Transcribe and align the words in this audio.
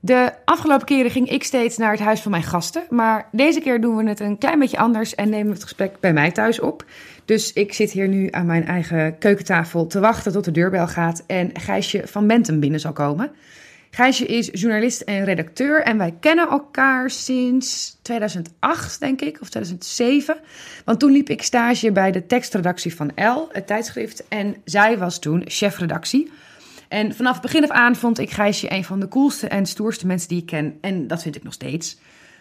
De 0.00 0.32
afgelopen 0.44 0.86
keren 0.86 1.10
ging 1.10 1.30
ik 1.30 1.44
steeds 1.44 1.76
naar 1.76 1.90
het 1.90 2.00
huis 2.00 2.20
van 2.20 2.30
mijn 2.30 2.42
gasten. 2.42 2.82
Maar 2.90 3.28
deze 3.32 3.60
keer 3.60 3.80
doen 3.80 3.96
we 3.96 4.08
het 4.08 4.20
een 4.20 4.38
klein 4.38 4.58
beetje 4.58 4.78
anders 4.78 5.14
en 5.14 5.28
nemen 5.28 5.46
we 5.46 5.52
het 5.52 5.62
gesprek 5.62 6.00
bij 6.00 6.12
mij 6.12 6.30
thuis 6.30 6.60
op. 6.60 6.84
Dus 7.24 7.52
ik 7.52 7.72
zit 7.72 7.90
hier 7.90 8.08
nu 8.08 8.28
aan 8.30 8.46
mijn 8.46 8.66
eigen 8.66 9.18
keukentafel 9.18 9.86
te 9.86 10.00
wachten 10.00 10.32
tot 10.32 10.44
de 10.44 10.50
deurbel 10.50 10.86
gaat 10.86 11.24
en 11.26 11.50
Gijsje 11.52 12.02
van 12.06 12.26
Bentum 12.26 12.60
binnen 12.60 12.80
zal 12.80 12.92
komen. 12.92 13.30
Gijsje 13.90 14.26
is 14.26 14.48
journalist 14.52 15.00
en 15.00 15.24
redacteur 15.24 15.82
en 15.82 15.98
wij 15.98 16.14
kennen 16.20 16.48
elkaar 16.48 17.10
sinds 17.10 17.98
2008, 18.02 19.00
denk 19.00 19.20
ik, 19.20 19.40
of 19.40 19.48
2007. 19.48 20.36
Want 20.84 21.00
toen 21.00 21.12
liep 21.12 21.28
ik 21.28 21.42
stage 21.42 21.92
bij 21.92 22.12
de 22.12 22.26
tekstredactie 22.26 22.94
van 22.94 23.12
L, 23.14 23.48
het 23.52 23.66
tijdschrift, 23.66 24.28
en 24.28 24.56
zij 24.64 24.98
was 24.98 25.18
toen 25.18 25.42
chefredactie. 25.46 26.30
En 26.88 27.14
vanaf 27.14 27.32
het 27.32 27.42
begin 27.42 27.62
af 27.62 27.70
aan 27.70 27.96
vond 27.96 28.18
ik 28.18 28.30
Gijsje 28.30 28.72
een 28.72 28.84
van 28.84 29.00
de 29.00 29.08
coolste 29.08 29.48
en 29.48 29.66
stoerste 29.66 30.06
mensen 30.06 30.28
die 30.28 30.40
ik 30.40 30.46
ken. 30.46 30.78
En 30.80 31.06
dat 31.06 31.22
vind 31.22 31.36
ik 31.36 31.42
nog 31.42 31.52
steeds. 31.52 31.98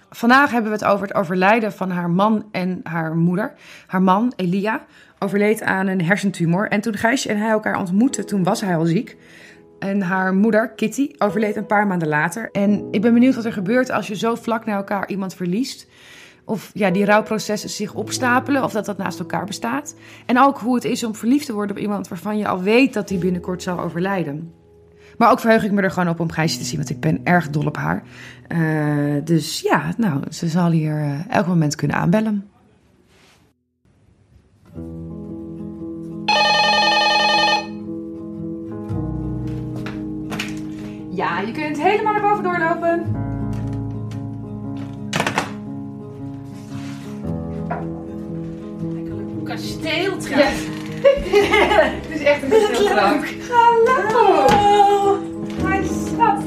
Vandaag 0.09 0.52
hebben 0.52 0.72
we 0.72 0.77
het 0.77 0.86
over 0.86 1.08
het 1.08 1.16
overlijden 1.16 1.73
van 1.73 1.90
haar 1.90 2.09
man 2.09 2.45
en 2.52 2.80
haar 2.84 3.16
moeder. 3.16 3.53
Haar 3.88 4.02
man, 4.02 4.34
Elia, 4.36 4.86
overleed 5.20 5.62
aan 5.62 5.88
een 5.88 6.02
hersentumor. 6.02 6.67
En 6.70 6.81
toen 6.81 6.98
Gijsje 6.98 7.30
en 7.30 7.38
hij 7.38 7.50
elkaar 7.50 7.80
ontmoetten, 7.80 8.26
toen 8.26 8.44
was 8.44 8.62
hij 8.62 8.76
al 8.76 8.86
ziek. 8.86 9.17
En 9.80 10.02
haar 10.02 10.34
moeder, 10.34 10.70
Kitty, 10.70 11.12
overleed 11.17 11.55
een 11.55 11.66
paar 11.66 11.88
maanden 11.88 12.08
later. 12.08 12.50
En 12.52 12.88
ik 12.91 13.02
ben 13.02 13.14
benieuwd 13.14 13.36
wat 13.36 13.45
er 13.45 13.53
gebeurt 13.53 13.91
als 13.91 14.08
je 14.08 14.16
zo 14.16 14.36
vlak 14.36 14.66
na 14.66 14.75
elkaar 14.75 15.09
iemand 15.09 15.36
verliest. 15.36 15.88
Of 16.45 16.72
ja, 16.73 16.91
die 16.91 17.05
rouwprocessen 17.05 17.70
zich 17.70 17.94
opstapelen, 17.94 18.63
of 18.63 18.72
dat 18.72 18.86
dat 18.86 18.98
naast 18.98 19.20
elkaar 19.20 19.45
bestaat. 19.45 19.95
En 20.26 20.40
ook 20.40 20.59
hoe 20.59 20.76
het 20.76 20.84
is 20.84 21.03
om 21.03 21.16
verliefd 21.16 21.45
te 21.45 21.53
worden 21.53 21.76
op 21.76 21.81
iemand 21.81 22.08
waarvan 22.08 22.38
je 22.38 22.48
al 22.48 22.62
weet 22.62 22.94
dat 22.94 23.08
die 23.08 23.17
binnenkort 23.17 23.63
zal 23.63 23.80
overlijden. 23.80 24.53
Maar 25.17 25.31
ook 25.31 25.39
verheug 25.39 25.63
ik 25.63 25.72
me 25.72 25.81
er 25.81 25.91
gewoon 25.91 26.09
op 26.09 26.20
om 26.20 26.31
Gijsje 26.31 26.58
te 26.58 26.63
zien, 26.63 26.77
want 26.77 26.89
ik 26.89 27.00
ben 27.00 27.20
erg 27.23 27.50
dol 27.50 27.66
op 27.66 27.77
haar. 27.77 28.03
Uh, 28.48 29.22
dus 29.23 29.62
ja, 29.62 29.94
nou, 29.98 30.22
ze 30.30 30.48
zal 30.48 30.72
hier 30.72 31.00
uh, 31.00 31.30
elk 31.30 31.47
moment 31.47 31.75
kunnen 31.75 31.97
aanbellen. 31.97 32.50
Ja, 41.09 41.39
je 41.39 41.52
kunt 41.52 41.81
helemaal 41.81 42.14
naar 42.14 42.22
boven 42.22 42.44
doorlopen. 42.44 43.25
Kasteeltrap. 49.46 50.40
Ja. 50.40 50.46
Het 52.08 52.20
is 52.20 52.22
echt 52.24 52.44
een 52.44 52.50
kasteeltrap. 52.50 53.24
Hallo. 53.50 55.20
Mijn 55.64 55.84
schat. 55.84 56.42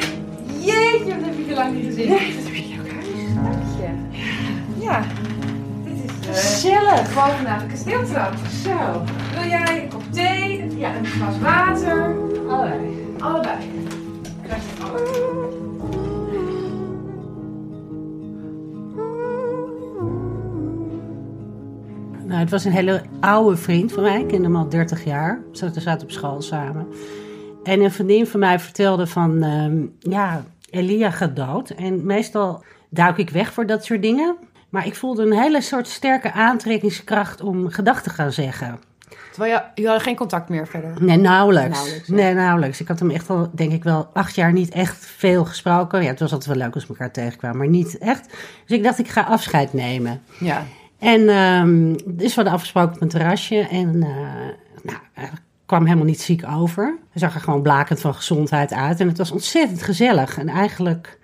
Jeetje, 0.59 1.05
wat 1.05 1.25
heb 1.25 1.39
ik 1.39 1.49
je 1.49 1.55
lang 1.55 1.75
niet 1.75 1.85
gezien. 1.85 2.07
Ja, 2.09 2.19
dat 2.19 2.45
heb 2.45 2.55
je 2.55 2.77
ook 2.81 2.89
huis. 2.91 3.35
Dank 3.35 3.63
je. 3.79 4.85
Ja, 4.85 5.03
dit 5.85 5.95
is 6.05 6.29
uh, 6.29 6.35
Gezellig. 6.35 7.15
bovenaan 7.15 7.59
de 7.59 7.67
kasteeltrap. 7.67 8.35
Zo. 8.65 9.03
Wil 9.41 9.49
jij 9.49 9.83
een 9.83 9.89
kop 9.89 10.03
thee? 10.13 10.77
Ja, 10.77 10.95
een 10.97 11.07
glas 11.07 11.39
water? 11.43 12.17
Allebei. 12.49 13.15
Allebei. 13.19 13.57
Krijg 14.43 14.63
je 14.63 14.69
het 14.83 14.91
allebei. 14.91 15.78
Nou, 22.29 22.41
het 22.41 22.51
was 22.51 22.65
een 22.65 22.73
hele 22.73 23.03
oude 23.21 23.57
vriend 23.57 23.93
van 23.93 24.03
mij. 24.03 24.21
Ik 24.21 24.29
kende 24.29 24.45
hem 24.45 24.57
al 24.57 24.69
30 24.69 25.05
jaar. 25.05 25.41
We 25.53 25.81
zaten 25.81 26.07
op 26.07 26.11
school 26.11 26.43
samen. 26.43 26.87
En 27.63 27.81
een 27.81 27.93
vriendin 27.93 28.27
van 28.27 28.41
mij 28.41 28.59
vertelde 28.59 29.07
van... 29.07 29.43
ehm, 29.43 29.87
ja, 29.99 30.45
Elia 30.71 31.11
gaat 31.11 31.37
dood. 31.37 31.71
En 31.71 32.07
meestal 32.07 32.65
duik 32.91 33.17
ik 33.17 33.31
weg 33.31 33.53
voor 33.53 33.67
dat 33.67 33.85
soort 33.85 34.03
dingen. 34.03 34.37
Maar 34.69 34.87
ik 34.87 34.95
voelde 34.95 35.23
een 35.23 35.39
hele 35.39 35.61
soort 35.61 35.89
sterke 35.89 36.33
aantrekkingskracht 36.33 37.41
om 37.41 37.71
gedachten 37.71 38.05
te 38.05 38.11
gaan 38.11 38.33
zeggen. 38.33 38.79
Terwijl 39.31 39.53
je, 39.53 39.63
jullie 39.75 39.91
hadden 39.91 40.07
geen 40.07 40.17
contact 40.17 40.49
meer 40.49 40.67
verder. 40.67 40.95
Nee, 41.01 41.17
nauwelijks. 41.17 42.09
Nee, 42.09 42.35
nauwelijks. 42.35 42.81
Ik 42.81 42.89
had 42.89 42.99
hem 42.99 43.11
echt 43.11 43.31
al, 43.31 43.51
denk 43.53 43.73
ik 43.73 43.85
wel, 43.85 44.09
acht 44.13 44.35
jaar 44.35 44.53
niet 44.53 44.71
echt 44.71 45.07
veel 45.07 45.45
gesproken. 45.45 46.03
Ja, 46.03 46.09
het 46.09 46.21
was 46.21 46.33
altijd 46.33 46.57
wel 46.57 46.65
leuk 46.65 46.75
als 46.75 46.87
we 46.87 46.89
elkaar 46.89 47.11
tegenkwamen, 47.11 47.59
maar 47.59 47.69
niet 47.69 47.99
echt. 47.99 48.27
Dus 48.67 48.77
ik 48.77 48.83
dacht, 48.83 48.99
ik 48.99 49.09
ga 49.09 49.23
afscheid 49.23 49.73
nemen. 49.73 50.21
Ja. 50.39 50.65
En 50.99 51.29
ehm, 51.29 51.93
dus 52.07 52.29
we 52.29 52.35
hadden 52.35 52.53
afgesproken 52.53 52.95
op 52.95 53.03
een 53.03 53.09
terrasje. 53.09 53.59
En 53.59 54.03
eh, 54.03 54.11
nou, 54.83 54.99
hij 55.13 55.31
kwam 55.67 55.85
helemaal 55.85 56.07
niet 56.07 56.21
ziek 56.21 56.45
over. 56.47 56.99
Hij 57.11 57.21
zag 57.21 57.35
er 57.35 57.41
gewoon 57.41 57.63
blakend 57.63 58.01
van 58.01 58.15
gezondheid 58.15 58.73
uit. 58.73 59.01
En 59.01 59.09
het 59.09 59.19
was 59.19 59.31
ontzettend 59.31 59.83
gezellig. 59.83 60.39
En 60.39 60.49
eigenlijk 60.49 61.19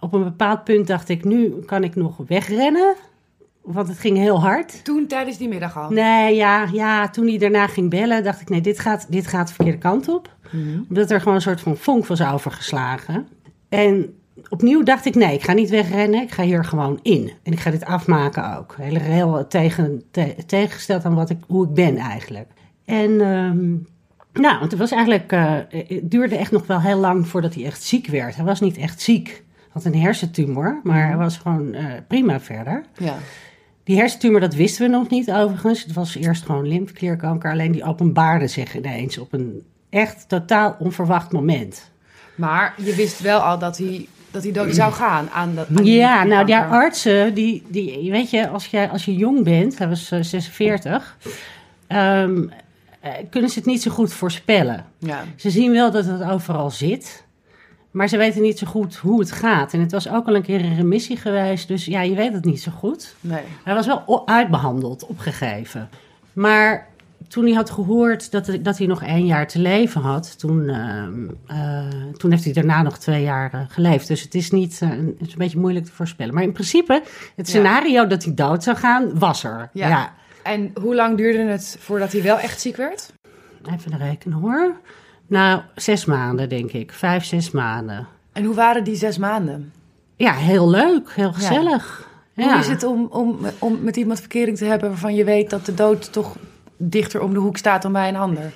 op 0.00 0.12
een 0.12 0.24
bepaald 0.24 0.64
punt 0.64 0.86
dacht 0.86 1.08
ik, 1.08 1.24
nu 1.24 1.60
kan 1.66 1.84
ik 1.84 1.94
nog 1.94 2.16
wegrennen. 2.26 2.94
Want 3.62 3.88
het 3.88 3.98
ging 3.98 4.16
heel 4.16 4.40
hard. 4.40 4.84
Toen 4.84 5.06
tijdens 5.06 5.36
die 5.38 5.48
middag 5.48 5.76
al. 5.76 5.90
Nee, 5.90 6.34
ja, 6.34 6.68
ja, 6.72 7.08
toen 7.08 7.26
hij 7.26 7.38
daarna 7.38 7.66
ging 7.66 7.90
bellen, 7.90 8.24
dacht 8.24 8.40
ik, 8.40 8.48
nee, 8.48 8.60
dit 8.60 8.78
gaat, 8.78 9.06
dit 9.08 9.26
gaat 9.26 9.48
de 9.48 9.54
verkeerde 9.54 9.78
kant 9.78 10.08
op. 10.08 10.36
Mhm. 10.50 10.80
Omdat 10.88 11.10
er 11.10 11.18
gewoon 11.18 11.34
een 11.34 11.40
soort 11.40 11.60
van 11.60 11.76
vonk 11.76 12.06
was 12.06 12.22
overgeslagen. 12.22 13.28
En 13.68 14.17
opnieuw 14.48 14.82
dacht 14.82 15.04
ik, 15.04 15.14
nee, 15.14 15.34
ik 15.34 15.42
ga 15.42 15.52
niet 15.52 15.70
wegrennen, 15.70 16.22
ik 16.22 16.30
ga 16.30 16.42
hier 16.42 16.64
gewoon 16.64 16.98
in. 17.02 17.32
En 17.42 17.52
ik 17.52 17.60
ga 17.60 17.70
dit 17.70 17.84
afmaken 17.84 18.56
ook. 18.58 18.74
Heel, 18.80 19.00
heel 19.00 19.46
tegen, 19.46 20.02
te- 20.10 20.34
tegengesteld 20.46 21.04
aan 21.04 21.14
wat 21.14 21.30
ik, 21.30 21.38
hoe 21.46 21.66
ik 21.66 21.74
ben 21.74 21.96
eigenlijk. 21.96 22.48
En 22.84 23.20
ehm, 23.20 23.68
nou, 24.42 24.58
want 24.58 24.70
het 24.70 24.80
was 24.80 24.90
eigenlijk, 24.90 25.32
eh, 25.32 25.54
het 25.70 26.10
duurde 26.10 26.36
echt 26.36 26.50
nog 26.50 26.66
wel 26.66 26.80
heel 26.80 26.98
lang 26.98 27.28
voordat 27.28 27.54
hij 27.54 27.64
echt 27.64 27.82
ziek 27.82 28.06
werd. 28.06 28.36
Hij 28.36 28.44
was 28.44 28.60
niet 28.60 28.76
echt 28.76 29.00
ziek. 29.00 29.26
Hij 29.56 29.66
had 29.68 29.84
een 29.84 30.00
hersentumor, 30.00 30.80
maar 30.82 31.06
hij 31.06 31.16
was 31.16 31.36
gewoon 31.36 31.74
eh, 31.74 31.84
prima 32.08 32.40
verder. 32.40 32.84
Ja. 32.98 33.14
Die 33.84 33.96
hersentumor, 33.98 34.40
dat 34.40 34.54
wisten 34.54 34.82
we 34.90 34.96
nog 34.96 35.08
niet 35.10 35.30
overigens. 35.32 35.82
Het 35.82 35.92
was 35.92 36.16
eerst 36.16 36.44
gewoon 36.44 36.68
lymfeklierkanker. 36.68 37.50
Alleen 37.50 37.72
die 37.72 37.84
openbaarde 37.84 38.46
zich 38.46 38.76
ineens 38.76 39.18
op 39.18 39.32
een 39.32 39.62
echt 39.90 40.28
totaal 40.28 40.76
onverwacht 40.78 41.32
moment. 41.32 41.90
Maar 42.34 42.74
je 42.76 42.94
wist 42.94 43.20
wel 43.20 43.40
al 43.40 43.58
dat 43.58 43.78
hij, 43.78 44.08
dat 44.30 44.42
hij 44.42 44.52
dood 44.52 44.74
zou 44.74 44.92
gaan 44.92 45.30
aan 45.30 45.54
dat. 45.54 45.68
aan 45.68 45.84
die 45.84 45.94
Ja, 45.94 46.24
nou, 46.24 46.46
die 46.46 46.56
artsen, 46.56 47.34
die, 47.34 47.62
die, 47.68 48.10
weet 48.10 48.30
je, 48.30 48.48
als 48.48 48.66
je, 48.66 48.88
als 48.88 49.04
je 49.04 49.14
jong 49.14 49.44
bent, 49.44 49.78
hij 49.78 49.88
was 49.88 50.10
eh, 50.10 50.22
46, 50.22 51.16
ehm, 51.86 52.46
eh, 53.00 53.12
kunnen 53.30 53.50
ze 53.50 53.58
het 53.58 53.66
niet 53.66 53.82
zo 53.82 53.90
goed 53.90 54.12
voorspellen. 54.12 54.84
Ja. 54.98 55.24
Ze 55.36 55.50
zien 55.50 55.72
wel 55.72 55.90
dat 55.90 56.04
het 56.04 56.22
overal 56.22 56.70
zit, 56.70 57.24
maar 57.90 58.08
ze 58.08 58.16
weten 58.16 58.42
niet 58.42 58.58
zo 58.58 58.66
goed 58.66 58.96
hoe 58.96 59.20
het 59.20 59.32
gaat. 59.32 59.72
En 59.72 59.80
het 59.80 59.92
was 59.92 60.08
ook 60.08 60.26
al 60.26 60.34
een 60.34 60.42
keer 60.42 60.60
in 60.60 60.76
remissie 60.76 61.16
geweest, 61.16 61.68
dus 61.68 61.84
ja, 61.84 62.02
je 62.02 62.14
weet 62.14 62.32
het 62.32 62.44
niet 62.44 62.60
zo 62.60 62.70
goed. 62.70 63.14
Nee. 63.20 63.42
Hij 63.64 63.74
was 63.74 63.86
wel 63.86 64.28
uitbehandeld, 64.28 65.06
opgegeven. 65.06 65.88
Maar 66.32 66.86
toen 67.28 67.44
hij 67.44 67.52
had 67.54 67.70
gehoord 67.70 68.30
dat, 68.30 68.50
dat 68.60 68.78
hij 68.78 68.86
nog 68.86 69.02
één 69.02 69.26
jaar 69.26 69.46
te 69.46 69.58
leven 69.58 70.00
had, 70.00 70.38
toen, 70.38 70.68
ehm, 70.68 71.28
eh, 71.46 71.88
toen 72.16 72.30
heeft 72.30 72.44
hij 72.44 72.52
daarna 72.52 72.82
nog 72.82 72.98
twee 72.98 73.22
jaar 73.22 73.52
eh, 73.54 73.60
geleefd. 73.68 74.08
Dus 74.08 74.22
het 74.22 74.34
is, 74.34 74.50
niet, 74.50 74.78
eh, 74.82 74.88
het 74.88 75.26
is 75.26 75.32
een 75.32 75.38
beetje 75.38 75.58
moeilijk 75.58 75.84
te 75.84 75.92
voorspellen. 75.92 76.34
Maar 76.34 76.42
in 76.42 76.52
principe, 76.52 76.92
het 76.92 77.06
Ja. 77.36 77.44
scenario 77.44 78.06
dat 78.06 78.24
hij 78.24 78.34
dood 78.34 78.62
zou 78.62 78.76
gaan, 78.76 79.18
was 79.18 79.44
er. 79.44 79.70
Ja. 79.72 79.88
Ja. 79.88 80.12
En 80.42 80.70
hoe 80.80 80.94
lang 80.94 81.16
duurde 81.16 81.38
het 81.38 81.76
voordat 81.80 82.12
hij 82.12 82.22
wel 82.22 82.38
echt 82.38 82.60
ziek 82.60 82.76
werd? 82.76 83.12
Even 83.74 83.96
rekenen 83.98 84.38
hoor. 84.38 84.72
Nou, 85.26 85.60
zes 85.74 86.04
maanden 86.04 86.48
denk 86.48 86.72
ik. 86.72 86.92
Vijf, 86.92 87.24
zes 87.24 87.50
maanden. 87.50 88.06
En 88.32 88.44
hoe 88.44 88.54
waren 88.54 88.84
die 88.84 88.96
zes 88.96 89.18
maanden? 89.18 89.72
Ja, 90.16 90.32
heel 90.32 90.70
leuk. 90.70 91.12
Heel 91.14 91.32
gezellig. 91.32 92.08
Hoe 92.34 92.44
Ja. 92.44 92.58
is 92.58 92.66
het 92.66 92.82
om, 92.82 93.06
om, 93.10 93.38
om 93.58 93.78
met 93.82 93.96
iemand 93.96 94.18
verkering 94.20 94.56
te 94.56 94.64
hebben 94.64 94.88
waarvan 94.88 95.14
je 95.14 95.24
weet 95.24 95.50
dat 95.50 95.66
de 95.66 95.74
dood 95.74 96.12
toch 96.12 96.36
dichter 96.78 97.20
om 97.22 97.32
de 97.32 97.38
hoek 97.38 97.56
staat 97.56 97.82
dan 97.82 97.92
bij 97.92 98.08
een 98.08 98.16
ander? 98.16 98.52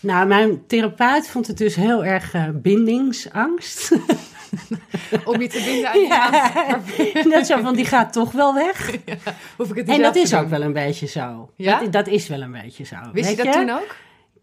Nou, 0.00 0.26
mijn 0.26 0.66
therapeut 0.66 1.28
vond 1.28 1.46
het 1.46 1.58
dus 1.58 1.74
heel 1.74 2.04
erg 2.04 2.34
eh, 2.34 2.44
bindingsangst. 2.52 3.92
Om 5.24 5.40
je 5.40 5.48
te 5.48 5.62
binden 5.64 5.90
aan 5.90 5.96
iemand. 5.98 7.26
Net 7.26 7.46
zo 7.50 7.60
van, 7.60 7.74
die 7.74 7.84
gaat 7.84 8.12
toch 8.12 8.32
wel 8.32 8.54
weg. 8.54 8.90
Hoef 9.56 9.70
ik 9.70 9.76
het 9.76 9.86
niet 9.86 9.96
En 9.96 10.02
dat 10.02 10.16
is 10.16 10.30
doen? 10.30 10.40
ook 10.40 10.48
wel 10.48 10.62
een 10.62 10.72
beetje 10.72 11.06
zo. 11.06 11.50
Ja? 11.56 11.80
Dat, 11.80 11.92
dat 11.92 12.06
is 12.06 12.28
wel 12.28 12.40
een 12.40 12.52
beetje 12.52 12.84
zo. 12.84 12.96
Wist 13.12 13.30
je 13.30 13.36
dat 13.36 13.52
toen 13.52 13.70
ook? 13.70 13.96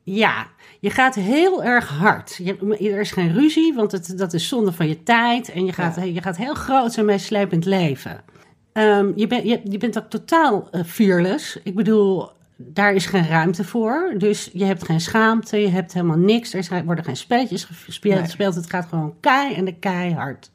Ja, 0.03 0.47
je 0.79 0.89
gaat 0.89 1.15
heel 1.15 1.63
erg 1.63 1.87
hard. 1.89 2.39
Je, 2.43 2.57
er 2.91 2.99
is 2.99 3.11
geen 3.11 3.33
ruzie, 3.33 3.73
want 3.73 3.91
het, 3.91 4.17
dat 4.17 4.33
is 4.33 4.47
zonde 4.47 4.71
van 4.71 4.87
je 4.87 5.03
tijd. 5.03 5.51
En 5.51 5.65
je 5.65 5.73
gaat, 5.73 5.95
Ja. 5.95 6.03
je 6.03 6.21
gaat 6.21 6.37
heel 6.37 6.53
groot 6.53 6.95
en 6.97 7.05
meeslepend 7.05 7.65
leven. 7.65 8.23
Ehm, 8.73 9.11
je, 9.15 9.27
bent 9.27 9.43
je, 9.43 9.61
je 9.63 9.77
bent 9.77 9.97
ook 9.97 10.09
totaal 10.09 10.67
eh, 10.71 10.83
fearless. 10.83 11.59
Ik 11.63 11.75
bedoel, 11.75 12.29
daar 12.57 12.93
is 12.93 13.05
geen 13.05 13.27
ruimte 13.27 13.63
voor. 13.63 14.13
Dus 14.17 14.49
je 14.53 14.65
hebt 14.65 14.85
geen 14.85 15.01
schaamte, 15.01 15.57
je 15.57 15.69
hebt 15.69 15.93
helemaal 15.93 16.17
niks. 16.17 16.53
Er 16.53 16.85
worden 16.85 17.03
geen 17.03 17.17
spelletjes 17.17 17.63
gespeeld. 17.63 18.55
Het 18.55 18.69
gaat 18.69 18.85
gewoon 18.85 19.13
kei 19.19 19.53
en 19.53 19.65
de 19.65 19.75
keihard. 19.75 20.51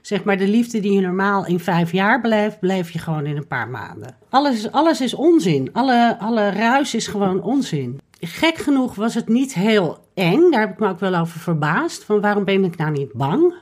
Zeg 0.00 0.24
maar, 0.24 0.36
de 0.36 0.48
liefde 0.48 0.80
die 0.80 0.92
je 0.92 1.00
normaal 1.00 1.46
in 1.46 1.60
vijf 1.60 1.92
jaar 1.92 2.20
beleeft, 2.20 2.60
beleef 2.60 2.90
je 2.90 2.98
gewoon 2.98 3.26
in 3.26 3.36
een 3.36 3.46
paar 3.46 3.68
maanden. 3.68 4.16
Alles, 4.28 4.70
alles 4.70 5.00
is 5.00 5.14
onzin. 5.14 5.70
Alle, 5.72 6.18
alle 6.18 6.50
ruis 6.50 6.94
is 6.94 7.06
gewoon 7.06 7.42
onzin. 7.42 8.00
Gek 8.20 8.56
genoeg 8.56 8.94
was 8.94 9.14
het 9.14 9.28
niet 9.28 9.54
heel 9.54 9.98
eng. 10.14 10.50
Daar 10.50 10.60
heb 10.60 10.70
ik 10.70 10.78
me 10.78 10.88
ook 10.88 11.00
wel 11.00 11.14
over 11.14 11.40
verbaasd. 11.40 12.04
Van 12.04 12.20
waarom 12.20 12.44
ben 12.44 12.64
ik 12.64 12.76
nou 12.76 12.90
niet 12.90 13.12
bang? 13.12 13.54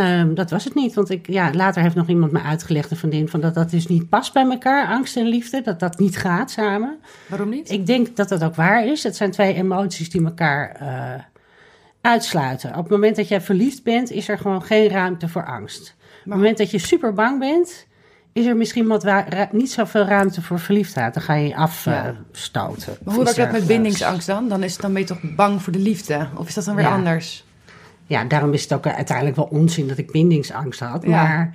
Ehm, 0.00 0.34
dat 0.34 0.50
was 0.50 0.64
het 0.64 0.74
niet, 0.74 0.94
want 0.94 1.10
ik, 1.10 1.26
ja, 1.26 1.52
later 1.52 1.82
heeft 1.82 1.94
nog 1.94 2.08
iemand 2.08 2.32
me 2.32 2.40
uitgelegd, 2.40 2.90
een 2.90 2.96
vriendin, 2.96 3.28
van 3.28 3.40
dat 3.40 3.54
dat 3.54 3.70
dus 3.70 3.86
niet 3.86 4.08
past 4.08 4.32
bij 4.32 4.44
elkaar, 4.50 4.86
angst 4.88 5.16
en 5.16 5.26
liefde, 5.26 5.62
dat 5.62 5.80
dat 5.80 5.98
niet 5.98 6.16
gaat 6.16 6.50
samen. 6.50 6.98
Waarom 7.28 7.48
niet? 7.48 7.70
Ik 7.70 7.86
denk 7.86 8.16
dat 8.16 8.28
dat 8.28 8.44
ook 8.44 8.54
waar 8.54 8.86
is. 8.86 9.02
Het 9.02 9.16
zijn 9.16 9.30
twee 9.30 9.54
emoties 9.54 10.10
die 10.10 10.24
elkaar 10.24 10.76
eh, 10.78 11.22
uitsluiten. 12.00 12.70
Op 12.70 12.82
het 12.82 12.88
moment 12.90 13.16
dat 13.16 13.28
jij 13.28 13.40
verliefd 13.40 13.82
bent, 13.82 14.10
is 14.10 14.28
er 14.28 14.38
gewoon 14.38 14.62
geen 14.62 14.88
ruimte 14.88 15.28
voor 15.28 15.46
angst. 15.46 15.94
Op 16.00 16.24
het 16.24 16.34
moment 16.34 16.58
dat 16.58 16.70
je 16.70 16.78
super 16.78 17.12
bang 17.12 17.38
bent, 17.38 17.86
is 18.32 18.46
er 18.46 18.56
misschien 18.56 18.86
wat 18.86 19.04
niet 19.52 19.70
zoveel 19.70 20.04
ruimte 20.04 20.42
voor 20.42 20.58
verliefdheid. 20.58 21.14
Dan 21.14 21.22
ga 21.22 21.34
je 21.34 21.42
je 21.42 21.48
Ja. 21.48 21.54
afstoten. 21.56 22.96
Maar 23.04 23.14
hoe 23.14 23.24
werkt 23.24 23.38
dat 23.38 23.52
met 23.52 23.66
bindingsangst 23.66 24.26
dan? 24.26 24.48
Dan, 24.48 24.62
is, 24.62 24.76
dan 24.76 24.92
ben 24.92 25.00
je 25.00 25.06
toch 25.06 25.34
bang 25.36 25.62
voor 25.62 25.72
de 25.72 25.78
liefde? 25.78 26.28
Of 26.36 26.48
is 26.48 26.54
dat 26.54 26.64
dan 26.64 26.74
weer 26.74 26.84
Ja. 26.84 26.94
anders? 26.94 27.44
Ja, 28.10 28.24
daarom 28.24 28.52
is 28.52 28.62
het 28.62 28.72
ook 28.72 28.86
uiteindelijk 28.86 29.36
wel 29.36 29.44
onzin 29.50 29.88
dat 29.88 29.98
ik 29.98 30.10
bindingsangst 30.10 30.80
had. 30.80 31.02
Ja. 31.02 31.08
Maar 31.10 31.50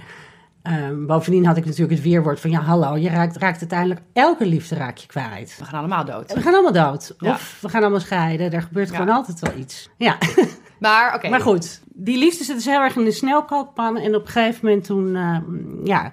ehm, 0.62 1.06
bovendien 1.06 1.46
had 1.46 1.58
ik 1.58 1.66
natuurlijk 1.66 1.92
het 1.92 2.02
weerwoord 2.04 2.40
van... 2.40 2.50
ja, 2.50 2.60
hallo, 2.62 2.98
je 2.98 3.10
raakt, 3.10 3.38
raakt 3.38 3.60
uiteindelijk... 3.60 4.02
elke 4.14 4.46
liefde 4.46 4.76
raak 4.76 4.98
je 4.98 5.08
kwijt. 5.08 5.56
We 5.60 5.66
gaan 5.66 5.80
allemaal 5.80 6.06
dood. 6.06 6.34
We 6.34 6.42
gaan 6.42 6.54
allemaal 6.54 6.92
dood. 6.92 7.16
Ja. 7.20 7.32
Of 7.34 7.58
we 7.62 7.70
gaan 7.70 7.82
allemaal 7.82 8.00
scheiden. 8.00 8.52
Er 8.52 8.62
gebeurt 8.62 8.90
Ja. 8.90 8.96
gewoon 8.98 9.16
altijd 9.16 9.40
wel 9.40 9.54
iets. 9.58 9.90
Ja. 9.98 10.18
Maar 10.80 11.16
oké. 11.16 11.30
Maar 11.30 11.42
goed, 11.42 11.82
die 11.94 12.18
liefde 12.18 12.44
zit 12.44 12.56
dus 12.56 12.66
heel 12.66 12.82
erg 12.82 12.96
in 12.96 13.04
de 13.04 13.12
snelkookpan. 13.12 13.98
En 13.98 14.16
op 14.16 14.22
een 14.26 14.32
gegeven 14.32 14.66
moment 14.66 14.84
toen, 14.84 15.16
eh, 15.16 15.38
ja, 15.84 16.12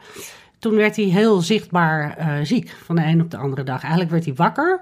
toen 0.58 0.74
werd 0.74 0.96
hij 0.96 1.04
heel 1.04 1.40
zichtbaar 1.40 2.16
eh, 2.16 2.28
ziek. 2.42 2.70
Van 2.84 2.96
de 2.96 3.02
een 3.04 3.20
op 3.20 3.30
de 3.30 3.36
andere 3.36 3.62
dag. 3.62 3.80
Eigenlijk 3.80 4.10
werd 4.10 4.24
hij 4.24 4.34
wakker 4.34 4.80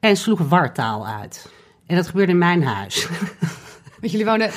en 0.00 0.16
sloeg 0.16 0.40
wartaal 0.48 1.06
uit. 1.06 1.52
En 1.86 1.96
dat 1.96 2.06
gebeurde 2.06 2.32
in 2.32 2.38
mijn 2.38 2.64
huis. 2.64 3.08
Want 4.00 4.10
jullie 4.12 4.26
wonen... 4.26 4.50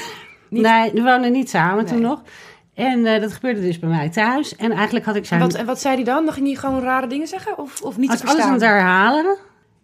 Niet- 0.49 0.61
Nee, 0.63 0.91
we 0.93 1.01
woonden 1.01 1.31
niet 1.31 1.49
samen 1.49 1.85
toen 1.85 2.01
nog. 2.01 2.21
En 2.73 3.05
eh, 3.05 3.21
dat 3.21 3.33
gebeurde 3.33 3.61
dus 3.61 3.79
bij 3.79 3.89
mij 3.89 4.09
thuis. 4.09 4.55
En 4.55 4.71
eigenlijk 4.71 5.05
had 5.05 5.15
ik 5.15 5.25
zijn... 5.25 5.39
wat, 5.41 5.53
en 5.53 5.65
wat 5.65 5.81
zei 5.81 5.95
hij 5.95 6.03
dan? 6.03 6.25
Dan 6.25 6.33
ging 6.33 6.45
hij 6.47 6.55
gewoon 6.55 6.81
rare 6.81 7.07
dingen 7.07 7.27
zeggen? 7.27 7.57
Of, 7.57 7.81
of 7.81 7.97
niet 7.97 8.17
te 8.19 8.27
alles 8.27 8.41
aan 8.41 8.53
het 8.53 8.61
herhalen. 8.61 9.37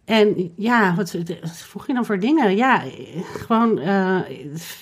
En 0.05 0.51
ja, 0.55 0.93
wat, 0.95 1.11
wat 1.41 1.57
vroeg 1.57 1.87
je 1.87 1.93
dan 1.93 2.05
voor 2.05 2.19
dingen? 2.19 2.55
Ja, 2.55 2.83
eh, 2.83 2.89
gewoon, 3.23 3.79
eh, 3.79 4.19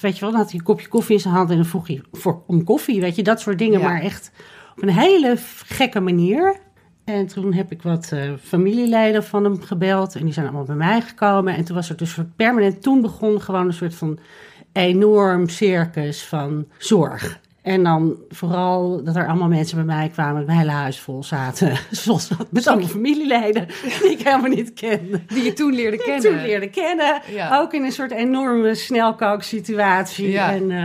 weet 0.01 0.13
je 0.16 0.19
wel, 0.22 0.31
dan 0.31 0.39
had 0.39 0.50
hij 0.50 0.60
een 0.60 0.66
kopje 0.66 0.88
koffie 0.88 1.16
in 1.16 1.22
zijn 1.22 1.33
hand 1.33 1.50
en 1.50 1.56
dan 1.56 1.66
vroeg 1.66 1.88
hij 1.88 2.01
voor, 2.12 2.42
om 2.48 2.63
koffie, 2.63 3.01
weet 3.01 3.16
je, 3.16 3.24
dat 3.24 3.39
soort 3.39 3.57
dingen. 3.57 3.80
Ja. 3.80 3.88
Maar 3.88 4.01
echt 4.01 4.31
op 4.75 4.83
een 4.83 4.89
hele 4.89 5.36
gekke 5.66 6.00
manier. 6.00 6.56
En 7.06 7.28
toen 7.28 7.54
heb 7.54 7.72
ik 7.72 7.81
wat 7.81 8.12
eh, 8.12 8.31
familieleden 8.44 9.24
van 9.24 9.44
hem 9.44 9.62
gebeld 9.62 10.16
en 10.16 10.24
die 10.24 10.33
zijn 10.33 10.45
allemaal 10.45 10.66
bij 10.66 10.75
mij 10.75 11.01
gekomen. 11.01 11.56
En 11.56 11.63
toen 11.63 11.75
was 11.75 11.89
er 11.89 11.98
dus 11.98 12.18
permanent, 12.36 12.81
toen 12.81 13.01
begon 13.01 13.42
gewoon 13.42 13.68
een 13.68 13.74
soort 13.74 13.95
van 13.95 14.19
enorm 14.73 15.50
circus 15.50 16.23
van 16.23 16.65
zorg. 16.77 17.39
En 17.62 17.83
dan 17.83 18.15
vooral 18.29 19.03
dat 19.03 19.15
er 19.15 19.27
allemaal 19.27 19.47
mensen 19.47 19.75
bij 19.75 19.95
mij 19.95 20.09
kwamen, 20.09 20.45
mijn 20.45 20.57
hele 20.57 20.71
huis 20.71 21.00
vol 21.00 21.23
zaten. 21.23 21.77
Zoals 21.91 22.27
dat, 22.27 22.47
met 22.51 22.68
allemaal 22.68 22.88
familieleden 22.88 23.68
die 24.01 24.12
ik 24.12 24.21
helemaal 24.21 24.50
niet 24.50 24.73
kende. 24.73 25.21
Die 25.27 25.44
je 25.44 25.53
toen 25.53 25.73
leerde 25.73 25.97
Die 25.97 26.06
kennen. 26.06 26.31
toen 26.31 26.41
leerde 26.41 26.69
kennen. 26.69 27.21
Ja. 27.31 27.59
Ook 27.59 27.73
in 27.73 27.83
een 27.83 27.91
soort 27.91 28.12
enorme 28.12 28.75
snelkooksituatie. 28.75 30.29
Ja. 30.29 30.51
En, 30.51 30.71
eh, 30.71 30.77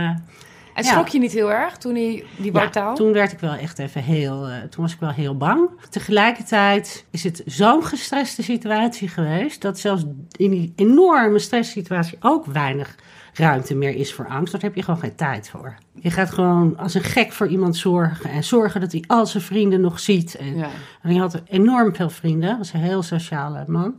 En 0.73 0.83
Ja. 0.83 0.89
schrok 0.91 1.07
je 1.07 1.19
niet 1.19 1.31
heel 1.31 1.51
erg 1.51 1.77
toen 1.77 1.95
hij 1.95 2.23
die 2.37 2.53
ja, 2.53 2.93
toen 2.93 3.13
werd 3.13 3.31
ik 3.31 3.39
wel 3.39 3.53
echt 3.53 3.79
even 3.79 4.03
heel, 4.03 4.47
eh, 4.47 4.53
toen 4.69 4.83
was 4.83 4.93
ik 4.93 4.99
wel 4.99 5.09
heel 5.11 5.37
bang. 5.37 5.69
Tegelijkertijd 5.89 7.05
is 7.11 7.23
het 7.23 7.41
zo'n 7.45 7.83
gestreste 7.83 8.43
situatie 8.43 9.07
geweest, 9.07 9.61
dat 9.61 9.79
zelfs 9.79 10.03
in 10.35 10.51
die 10.51 10.73
enorme 10.75 11.39
stresssituatie 11.39 12.17
ook 12.21 12.45
weinig 12.45 12.95
ruimte 13.37 13.75
meer 13.75 13.95
is 13.95 14.13
voor 14.13 14.27
angst. 14.27 14.51
Daar 14.51 14.61
heb 14.61 14.75
je 14.75 14.83
gewoon 14.83 14.99
geen 14.99 15.15
tijd 15.15 15.49
voor. 15.49 15.75
Je 15.93 16.11
gaat 16.11 16.29
gewoon 16.31 16.77
als 16.77 16.93
een 16.93 17.03
gek 17.03 17.31
voor 17.31 17.47
iemand 17.47 17.77
zorgen 17.77 18.29
en 18.29 18.43
zorgen 18.43 18.81
dat 18.81 18.91
hij 18.91 19.03
al 19.07 19.25
zijn 19.25 19.43
vrienden 19.43 19.81
nog 19.81 19.99
ziet. 19.99 20.35
En, 20.35 20.55
Ja. 20.55 20.69
en 21.01 21.09
hij 21.09 21.15
had 21.15 21.41
enorm 21.47 21.95
veel 21.95 22.09
vrienden, 22.09 22.57
was 22.57 22.73
een 22.73 22.79
heel 22.79 23.03
sociale 23.03 23.63
man. 23.67 23.95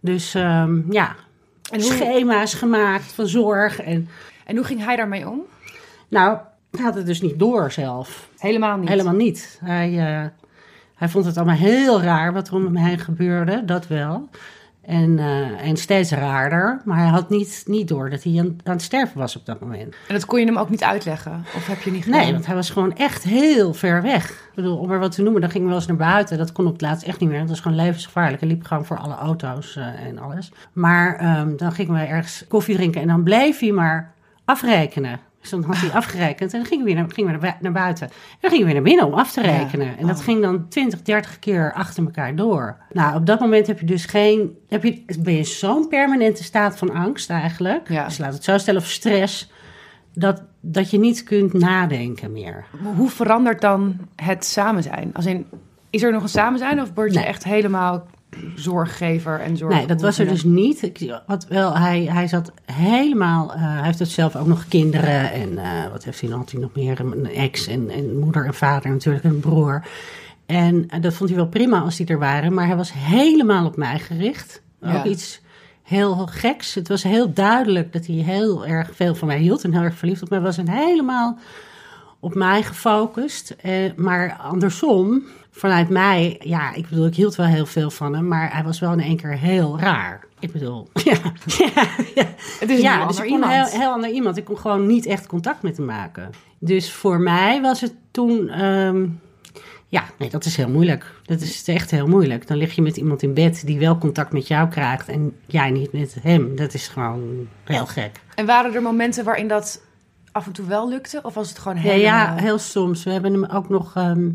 Dus 0.00 0.34
ehm, 0.34 0.92
ja, 0.92 1.14
En, 1.70 1.80
hoe, 1.80 1.92
schema's 1.92 2.54
gemaakt 2.54 3.12
van 3.12 3.26
zorg. 3.26 3.80
En 3.80 4.08
en 4.44 4.56
hoe 4.56 4.64
ging 4.64 4.84
hij 4.84 4.96
daarmee 4.96 5.28
om? 5.28 5.40
nou, 6.08 6.38
hij 6.70 6.84
had 6.84 6.94
het 6.94 7.06
dus 7.06 7.20
niet 7.20 7.38
door 7.38 7.72
zelf. 7.72 8.28
Helemaal 8.38 8.76
niet. 8.76 8.88
Helemaal 8.88 9.14
niet. 9.14 9.58
Hij, 9.64 9.88
eh, 9.98 10.28
hij 10.94 11.08
vond 11.08 11.24
het 11.24 11.36
allemaal 11.36 11.56
heel 11.56 12.02
raar 12.02 12.32
wat 12.32 12.48
er 12.48 12.54
om 12.54 12.64
hem 12.64 12.76
heen 12.76 12.98
gebeurde, 12.98 13.64
dat 13.64 13.86
wel. 13.86 14.28
En, 14.86 15.18
eh, 15.18 15.68
en 15.68 15.76
steeds 15.76 16.10
raarder. 16.10 16.80
Maar 16.84 16.98
hij 16.98 17.08
had 17.08 17.30
niet, 17.30 17.62
niet 17.66 17.88
door 17.88 18.10
dat 18.10 18.22
hij 18.22 18.38
aan, 18.38 18.56
aan 18.64 18.72
het 18.72 18.82
sterven 18.82 19.18
was 19.18 19.36
op 19.36 19.46
dat 19.46 19.60
moment. 19.60 19.94
En 20.08 20.14
dat 20.14 20.24
kon 20.24 20.40
je 20.40 20.46
hem 20.46 20.58
ook 20.58 20.70
niet 20.70 20.84
uitleggen? 20.84 21.44
Of 21.56 21.66
heb 21.66 21.80
je 21.80 21.90
niet 21.90 22.04
gedaan? 22.04 22.20
Nee, 22.20 22.32
want 22.32 22.46
hij 22.46 22.54
was 22.54 22.70
gewoon 22.70 22.96
echt 22.96 23.22
heel 23.22 23.74
ver 23.74 24.02
weg. 24.02 24.30
Ik 24.30 24.50
bedoel, 24.54 24.76
om 24.76 24.88
maar 24.88 24.98
wat 24.98 25.12
te 25.12 25.22
noemen, 25.22 25.40
dan 25.40 25.50
ging 25.50 25.62
hij 25.62 25.72
wel 25.72 25.80
eens 25.80 25.88
naar 25.88 26.12
buiten. 26.12 26.38
Dat 26.38 26.52
kon 26.52 26.66
op 26.66 26.72
het 26.72 26.82
laatst 26.82 27.06
echt 27.06 27.20
niet 27.20 27.28
meer. 27.28 27.40
Dat 27.40 27.48
was 27.48 27.60
gewoon 27.60 27.76
levensgevaarlijk. 27.76 28.40
Hij 28.40 28.50
liep 28.50 28.64
gewoon 28.64 28.84
voor 28.84 28.98
alle 28.98 29.14
auto's 29.14 29.76
eh, 29.76 30.06
en 30.06 30.18
alles. 30.18 30.52
Maar 30.72 31.16
ehm, 31.16 31.56
dan 31.56 31.72
gingen 31.72 31.94
we 31.94 32.00
ergens 32.00 32.44
koffie 32.48 32.76
drinken 32.76 33.00
en 33.00 33.08
dan 33.08 33.22
bleef 33.22 33.58
hij 33.58 33.70
maar 33.70 34.14
afrekenen. 34.44 35.20
Dus 35.44 35.52
dan 35.52 35.62
had 35.64 35.76
hij 35.76 35.90
afgerekend 35.90 36.52
en 36.52 36.58
dan 36.58 36.68
gingen 36.68 36.84
we 36.84 36.92
weer 36.92 37.00
naar, 37.02 37.10
gingen 37.12 37.32
we 37.32 37.38
naar, 37.38 37.50
bui- 37.50 37.62
naar 37.62 37.82
buiten. 37.82 38.06
En 38.06 38.12
dan 38.40 38.50
gingen 38.50 38.66
we 38.66 38.72
weer 38.72 38.82
naar 38.82 38.90
binnen 38.90 39.06
om 39.06 39.14
af 39.14 39.32
te 39.32 39.40
Ja. 39.42 39.56
rekenen. 39.56 39.98
En 39.98 40.06
dat 40.06 40.18
Oh. 40.18 40.24
ging 40.24 40.42
dan 40.42 40.68
20, 40.68 41.02
30 41.02 41.38
keer 41.38 41.72
achter 41.72 42.04
elkaar 42.04 42.36
door. 42.36 42.76
Nou, 42.92 43.16
op 43.16 43.26
dat 43.26 43.40
moment 43.40 43.66
heb 43.66 43.80
je 43.80 43.86
dus 43.86 44.04
geen... 44.04 44.56
Heb 44.68 44.82
je, 44.84 45.04
ben 45.20 45.34
je 45.34 45.44
zo'n 45.44 45.88
permanente 45.88 46.44
staat 46.44 46.78
van 46.78 46.90
angst 46.94 47.30
eigenlijk. 47.30 47.88
Ja. 47.88 48.04
Dus 48.04 48.18
laat 48.18 48.32
het 48.32 48.44
zo 48.44 48.58
stellen, 48.58 48.80
of 48.80 48.86
stress 48.88 49.50
dat, 50.14 50.42
dat 50.60 50.90
je 50.90 50.98
niet 50.98 51.22
kunt 51.22 51.52
nadenken 51.52 52.32
meer. 52.32 52.64
Hoe 52.96 53.08
verandert 53.10 53.60
dan 53.60 53.96
het 54.16 54.44
samen 54.44 54.82
zijn? 54.82 55.10
Als 55.14 55.26
in, 55.26 55.46
is 55.90 56.02
er 56.02 56.12
nog 56.12 56.22
een 56.22 56.28
samen 56.28 56.58
zijn 56.58 56.80
of 56.80 56.90
word 56.94 57.12
je 57.12 57.18
Nee. 57.18 57.28
echt 57.28 57.44
helemaal 57.44 58.06
zorggever 58.54 59.40
en 59.40 59.56
zorg? 59.56 59.74
Nee, 59.74 59.86
dat 59.86 60.00
was 60.00 60.18
er 60.18 60.28
dus 60.28 60.44
niet. 60.44 60.90
Had 61.26 61.46
wel, 61.46 61.76
hij, 61.78 62.04
hij 62.04 62.28
zat 62.28 62.52
helemaal. 62.72 63.52
eh, 63.54 63.60
hij 63.60 63.84
heeft 63.84 63.98
het 63.98 64.08
zelf 64.08 64.36
ook 64.36 64.46
nog 64.46 64.68
kinderen. 64.68 65.32
En 65.32 65.58
eh, 65.58 65.90
wat 65.90 66.04
heeft 66.04 66.20
hij 66.20 66.30
nog? 66.30 66.38
Had 66.38 66.50
hij 66.50 66.60
nog 66.60 66.74
meer? 66.74 67.00
Een 67.00 67.26
ex 67.26 67.66
en, 67.66 67.90
en 67.90 68.18
moeder 68.18 68.44
en 68.46 68.54
vader 68.54 68.90
natuurlijk, 68.90 69.24
een 69.24 69.40
broer. 69.40 69.86
En 70.46 70.88
eh, 70.88 71.00
dat 71.02 71.14
vond 71.14 71.30
hij 71.30 71.38
wel 71.38 71.48
prima 71.48 71.80
als 71.80 71.96
die 71.96 72.06
er 72.06 72.18
waren. 72.18 72.54
Maar 72.54 72.66
hij 72.66 72.76
was 72.76 72.92
helemaal 72.92 73.66
op 73.66 73.76
mij 73.76 73.98
gericht. 73.98 74.62
Ook 74.82 75.04
iets 75.04 75.40
heel 75.82 76.26
geks. 76.26 76.74
Het 76.74 76.88
was 76.88 77.02
heel 77.02 77.32
duidelijk 77.32 77.92
dat 77.92 78.06
hij 78.06 78.16
heel 78.16 78.66
erg 78.66 78.90
veel 78.92 79.14
van 79.14 79.28
mij 79.28 79.38
hield. 79.38 79.64
En 79.64 79.72
heel 79.72 79.82
erg 79.82 79.96
verliefd 79.96 80.22
op 80.22 80.30
mij 80.30 80.40
was. 80.40 80.58
En 80.58 80.68
helemaal 80.68 81.38
op 82.20 82.34
mij 82.34 82.62
gefocust. 82.62 83.56
Maar 83.96 84.36
andersom, 84.40 85.22
vanuit 85.56 85.88
mij, 85.88 86.40
ja, 86.40 86.74
ik 86.74 86.88
bedoel, 86.88 87.06
ik 87.06 87.14
hield 87.14 87.34
wel 87.34 87.46
heel 87.46 87.66
veel 87.66 87.90
van 87.90 88.14
hem, 88.14 88.28
maar 88.28 88.52
hij 88.52 88.64
was 88.64 88.78
wel 88.78 88.92
in 88.92 89.00
één 89.00 89.16
keer 89.16 89.38
heel 89.38 89.78
raar. 89.78 90.24
Ik 90.38 90.52
bedoel, 90.52 90.88
ja, 91.04 91.16
ja, 91.46 91.88
ja. 92.14 92.26
Het 92.60 92.70
is 92.70 92.76
een 92.76 92.82
ja 92.82 92.96
heel 92.96 93.06
dus 93.06 93.16
ander 93.16 93.34
ik 93.34 93.40
kon 93.40 93.50
heel, 93.50 93.66
heel 93.66 93.90
ander 93.90 94.10
iemand. 94.10 94.36
Ik 94.36 94.44
kon 94.44 94.58
gewoon 94.58 94.86
niet 94.86 95.06
echt 95.06 95.26
contact 95.26 95.62
met 95.62 95.76
hem 95.76 95.86
maken. 95.86 96.30
Dus 96.58 96.92
voor 96.92 97.20
mij 97.20 97.60
was 97.60 97.80
het 97.80 97.94
toen, 98.10 98.48
ehm, 98.48 99.06
ja, 99.88 100.04
nee, 100.18 100.30
dat 100.30 100.44
is 100.44 100.56
heel 100.56 100.68
moeilijk. 100.68 101.12
Dat 101.24 101.40
is 101.40 101.68
echt 101.68 101.90
heel 101.90 102.06
moeilijk. 102.06 102.46
Dan 102.46 102.56
lig 102.56 102.74
je 102.74 102.82
met 102.82 102.96
iemand 102.96 103.22
in 103.22 103.34
bed 103.34 103.66
die 103.66 103.78
wel 103.78 103.98
contact 103.98 104.32
met 104.32 104.48
jou 104.48 104.68
krijgt 104.68 105.08
en 105.08 105.36
jij 105.46 105.70
niet 105.70 105.92
met 105.92 106.16
hem. 106.22 106.56
Dat 106.56 106.74
is 106.74 106.88
gewoon 106.88 107.48
heel 107.64 107.86
gek. 107.86 108.20
En 108.34 108.46
waren 108.46 108.74
er 108.74 108.82
momenten 108.82 109.24
waarin 109.24 109.48
dat 109.48 109.80
af 110.32 110.46
en 110.46 110.52
toe 110.52 110.66
wel 110.66 110.88
lukte? 110.88 111.20
Of 111.22 111.34
was 111.34 111.48
het 111.48 111.58
gewoon 111.58 111.76
Ja, 111.76 111.82
helemaal... 111.82 112.02
ja, 112.02 112.34
heel 112.34 112.58
soms. 112.58 113.04
We 113.04 113.10
hebben 113.10 113.32
hem 113.32 113.44
ook 113.44 113.68
nog 113.68 113.96
ehm, 113.96 114.30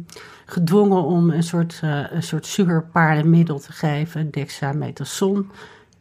gedwongen 0.51 1.03
om 1.03 1.29
een 1.29 1.43
soort, 1.43 1.79
eh 1.83 1.99
een 2.11 2.23
soort 2.23 2.45
zuurpaardenmiddel 2.45 3.59
te 3.59 3.71
geven, 3.71 4.31
dexamethason. 4.31 5.49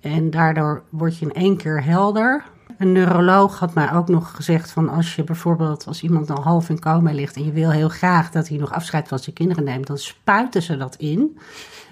En 0.00 0.30
daardoor 0.30 0.82
word 0.88 1.18
je 1.18 1.24
in 1.26 1.32
één 1.32 1.56
keer 1.56 1.84
helder. 1.84 2.42
Een 2.78 2.92
neuroloog 2.92 3.58
had 3.58 3.74
mij 3.74 3.92
ook 3.92 4.08
nog 4.08 4.36
gezegd 4.36 4.70
van 4.70 4.88
als 4.88 5.14
je 5.16 5.24
bijvoorbeeld, 5.24 5.86
als 5.86 6.02
iemand 6.02 6.30
al 6.30 6.42
half 6.42 6.68
in 6.68 6.80
coma 6.80 7.12
ligt 7.12 7.36
en 7.36 7.44
je 7.44 7.52
wil 7.52 7.70
heel 7.70 7.88
graag 7.88 8.30
dat 8.30 8.48
hij 8.48 8.58
nog 8.58 8.72
afscheid 8.72 9.08
van 9.08 9.18
zijn 9.18 9.34
kinderen 9.34 9.64
neemt, 9.64 9.86
dan 9.86 9.98
spuiten 9.98 10.62
ze 10.62 10.76
dat 10.76 10.94
in. 10.96 11.38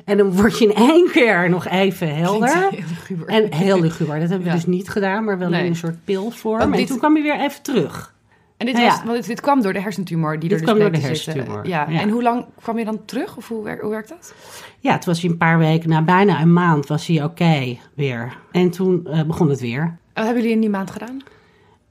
En 0.05 0.17
dan 0.17 0.33
word 0.33 0.59
je 0.59 0.65
in 0.65 0.75
één 0.75 1.11
keer 1.11 1.51
nog 1.51 1.67
even 1.67 2.17
helder. 2.17 2.69
Heel. 2.71 3.27
En 3.27 3.53
heel 3.53 3.81
luguber. 3.81 4.15
Dat 4.21 4.29
hebben 4.29 4.47
we 4.47 4.53
Ja. 4.53 4.55
dus 4.55 4.67
niet 4.67 4.89
gedaan, 4.89 5.25
maar 5.25 5.39
wel 5.39 5.49
Nee. 5.49 5.61
in 5.65 5.67
een 5.71 5.77
soort 5.77 6.05
pilvorm. 6.05 6.73
En 6.73 6.87
toen 6.87 6.99
kwam 6.99 7.15
hij 7.15 7.23
weer 7.23 7.41
even 7.41 7.63
terug. 7.63 8.15
En 8.57 8.67
dit, 8.67 8.75
Nou 8.75 8.87
was, 8.87 8.97
ja. 8.99 9.05
want 9.05 9.17
dit, 9.17 9.27
dit 9.27 9.41
kwam 9.41 9.63
door 9.63 9.73
de 9.73 9.81
hersentumor 9.81 10.39
die 10.39 10.49
Dit 10.49 10.51
er 10.51 10.57
dus 10.57 10.67
kwam 10.75 10.79
door 10.79 10.93
de 11.01 11.07
hersentumor, 11.07 11.67
Ja. 11.69 11.87
ja. 11.89 12.01
En 12.01 12.09
hoe 12.11 12.23
lang 12.23 12.45
kwam 12.63 12.79
je 12.79 12.85
dan 12.85 13.05
terug? 13.05 13.37
Of 13.37 13.49
hoe, 13.49 13.63
wer- 13.65 13.81
hoe 13.81 13.91
werkt 13.91 14.09
dat? 14.09 14.35
Ja, 14.81 14.93
het 14.93 15.05
was 15.05 15.21
hij 15.21 15.31
een 15.31 15.37
paar 15.37 15.59
weken, 15.59 15.89
na 15.89 16.03
bijna 16.03 16.41
een 16.41 16.53
maand 16.53 16.87
was 16.87 17.07
hij 17.07 17.25
oké 17.25 17.77
weer. 17.95 18.37
En 18.53 18.71
toen 18.71 19.07
eh, 19.07 19.23
begon 19.23 19.49
het 19.49 19.61
weer. 19.61 19.81
En 19.83 19.99
wat 20.15 20.25
hebben 20.25 20.41
jullie 20.43 20.55
in 20.57 20.61
die 20.61 20.71
maand 20.71 20.91
gedaan? 20.91 21.19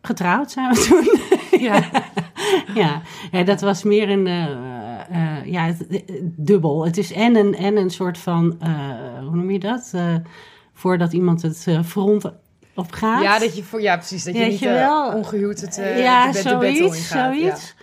Getrouwd 0.02 0.52
zijn 0.52 0.74
we 0.74 0.86
toen. 1.50 1.60
Ja. 1.60 1.84
ja. 2.82 3.02
ja, 3.32 3.44
dat 3.44 3.62
was 3.62 3.84
meer 3.84 4.10
een, 4.10 4.28
eh, 4.28 4.52
eh, 5.10 5.46
ja, 5.46 5.74
dubbel. 6.22 6.86
Het 6.86 6.98
is 6.98 7.12
en 7.14 7.36
een, 7.36 7.56
en 7.56 7.78
een 7.78 7.90
soort 7.90 8.18
van, 8.18 8.58
hoe 9.22 9.36
noem 9.36 9.52
je 9.52 9.60
dat? 9.60 9.94
Voordat 10.74 11.14
iemand 11.14 11.42
het 11.42 11.64
eh, 11.68 11.80
front 12.76 12.88
opgaat. 12.88 13.22
Ja, 13.24 13.40
dat 13.40 13.56
je 13.56 13.64
voor, 13.64 13.82
ja, 13.82 13.98
precies. 13.98 14.24
Dat 14.24 14.34
je 14.34 14.40
Weet 14.40 14.50
niet 14.50 14.60
je 14.60 14.70
wel? 14.72 15.12
ongehuwd 15.14 15.62
het, 15.62 15.78
eh, 15.78 16.00
ja, 16.00 16.28
de, 16.32 16.32
de 16.32 16.50
zoiets, 16.50 17.08
zoiets. 17.08 17.76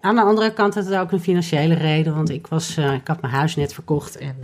aan 0.00 0.14
de 0.14 0.22
andere 0.22 0.52
kant 0.52 0.74
had 0.74 0.84
het 0.84 0.94
ook 0.94 1.12
een 1.12 1.20
financiële 1.20 1.74
reden. 1.74 2.14
Want 2.14 2.30
ik, 2.30 2.46
was, 2.46 2.76
eh, 2.76 2.92
ik 2.92 3.06
had 3.08 3.20
mijn 3.20 3.32
huis 3.32 3.56
net 3.56 3.74
verkocht. 3.74 4.16
En 4.18 4.36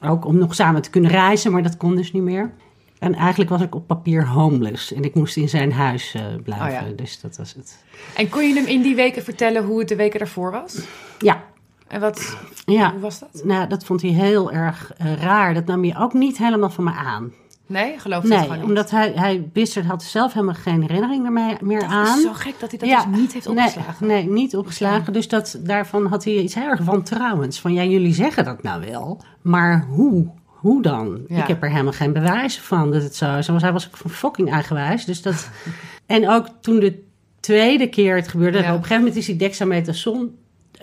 ook 0.00 0.24
om 0.24 0.38
nog 0.38 0.54
samen 0.54 0.82
te 0.82 0.90
kunnen 0.90 1.10
reizen, 1.10 1.52
maar 1.52 1.62
dat 1.62 1.76
kon 1.76 1.96
dus 1.96 2.12
niet 2.12 2.22
meer. 2.22 2.50
En 2.98 3.14
eigenlijk 3.14 3.50
was 3.50 3.60
ik 3.60 3.74
op 3.74 3.86
papier 3.86 4.26
homeless. 4.28 4.92
En 4.92 5.04
ik 5.04 5.14
moest 5.14 5.36
in 5.36 5.48
zijn 5.48 5.72
huis 5.72 6.14
blijven. 6.44 6.66
Oh 6.66 6.88
ja. 6.88 6.94
Dus 6.96 7.20
dat 7.20 7.36
was 7.36 7.54
het. 7.54 7.78
En 8.16 8.28
kon 8.28 8.48
je 8.48 8.54
hem 8.54 8.66
in 8.66 8.82
die 8.82 8.94
weken 8.94 9.22
vertellen 9.22 9.64
hoe 9.64 9.78
het 9.78 9.88
de 9.88 9.96
weken 9.96 10.18
daarvoor 10.18 10.50
was? 10.50 10.78
Ja, 11.18 11.42
En 11.88 12.00
wat, 12.00 12.36
ja. 12.66 12.90
hoe 12.92 13.00
was 13.00 13.18
dat? 13.18 13.40
Nou, 13.44 13.68
dat 13.68 13.84
vond 13.84 14.02
hij 14.02 14.10
heel 14.10 14.52
erg 14.52 14.92
raar. 15.20 15.54
Dat 15.54 15.64
nam 15.66 15.82
hij 15.84 15.98
ook 15.98 16.12
niet 16.12 16.38
helemaal 16.38 16.70
van 16.70 16.84
me 16.84 16.92
aan. 16.92 17.32
Nee, 17.68 17.98
geloof 17.98 18.22
het 18.22 18.30
Nee, 18.30 18.38
gewoon 18.40 18.56
niet? 18.58 18.64
omdat 18.66 18.90
hij, 18.90 19.12
hij 19.14 19.48
wist 19.52 19.76
er, 19.76 19.84
had 19.86 20.02
zelf 20.02 20.32
helemaal 20.32 20.54
geen 20.54 20.80
herinnering 20.82 21.30
meer 21.60 21.80
Dat 21.80 21.88
aan. 21.90 22.16
is 22.18 22.24
zo 22.24 22.32
gek 22.32 22.54
dat 22.60 22.70
hij 22.70 22.78
dat 22.78 22.88
Ja, 22.88 23.04
dus 23.06 23.18
niet 23.20 23.32
heeft 23.32 23.46
opgeslagen. 23.46 24.06
Nee, 24.06 24.22
nee, 24.24 24.32
niet 24.32 24.56
opgeslagen. 24.56 25.12
Dus 25.12 25.28
dat, 25.28 25.58
daarvan 25.60 26.06
had 26.06 26.24
hij 26.24 26.34
iets 26.34 26.54
heel 26.54 26.68
erg 26.68 26.80
wantrouwends. 26.80 27.60
Van 27.60 27.72
ja, 27.72 27.82
jullie 27.84 28.14
zeggen 28.14 28.44
dat 28.44 28.62
nou 28.62 28.84
wel, 28.90 29.20
maar 29.42 29.86
hoe? 29.88 30.26
Hoe 30.46 30.82
dan? 30.82 31.20
Ja. 31.28 31.40
Ik 31.42 31.46
heb 31.48 31.62
er 31.62 31.70
helemaal 31.70 31.92
geen 31.92 32.12
bewijzen 32.12 32.62
van 32.62 32.90
dat 32.92 33.02
het 33.02 33.16
zo 33.16 33.36
is. 33.36 33.46
Want 33.46 33.62
hij 33.62 33.72
was 33.72 33.86
ook 33.86 34.10
fucking 34.10 34.50
eigenwijs. 34.52 35.04
Dus 35.04 35.22
dat... 35.22 35.48
en 36.06 36.28
ook 36.28 36.48
toen 36.60 36.80
de 36.80 37.02
tweede 37.40 37.88
keer 37.88 38.16
het 38.16 38.28
gebeurde, 38.28 38.58
Ja. 38.58 38.64
op 38.64 38.70
een 38.70 38.74
gegeven 38.76 38.96
moment 38.98 39.16
is 39.16 39.26
die 39.26 39.36
dexamethason... 39.36 40.34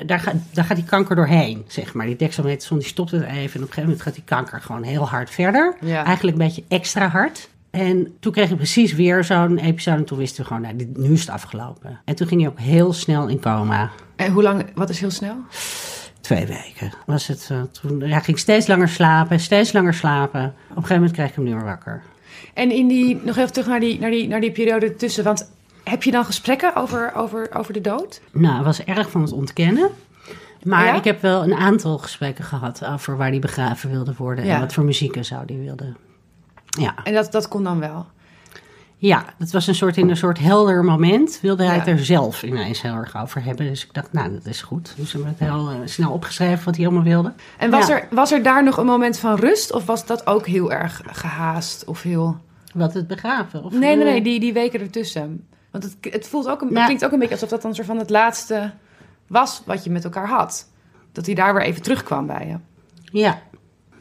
Daar, 0.05 0.19
gaat 0.19 0.35
daar 0.53 0.65
gaat 0.65 0.75
die 0.77 0.85
kanker 0.85 1.15
doorheen, 1.15 1.63
zeg 1.67 1.93
maar. 1.93 2.05
Die 2.05 2.15
dexamethason 2.15 2.77
die 2.77 2.87
stopt 2.87 3.11
het 3.11 3.21
even. 3.21 3.33
En 3.35 3.41
op 3.43 3.53
een 3.53 3.59
gegeven 3.59 3.81
moment 3.83 4.01
gaat 4.01 4.13
die 4.13 4.23
kanker 4.23 4.61
gewoon 4.61 4.83
heel 4.83 5.09
hard 5.09 5.29
verder. 5.29 5.75
Ja. 5.81 6.03
Eigenlijk 6.05 6.37
een 6.37 6.45
beetje 6.45 6.63
extra 6.67 7.07
hard. 7.07 7.49
En 7.71 8.15
toen 8.19 8.31
kreeg 8.31 8.49
ik 8.49 8.55
precies 8.55 8.93
weer 8.93 9.23
zo'n 9.23 9.57
episode. 9.57 9.97
En 9.97 10.05
toen 10.05 10.17
wisten 10.17 10.41
we 10.41 10.47
gewoon, 10.47 10.61
nou, 10.61 10.75
dit, 10.75 10.97
nu 10.97 11.11
is 11.13 11.19
het 11.19 11.29
afgelopen. 11.29 11.99
En 12.05 12.15
toen 12.15 12.27
ging 12.27 12.41
hij 12.41 12.49
ook 12.49 12.59
heel 12.59 12.93
snel 12.93 13.27
in 13.27 13.39
coma. 13.39 13.91
En 14.15 14.31
hoe 14.31 14.43
lang, 14.43 14.65
wat 14.75 14.89
is 14.89 14.99
heel 14.99 15.11
snel? 15.11 15.35
Twee 16.21 16.45
weken 16.45 16.93
was 17.05 17.27
het. 17.27 17.47
eh, 17.51 17.61
toen, 17.61 18.01
hij 18.01 18.21
ging 18.21 18.39
steeds 18.39 18.67
langer 18.67 18.89
slapen, 18.89 19.39
steeds 19.39 19.71
langer 19.71 19.93
slapen. 19.93 20.43
Op 20.43 20.53
een 20.69 20.75
gegeven 20.75 20.95
moment 20.95 21.11
kreeg 21.11 21.29
ik 21.29 21.35
hem 21.35 21.43
niet 21.43 21.53
meer 21.53 21.63
wakker. 21.63 22.01
En 22.53 22.71
in 22.71 22.87
die, 22.87 23.19
nog 23.23 23.37
even 23.37 23.51
terug 23.53 23.67
naar 23.67 23.79
die, 23.79 23.99
naar 23.99 24.11
die, 24.11 24.27
naar 24.27 24.41
die 24.41 24.51
periode 24.51 24.95
tussen. 24.95 25.23
Want 25.23 25.51
heb 25.83 26.03
je 26.03 26.11
dan 26.11 26.25
gesprekken 26.25 26.75
over, 26.75 27.11
over, 27.15 27.49
over 27.53 27.73
de 27.73 27.81
dood? 27.81 28.21
Nou, 28.31 28.55
hij 28.55 28.63
was 28.63 28.83
erg 28.83 29.09
van 29.11 29.21
het 29.21 29.31
ontkennen. 29.31 29.89
Maar 30.63 30.85
Ja? 30.85 30.93
ik 30.93 31.03
heb 31.03 31.21
wel 31.21 31.43
een 31.43 31.53
aantal 31.55 31.97
gesprekken 31.97 32.43
gehad 32.43 32.85
over 32.85 33.17
waar 33.17 33.29
hij 33.29 33.39
begraven 33.39 33.89
wilde 33.89 34.13
worden. 34.17 34.45
Ja. 34.45 34.53
En 34.53 34.59
wat 34.59 34.73
voor 34.73 34.83
muziek 34.83 35.13
hij 35.13 35.23
zou 35.23 35.45
die 35.45 35.57
wilde. 35.57 35.93
Ja. 36.79 36.95
En 37.03 37.13
dat, 37.13 37.31
dat 37.31 37.47
kon 37.47 37.63
dan 37.63 37.79
wel. 37.79 38.05
ja, 38.97 39.25
het 39.37 39.51
was 39.51 39.67
een 39.67 39.75
soort 39.75 39.97
in 39.97 40.09
een 40.09 40.17
soort 40.17 40.39
helder 40.39 40.83
moment. 40.83 41.39
Wilde 41.41 41.63
hij 41.63 41.73
Ja. 41.73 41.79
het 41.79 41.87
er 41.89 42.05
zelf 42.05 42.43
ineens 42.43 42.81
heel 42.81 42.93
erg 42.93 43.17
over 43.21 43.43
hebben. 43.43 43.65
Dus 43.65 43.83
ik 43.85 43.93
dacht, 43.93 44.13
nou, 44.13 44.31
dat 44.31 44.45
is 44.45 44.61
goed. 44.61 44.93
Dus 44.97 45.11
we 45.13 45.17
hebben 45.23 45.35
het 45.47 45.49
heel 45.55 45.69
eh, 45.69 45.75
snel 45.85 46.11
opgeschreven 46.11 46.65
wat 46.65 46.75
hij 46.75 46.85
allemaal 46.85 47.03
wilde. 47.03 47.33
En 47.57 47.69
was, 47.71 47.89
er, 47.89 48.07
was 48.11 48.31
er 48.31 48.43
daar 48.43 48.63
nog 48.63 48.77
een 48.77 48.85
moment 48.85 49.19
van 49.19 49.35
rust? 49.35 49.73
Of 49.73 49.85
was 49.85 50.05
dat 50.05 50.27
ook 50.27 50.47
heel 50.47 50.71
erg 50.71 51.01
gehaast? 51.05 51.85
Of 51.85 52.01
heel... 52.01 52.37
Wat 52.73 52.93
het 52.93 53.07
begraven? 53.07 53.63
Of, 53.63 53.71
Nee, 53.71 53.95
nee, 53.95 54.05
nee, 54.05 54.21
die, 54.21 54.39
die 54.39 54.53
weken 54.53 54.79
ertussen. 54.79 55.47
Want 55.73 55.83
het, 55.83 56.13
het, 56.13 56.27
voelt 56.27 56.47
ook 56.47 56.61
een, 56.61 56.75
het 56.75 56.83
klinkt 56.83 57.05
ook 57.05 57.11
een 57.11 57.19
beetje 57.19 57.33
alsof 57.33 57.49
dat 57.49 57.61
dan 57.61 57.75
soort 57.75 57.87
van 57.87 57.97
het 57.97 58.09
laatste 58.09 58.71
was 59.27 59.61
wat 59.65 59.83
je 59.83 59.89
met 59.89 60.03
elkaar 60.03 60.27
had. 60.27 60.69
Dat 61.11 61.25
hij 61.25 61.35
daar 61.35 61.53
weer 61.53 61.63
even 61.63 61.81
terugkwam 61.81 62.27
bij 62.27 62.47
je. 62.47 62.57
Ja, 63.19 63.41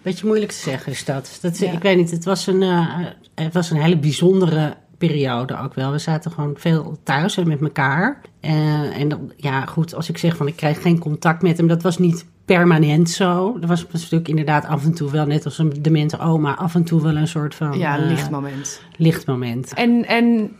beetje 0.03 0.27
moeilijk 0.27 0.53
te 0.53 0.59
zeggen 0.59 0.93
is 0.93 1.05
dat. 1.05 1.39
dat 1.41 1.59
Ja. 1.59 1.73
Ik 1.73 1.83
weet 1.83 1.97
niet, 1.97 2.11
het 2.11 2.25
was, 2.25 2.47
een, 2.47 2.63
eh, 2.63 2.97
het 3.35 3.55
was 3.55 3.71
een 3.71 3.81
hele 3.81 3.99
bijzondere 3.99 4.77
periode 4.99 5.59
ook 5.59 5.75
wel. 5.75 5.91
We 5.91 5.99
zaten 5.99 6.31
gewoon 6.31 6.55
veel 6.57 6.99
thuis 7.03 7.37
en 7.37 7.49
met 7.49 7.61
elkaar. 7.61 8.21
Eh, 8.41 9.01
en 9.01 9.09
dan, 9.09 9.33
ja, 9.37 9.65
goed, 9.65 9.95
als 9.95 10.09
ik 10.09 10.19
zeg 10.19 10.37
van 10.37 10.47
ik 10.47 10.57
kreeg 10.57 10.83
geen 10.83 10.99
contact 10.99 11.43
met 11.43 11.57
hem, 11.57 11.67
dat 11.67 11.83
was 11.83 11.99
niet 11.99 12.27
permanent 12.45 13.11
zo. 13.11 13.59
Er 13.61 13.67
was 13.67 13.87
natuurlijk 13.93 14.29
inderdaad 14.29 14.67
af 14.67 14.85
en 14.85 14.95
toe 14.95 15.11
wel, 15.11 15.27
net 15.27 15.45
als 15.45 15.59
een 15.59 15.73
demente 15.81 16.19
oma, 16.19 16.55
af 16.55 16.75
en 16.75 16.85
toe 16.85 17.03
wel 17.03 17.17
een 17.17 17.29
soort 17.29 17.55
van 17.55 17.79
Ja, 17.79 17.99
eh, 17.99 18.07
lichtmoment. 18.07 18.83
lichtmoment. 18.97 19.75
En, 19.75 20.07
en 20.07 20.51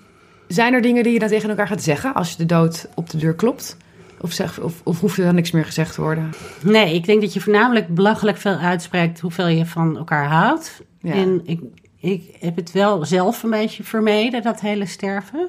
zijn 0.53 0.75
er 0.75 0.81
dingen 0.83 1.03
die 1.03 1.13
je 1.13 1.19
dan 1.19 1.29
tegen 1.29 1.49
elkaar 1.49 1.67
gaat 1.67 1.83
zeggen 1.83 2.15
als 2.15 2.31
je 2.31 2.37
de 2.37 2.47
dood 2.47 2.89
op 2.95 3.11
de 3.11 3.17
deur 3.19 3.35
klopt? 3.35 3.77
Of, 4.21 4.33
zeg, 4.33 4.61
of, 4.61 4.81
of 4.85 5.01
hoeft 5.01 5.19
er 5.19 5.25
dan 5.25 5.35
niks 5.35 5.51
meer 5.51 5.65
gezegd 5.65 5.95
te 5.95 6.01
worden? 6.01 6.31
Nee, 6.63 6.95
ik 6.95 7.05
denk 7.05 7.21
dat 7.21 7.33
je 7.33 7.41
voornamelijk 7.41 7.95
belachelijk 7.95 8.37
veel 8.37 8.57
uitspreekt 8.57 9.21
hoeveel 9.21 9.47
je 9.47 9.67
van 9.67 9.97
elkaar 9.97 10.27
houdt. 10.27 10.83
Ja. 11.01 11.13
En 11.13 11.41
ik, 11.45 11.61
ik 12.01 12.37
heb 12.41 12.57
het 12.57 12.73
wel 12.73 13.05
zelf 13.05 13.43
een 13.43 13.51
beetje 13.51 13.85
vermeden, 13.85 14.43
dat 14.43 14.61
hele 14.61 14.87
sterven. 14.87 15.49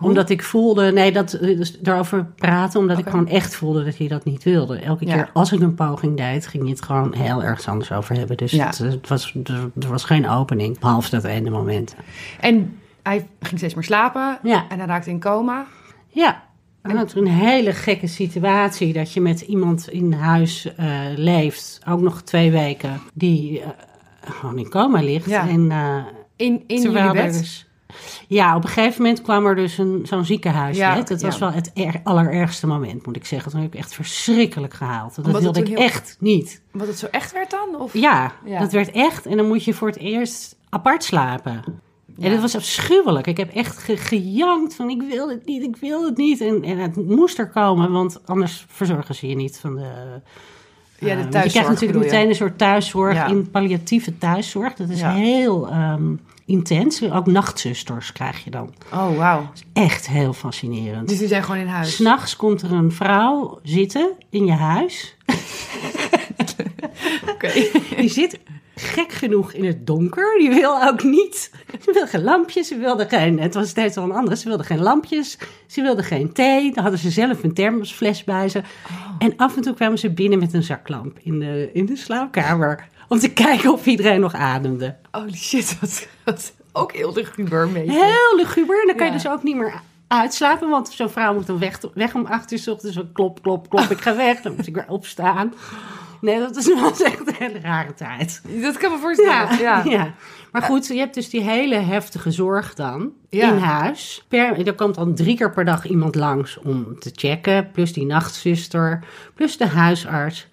Omdat 0.00 0.30
ik 0.30 0.42
voelde, 0.42 0.92
nee, 0.92 1.12
dat, 1.12 1.30
dus 1.40 1.78
daarover 1.80 2.26
praten, 2.36 2.80
omdat 2.80 2.98
ik 2.98 3.08
gewoon 3.08 3.28
echt 3.28 3.54
voelde 3.54 3.84
dat 3.84 3.96
hij 3.96 4.08
dat 4.08 4.24
niet 4.24 4.42
wilde. 4.42 4.76
Elke 4.78 5.06
Ja. 5.06 5.14
keer 5.14 5.30
als 5.32 5.52
ik 5.52 5.60
een 5.60 5.74
poging 5.74 6.16
deed, 6.16 6.46
ging 6.46 6.62
hij 6.62 6.72
het 6.72 6.82
gewoon 6.82 7.14
heel 7.14 7.42
ergens 7.42 7.68
anders 7.68 7.92
over 7.92 8.16
hebben. 8.16 8.36
Dus 8.36 8.50
Ja. 8.52 8.66
het, 8.66 8.78
het 8.78 9.08
was, 9.08 9.34
er, 9.44 9.70
er 9.80 9.88
was 9.88 10.04
geen 10.04 10.28
opening, 10.28 10.78
behalve 10.78 11.10
dat 11.10 11.24
ene 11.24 11.50
moment. 11.50 11.94
En 12.40 12.78
hij 13.08 13.26
ging 13.40 13.58
steeds 13.58 13.74
meer 13.74 13.84
slapen 13.84 14.38
Ja. 14.42 14.64
en 14.68 14.78
hij 14.78 14.86
raakte 14.86 15.10
in 15.10 15.20
coma. 15.20 15.66
Ja, 16.08 16.42
en 16.82 16.96
dat 16.96 17.06
is 17.06 17.14
een 17.14 17.26
hele 17.26 17.72
gekke 17.72 18.06
situatie 18.06 18.92
dat 18.92 19.12
je 19.12 19.20
met 19.20 19.40
iemand 19.40 19.88
in 19.88 20.12
huis 20.12 20.74
eh, 20.76 20.86
leeft, 21.16 21.80
ook 21.88 22.00
nog 22.00 22.22
twee 22.22 22.50
weken, 22.50 23.00
die 23.14 23.60
eh, 23.62 23.68
gewoon 24.20 24.58
in 24.58 24.68
coma 24.70 25.00
ligt. 25.00 25.26
Ja. 25.30 25.48
En, 25.48 25.70
eh, 25.70 25.96
In, 26.36 26.64
in 26.66 26.82
jullie 26.82 27.12
bed. 27.12 27.32
dus- 27.32 27.62
ja, 28.26 28.56
op 28.56 28.62
een 28.64 28.68
gegeven 28.68 29.02
moment 29.02 29.22
kwam 29.22 29.46
er 29.46 29.54
dus 29.54 29.78
een, 29.78 30.00
zo'n 30.04 30.24
ziekenhuis. 30.24 30.76
Ja. 30.76 30.94
Dat 31.02 31.20
was 31.22 31.34
ja. 31.34 31.40
wel 31.40 31.52
het 31.52 31.70
er- 31.74 32.00
allerergste 32.04 32.66
moment, 32.66 33.06
moet 33.06 33.16
ik 33.16 33.24
zeggen. 33.24 33.50
Toen 33.50 33.60
heb 33.60 33.72
ik 33.74 33.78
echt 33.78 33.94
verschrikkelijk 33.94 34.74
gehaald. 34.74 35.14
Dat 35.14 35.24
Omdat 35.26 35.42
wilde 35.42 35.60
ik 35.60 35.66
heel- 35.68 35.76
echt 35.76 36.16
niet. 36.20 36.62
Wat 36.72 36.86
het 36.86 36.98
zo 36.98 37.06
echt 37.10 37.32
werd 37.32 37.50
dan? 37.50 37.80
Of? 37.80 37.92
Ja. 37.92 38.32
dat 38.58 38.72
werd 38.72 38.90
echt. 38.90 39.26
En 39.26 39.36
dan 39.36 39.46
moet 39.46 39.64
je 39.64 39.74
voor 39.74 39.88
het 39.88 39.98
eerst 39.98 40.56
apart 40.68 41.04
slapen. 41.04 41.64
En 42.20 42.30
dat 42.30 42.40
was 42.40 42.56
afschuwelijk. 42.56 43.26
Ik 43.26 43.36
heb 43.36 43.54
echt 43.54 43.78
ge- 43.78 43.96
gejankt 43.96 44.74
van 44.74 44.90
ik 44.90 45.02
wil 45.02 45.28
het 45.28 45.46
niet, 45.46 45.62
ik 45.62 45.76
wil 45.76 46.04
het 46.04 46.16
niet. 46.16 46.40
En, 46.40 46.62
en 46.62 46.78
het 46.78 46.96
moest 47.08 47.38
er 47.38 47.48
komen, 47.48 47.92
want 47.92 48.20
anders 48.26 48.64
verzorgen 48.68 49.14
ze 49.14 49.28
je 49.28 49.34
niet 49.36 49.58
van 49.58 49.74
de... 49.74 49.90
Ja, 51.00 51.06
de 51.06 51.10
eh, 51.10 51.16
want 51.16 51.24
je 51.24 51.30
thuiszorg 51.30 51.52
krijgt 51.52 51.68
natuurlijk 51.68 51.98
meteen 52.04 52.28
een 52.28 52.34
soort 52.34 52.58
thuiszorg 52.58 53.14
Ja. 53.14 53.26
in 53.26 53.50
palliatieve 53.50 54.18
thuiszorg. 54.18 54.74
Dat 54.74 54.88
is 54.88 55.00
Ja. 55.00 55.12
heel 55.12 55.68
ehm, 55.68 56.12
intens. 56.46 57.10
Ook 57.10 57.26
nachtzusters 57.26 58.12
krijg 58.12 58.44
je 58.44 58.50
dan. 58.50 58.74
Oh, 58.92 59.16
wauw. 59.16 59.50
Echt 59.72 60.08
heel 60.08 60.32
fascinerend. 60.32 61.08
Dus 61.08 61.18
die 61.18 61.28
zijn 61.28 61.42
gewoon 61.44 61.60
in 61.60 61.66
huis. 61.66 61.94
S'nachts 61.94 62.36
komt 62.36 62.62
er 62.62 62.72
een 62.72 62.92
vrouw 62.92 63.58
zitten 63.62 64.10
in 64.30 64.46
je 64.46 64.52
huis. 64.52 65.16
Oké. 67.32 67.52
Die 67.96 68.08
zit 68.10 68.38
gek 68.78 69.12
genoeg 69.12 69.52
in 69.52 69.64
het 69.64 69.86
donker. 69.86 70.38
Die 70.38 70.48
wil 70.48 70.82
ook 70.82 71.02
niet. 71.02 71.50
Ze 71.84 71.92
wilde 71.92 72.06
geen 72.06 72.22
lampjes. 72.22 72.68
Ze 72.68 72.76
wilde 72.78 73.08
geen. 73.08 73.40
Het 73.40 73.54
was 73.54 73.68
steeds 73.68 73.94
wel 73.94 74.04
een 74.04 74.12
andere. 74.12 74.36
Ze 74.36 74.48
wilde 74.48 74.64
geen 74.64 74.82
lampjes. 74.82 75.38
Ze 75.66 75.82
wilde 75.82 76.02
geen 76.02 76.32
thee. 76.32 76.72
Dan 76.72 76.82
hadden 76.82 77.00
ze 77.00 77.10
zelf 77.10 77.42
een 77.42 77.54
thermosfles 77.54 78.24
bij 78.24 78.48
ze. 78.48 78.62
En 79.18 79.36
af 79.36 79.56
en 79.56 79.62
toe 79.62 79.74
kwamen 79.74 79.98
ze 79.98 80.10
binnen 80.10 80.38
met 80.38 80.52
een 80.52 80.62
zaklamp 80.62 81.18
in 81.22 81.38
de, 81.38 81.70
in 81.72 81.86
de 81.86 81.96
slaapkamer. 81.96 82.88
Om 83.08 83.18
te 83.18 83.32
kijken 83.32 83.72
of 83.72 83.86
iedereen 83.86 84.20
nog 84.20 84.34
ademde. 84.34 84.96
Holy 85.10 85.36
shit, 85.36 85.78
wat, 85.80 86.08
wat 86.24 86.52
ook 86.72 86.92
heel 86.92 87.12
luguber 87.14 87.72
beetje. 87.72 87.92
Heel 87.92 88.36
luguber. 88.36 88.80
En 88.80 88.86
dan 88.86 88.96
kan 88.96 89.06
je 89.06 89.12
dus 89.12 89.28
ook 89.28 89.42
niet 89.42 89.56
meer 89.56 89.80
uitslapen. 90.08 90.68
Want 90.68 90.88
zo'n 90.88 91.10
vrouw 91.10 91.34
moet 91.34 91.46
dan 91.46 91.58
weg, 91.58 91.80
weg 91.94 92.14
om 92.14 92.26
acht 92.26 92.52
uur 92.52 92.58
's 92.58 92.68
ochtends. 92.68 92.98
Klop, 93.12 93.42
klop, 93.42 93.70
klop. 93.70 93.90
Ik 93.90 94.00
ga 94.00 94.16
weg. 94.16 94.40
Dan 94.40 94.54
moet 94.56 94.66
ik 94.66 94.74
weer 94.74 94.88
opstaan. 94.88 95.52
Nee, 96.20 96.38
dat 96.38 96.56
is 96.56 96.74
was 96.80 97.02
echt 97.02 97.18
een 97.28 97.34
hele 97.38 97.60
rare 97.60 97.94
tijd. 97.94 98.42
Dat 98.62 98.76
kan 98.76 98.92
me 98.92 98.98
voorstellen. 98.98 99.58
Ja. 99.58 99.82
ja. 99.84 100.14
Maar 100.52 100.62
goed, 100.62 100.86
je 100.86 100.98
hebt 100.98 101.14
dus 101.14 101.30
die 101.30 101.40
hele 101.40 101.74
heftige 101.76 102.30
zorg 102.30 102.74
dan 102.74 103.10
Ja. 103.28 103.52
in 103.52 103.58
huis. 103.58 104.24
Per, 104.28 104.66
er 104.66 104.74
komt 104.74 104.94
dan 104.94 105.14
drie 105.14 105.36
keer 105.36 105.50
per 105.50 105.64
dag 105.64 105.86
iemand 105.86 106.14
langs 106.14 106.58
om 106.58 106.98
te 106.98 107.10
checken. 107.14 107.70
Plus 107.70 107.92
die 107.92 108.06
nachtzuster, 108.06 109.04
plus 109.34 109.56
de 109.56 109.66
huisarts. 109.66 110.46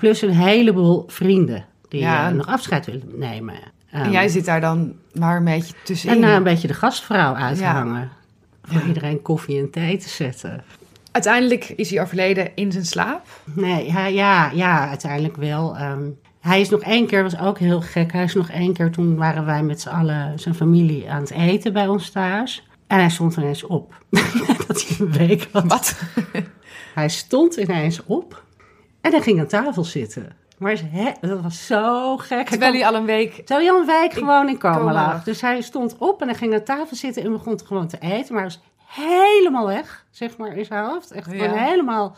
Plus 0.00 0.22
een 0.22 0.30
heleboel 0.34 1.04
vrienden 1.06 1.64
die 1.88 2.00
Ja. 2.00 2.28
eh, 2.28 2.34
nog 2.34 2.46
afscheid 2.46 2.86
willen 2.86 3.10
nemen. 3.14 3.54
En 3.90 4.06
Um, 4.06 4.12
jij 4.12 4.28
zit 4.28 4.44
daar 4.44 4.60
dan 4.60 4.94
maar 5.12 5.36
een 5.36 5.44
beetje 5.44 5.74
tussenin. 5.84 6.22
en 6.22 6.28
uh, 6.28 6.34
een 6.34 6.42
beetje 6.42 6.68
de 6.68 6.74
gastvrouw 6.74 7.34
uithangen. 7.34 8.10
Voor 8.62 8.80
Ja. 8.80 8.86
iedereen 8.86 9.22
koffie 9.22 9.58
en 9.58 9.70
thee 9.70 9.96
te 9.98 10.08
zetten. 10.08 10.64
Uiteindelijk 11.12 11.68
is 11.68 11.90
hij 11.90 12.00
overleden 12.02 12.50
in 12.54 12.72
zijn 12.72 12.84
slaap. 12.86 13.26
Nee, 13.44 13.92
hij, 13.92 14.14
ja, 14.14 14.50
ja, 14.54 14.88
uiteindelijk 14.88 15.36
wel. 15.36 15.76
Ehm, 15.76 16.08
hij 16.40 16.60
is 16.60 16.68
nog 16.68 16.80
één 16.80 17.06
keer, 17.06 17.22
was 17.22 17.38
ook 17.38 17.58
heel 17.58 17.80
gek. 17.80 18.12
Hij 18.12 18.24
is 18.24 18.34
nog 18.34 18.50
één 18.50 18.72
keer, 18.72 18.90
toen 18.90 19.16
waren 19.16 19.44
wij 19.44 19.62
met 19.62 19.80
z'n 19.80 19.88
allen, 19.88 20.38
zijn 20.38 20.54
familie, 20.54 21.10
aan 21.10 21.20
het 21.20 21.30
eten 21.30 21.72
bij 21.72 21.88
ons 21.88 22.10
thuis. 22.10 22.68
En 22.86 22.98
hij 22.98 23.10
stond 23.10 23.36
ineens 23.36 23.64
op. 23.66 23.94
dat 24.66 24.82
hij 24.86 24.96
een 25.06 25.12
week 25.12 25.48
was. 25.52 25.62
Wat? 25.66 25.94
Hij 26.94 27.08
stond 27.08 27.56
ineens 27.56 28.04
op 28.04 28.42
en 29.00 29.10
hij 29.10 29.20
ging 29.20 29.40
aan 29.40 29.46
tafel 29.46 29.84
zitten. 29.84 30.36
Maar 30.58 30.72
is- 30.72 30.82
hè, 30.90 31.10
dat 31.20 31.40
was 31.40 31.66
zo 31.66 32.16
gek. 32.16 32.48
Terwijl 32.48 32.72
hij 32.72 32.86
al 32.86 32.94
een 32.94 33.04
week... 33.04 33.34
Terwijl 33.34 33.60
hij 33.60 33.70
al 33.70 33.80
een 33.80 33.86
week 33.86 34.12
gewoon 34.12 34.48
in 34.48 34.58
coma 34.58 34.92
lag. 34.92 35.12
lag. 35.12 35.24
Dus 35.24 35.40
hij 35.40 35.60
stond 35.60 35.96
op 35.98 36.20
en 36.20 36.28
hij 36.28 36.36
ging 36.36 36.54
aan 36.54 36.62
tafel 36.64 36.96
zitten 36.96 37.22
en 37.22 37.32
begon 37.32 37.60
gewoon 37.66 37.88
te 37.88 37.98
eten. 37.98 38.34
Maar 38.34 38.42
hij 38.42 38.52
was 38.52 38.60
helemaal 38.94 39.66
weg, 39.66 40.04
zeg 40.10 40.36
maar, 40.36 40.56
in 40.56 40.64
zijn 40.64 40.84
hoofd. 40.84 41.10
Echt 41.10 41.32
Ja. 41.32 41.52
helemaal 41.54 42.16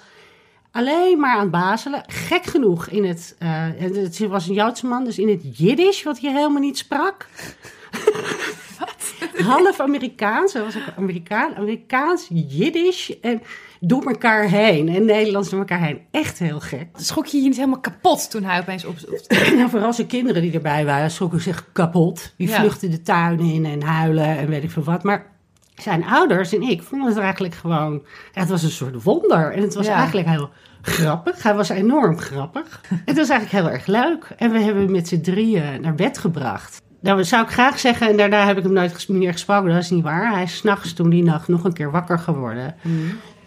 alleen 0.71 1.19
maar 1.21 1.35
aan 1.35 1.41
het 1.41 1.51
bazelen. 1.51 2.03
Gek 2.07 2.45
genoeg 2.45 2.87
in 2.89 3.05
het, 3.05 3.37
eh, 3.39 3.67
het 3.79 4.19
was 4.19 4.49
een 4.49 4.55
Joodse 4.55 4.87
man, 4.87 5.05
dus 5.05 5.19
in 5.19 5.29
het 5.29 5.59
Jiddisch, 5.59 6.03
wat 6.03 6.19
hij 6.21 6.33
helemaal 6.33 6.61
niet 6.63 6.79
sprak. 6.79 7.27
Half 9.45 9.81
Amerikaans, 9.81 10.53
hij 10.53 10.63
was 10.63 10.77
ook 10.77 10.83
Amerikaan, 10.97 11.55
Amerikaans, 11.57 12.27
Jiddisch 12.31 13.21
en 13.21 13.43
door 13.81 14.03
elkaar 14.07 14.45
heen. 14.49 14.89
En 14.89 15.05
Nederlands 15.05 15.49
door 15.51 15.59
elkaar 15.59 15.81
heen. 15.81 16.01
Echt 16.11 16.39
heel 16.39 16.61
gek. 16.61 16.87
Schrok 16.97 17.27
je 17.27 17.37
je 17.37 17.43
niet 17.43 17.57
helemaal 17.57 17.81
kapot 17.81 18.31
toen 18.31 18.45
hij 18.45 18.61
opeens 18.61 18.85
op... 18.85 18.97
op- 19.11 19.53
Nou, 19.57 19.69
vooral 19.71 19.93
zijn 19.93 20.07
kinderen 20.07 20.43
die 20.43 20.53
erbij 20.53 20.85
waren, 20.85 21.11
schrokken 21.11 21.41
zich 21.41 21.67
kapot. 21.73 22.35
Die 22.37 22.49
Ja. 22.49 22.59
vluchtten 22.61 22.91
de 22.91 23.03
tuin 23.03 23.41
in 23.41 23.65
en 23.65 23.83
huilen 23.83 24.25
en 24.39 24.49
weet 24.49 24.63
ik 24.63 24.71
veel 24.71 24.83
wat. 24.85 25.03
Maar 25.03 25.32
zijn 25.75 26.05
ouders 26.05 26.53
en 26.55 26.63
ik 26.63 26.83
vonden 26.83 27.09
het 27.09 27.19
eigenlijk 27.19 27.55
gewoon... 27.55 28.03
het 28.33 28.49
was 28.49 28.63
een 28.63 28.71
soort 28.71 29.03
wonder. 29.03 29.53
En 29.53 29.63
het 29.63 29.75
was 29.75 29.87
Ja. 29.87 29.95
eigenlijk 29.95 30.29
heel 30.29 30.51
grappig. 30.83 31.43
Hij 31.43 31.55
was 31.55 31.69
enorm 31.69 32.19
grappig. 32.19 32.81
het 33.05 33.17
was 33.17 33.29
eigenlijk 33.29 33.65
heel 33.65 33.75
erg 33.75 33.87
leuk. 33.87 34.29
En 34.37 34.51
we 34.51 34.59
hebben 34.61 34.83
hem 34.83 34.93
met 34.93 35.09
z'n 35.09 35.21
drieën 35.21 35.81
naar 35.81 35.95
bed 35.95 36.19
gebracht. 36.19 36.81
Nou, 37.01 37.17
dat 37.17 37.27
zou 37.27 37.43
ik 37.45 37.51
graag 37.51 37.79
zeggen, 37.79 38.09
en 38.09 38.17
daarna 38.17 38.47
heb 38.47 38.57
ik 38.57 38.63
hem 38.63 38.73
nooit 38.73 39.09
meer 39.09 39.33
gesproken. 39.33 39.71
Dat 39.73 39.83
is 39.83 39.91
niet 39.91 40.03
waar. 40.05 40.33
Hij 40.33 40.43
is 40.43 40.57
s'nachts 40.57 40.93
toen 40.93 41.11
die 41.11 41.23
nacht 41.23 41.49
nog 41.49 41.65
een 41.65 41.73
keer 41.73 41.91
wakker 41.91 42.19
geworden. 42.19 42.75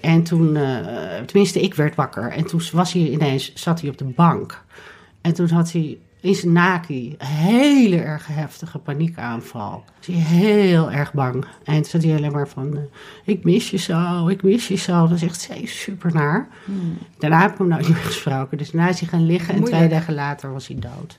En 0.02 0.24
toen, 0.24 0.56
eh, 0.56 1.18
tenminste, 1.26 1.62
ik 1.62 1.74
werd 1.74 1.96
wakker. 1.96 2.32
En 2.32 2.46
toen 2.46 2.62
was 2.72 2.94
hij 2.94 3.10
ineens, 3.10 3.54
zat 3.54 3.82
hij 3.82 3.90
op 3.90 3.98
de 3.98 4.04
bank. 4.06 4.64
En 5.22 5.34
toen 5.34 5.50
had 5.50 5.72
hij 5.72 5.98
in 6.26 6.36
zijn 6.36 6.52
naki 6.52 7.16
een 7.18 7.28
hele 7.28 7.98
erg 7.98 8.28
heftige 8.28 8.78
paniekaanval. 8.78 9.84
Was 9.98 10.08
hij 10.08 10.16
heel 10.16 10.92
erg 10.92 11.14
bang. 11.14 11.46
En 11.64 11.86
zat 11.86 12.04
hij 12.04 12.16
alleen 12.16 12.32
maar 12.32 12.48
van, 12.48 12.78
eh, 12.78 12.82
ik 13.24 13.44
mis 13.44 13.70
je 13.70 13.78
zo, 13.78 14.28
ik 14.28 14.44
mis 14.44 14.68
je 14.68 14.76
zo. 14.76 15.08
Dat 15.08 15.22
is 15.22 15.24
echt 15.24 15.50
super 15.64 16.14
naar. 16.14 16.48
Daarna 17.18 17.42
heb 17.42 17.52
ik 17.52 17.58
hem 17.58 17.68
nooit 17.68 17.88
meer 17.88 17.98
gesproken. 17.98 18.58
Dus 18.58 18.72
daarna 18.72 18.90
is 18.90 19.00
hij 19.00 19.10
gaan 19.10 19.26
liggen 19.26 19.56
en 19.56 19.64
twee 19.64 19.90
dagen 19.90 20.14
later 20.14 20.54
was 20.54 20.68
hij 20.68 20.80
dood. 20.80 21.18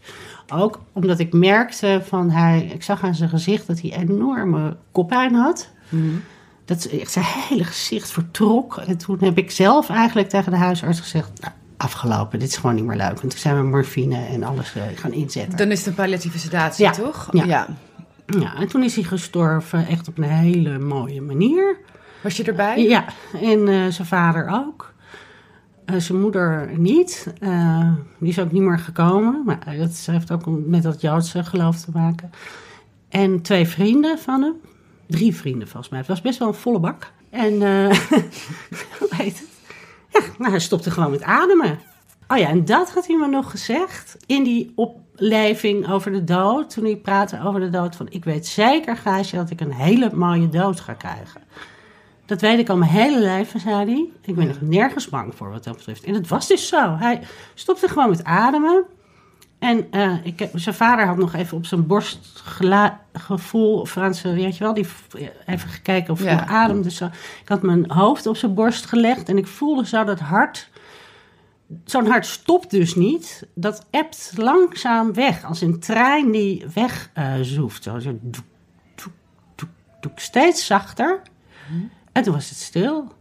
Ook 0.53 0.81
omdat 0.93 1.19
ik 1.19 1.33
merkte 1.33 2.03
van 2.05 2.31
hij, 2.31 2.71
ik 2.75 2.83
zag 2.83 3.03
aan 3.03 3.15
zijn 3.15 3.31
gezicht 3.31 3.67
dat 3.67 3.81
hij 3.81 3.97
enorme 3.97 4.77
koppijn 4.93 5.35
had. 5.35 5.71
Dat 6.65 6.77
is 6.77 6.89
echt 6.99 7.11
zijn 7.11 7.25
hele 7.49 7.65
gezicht 7.65 8.11
vertrok. 8.11 8.77
En 8.77 8.97
toen 8.97 9.19
heb 9.21 9.39
ik 9.39 9.51
zelf 9.51 9.89
eigenlijk 9.89 10.29
tegen 10.29 10.53
de 10.53 10.59
huisarts 10.59 11.01
gezegd... 11.01 11.41
Nou, 11.41 11.53
afgelopen, 11.77 12.39
dit 12.39 12.49
is 12.49 12.57
gewoon 12.57 12.75
niet 12.75 12.85
meer 12.85 12.97
leuk. 12.97 13.07
Want 13.07 13.21
toen 13.21 13.31
zijn 13.39 13.57
we 13.57 13.63
morfine 13.63 14.27
en 14.27 14.43
alles 14.43 14.75
eh, 14.75 14.83
gaan 14.95 15.13
inzetten. 15.13 15.57
Dan 15.59 15.71
is 15.71 15.79
het 15.79 15.87
een 15.87 15.95
palliatieve 15.95 16.39
sedatie, 16.39 16.85
Ja. 16.85 16.91
toch? 16.91 17.29
Ja. 17.33 17.67
Ja, 18.27 18.55
en 18.57 18.69
toen 18.69 18.83
is 18.83 18.95
hij 18.95 19.05
gestorven 19.05 19.87
echt 19.87 20.09
op 20.09 20.19
een 20.19 20.25
hele 20.25 20.79
mooie 20.79 21.21
manier. 21.21 21.79
Was 22.23 22.37
je 22.37 22.45
erbij? 22.45 22.83
Ja, 22.83 23.05
en 23.43 23.69
eh, 23.69 23.87
zijn 23.89 24.07
vader 24.07 24.49
ook. 24.49 24.95
Eh, 25.85 25.97
zijn 25.97 26.21
moeder 26.21 26.71
niet. 26.79 27.33
Die 28.19 28.29
is 28.29 28.39
ook 28.39 28.53
niet 28.53 28.63
meer 28.63 28.79
gekomen. 28.79 29.43
Maar 29.45 29.59
dat 29.79 30.07
heeft 30.11 30.31
ook 30.33 30.47
met 30.47 30.83
dat 30.83 31.01
Joodse 31.01 31.45
geloof 31.45 31.77
te 31.81 31.91
maken. 31.93 32.31
En 33.09 33.43
twee 33.43 33.67
vrienden 33.69 34.19
van 34.19 34.43
hem. 34.43 34.55
Drie 35.07 35.35
vrienden 35.37 35.69
volgens 35.69 35.89
mij. 35.89 35.99
Het 35.99 36.09
was 36.09 36.21
best 36.21 36.39
wel 36.39 36.49
een 36.49 36.55
volle 36.55 36.81
bak. 36.81 37.13
En 37.31 37.53
hoe 38.99 39.09
heet 39.17 39.39
het? 39.39 39.49
Nou, 40.39 40.51
hij 40.51 40.61
stopte 40.61 40.91
gewoon 40.91 41.11
met 41.11 41.23
ademen. 41.23 41.79
Oh 42.29 42.39
ja, 42.39 42.49
en 42.49 42.65
dat 42.65 42.91
had 42.91 43.07
hij 43.07 43.17
me 43.17 43.27
nog 43.27 43.51
gezegd 43.51 44.17
in 44.27 44.45
die 44.45 44.73
opleving 44.75 45.91
over 45.91 46.13
de 46.13 46.25
dood. 46.25 46.71
Toen 46.71 46.85
hij 46.85 46.97
praatte 46.97 47.43
over 47.45 47.61
de 47.61 47.71
dood 47.71 47.97
van... 47.97 48.07
ik 48.11 48.25
weet 48.25 48.47
zeker, 48.47 48.97
Gaasje, 48.97 49.37
dat 49.37 49.51
ik 49.51 49.61
een 49.61 49.73
hele 49.73 50.11
mooie 50.15 50.49
dood 50.49 50.81
ga 50.81 50.93
krijgen. 50.93 51.43
Dat 52.27 52.41
weet 52.41 52.59
ik 52.59 52.69
al 52.69 52.77
mijn 52.77 52.91
hele 52.91 53.21
leven, 53.21 53.61
zei 53.61 53.77
hij. 53.77 54.09
Ik 54.23 54.35
ben 54.35 54.49
er 54.49 54.59
nergens 54.61 55.09
bang 55.09 55.35
voor 55.35 55.51
wat 55.51 55.65
dat 55.65 55.77
betreft. 55.77 56.05
En 56.05 56.13
dat 56.13 56.29
was 56.29 56.47
dus 56.47 56.69
zo. 56.69 56.97
Hij 56.97 57.21
stopte 57.55 57.89
gewoon 57.89 58.11
met 58.11 58.25
ademen. 58.25 58.85
En 59.59 59.87
eh, 59.91 60.15
ik 60.23 60.39
heb, 60.39 60.51
zijn 60.55 60.75
vader 60.75 61.07
had 61.07 61.17
nog 61.17 61.35
even 61.35 61.57
op 61.57 61.67
zijn 61.67 61.87
borst 61.87 62.43
gevoel, 63.13 63.81
of 63.81 63.97
aan 63.97 64.15
zijn, 64.15 64.35
weet 64.35 64.57
je 64.57 64.65
wel, 64.65 64.75
die 64.75 64.87
v- 64.87 65.15
even 65.47 65.69
gekeken 65.69 66.13
of 66.13 66.19
hij 66.19 66.33
Ja. 66.33 66.41
nog 66.41 66.49
ademde. 66.49 66.91
Zo. 66.91 67.05
Ik 67.43 67.49
had 67.49 67.63
mijn 67.63 67.91
hoofd 67.91 68.27
op 68.27 68.37
zijn 68.37 68.55
borst 68.55 68.87
gelegd 68.87 69.29
en 69.29 69.39
ik 69.39 69.47
voelde 69.47 69.87
zo 69.87 70.05
dat 70.05 70.21
hart. 70.21 70.71
Zo'n 71.85 72.07
hart 72.07 72.27
stopt 72.27 72.71
dus 72.71 72.95
niet. 72.95 73.47
Dat 73.55 73.87
ebt 73.91 74.33
langzaam 74.37 75.13
weg, 75.15 75.45
als 75.45 75.61
een 75.61 75.81
trein 75.81 76.31
die 76.31 76.65
weg 76.75 77.11
eh, 77.13 77.35
zoeft. 77.41 77.83
Zo, 77.83 77.99
zo 77.99 78.19
doek, 78.23 78.45
doek, 78.95 79.13
doek, 79.55 79.69
doek, 80.01 80.19
steeds 80.19 80.67
zachter. 80.67 81.21
En 82.13 82.23
toen 82.23 82.35
was 82.35 82.49
het 82.49 82.59
stil. 82.59 83.13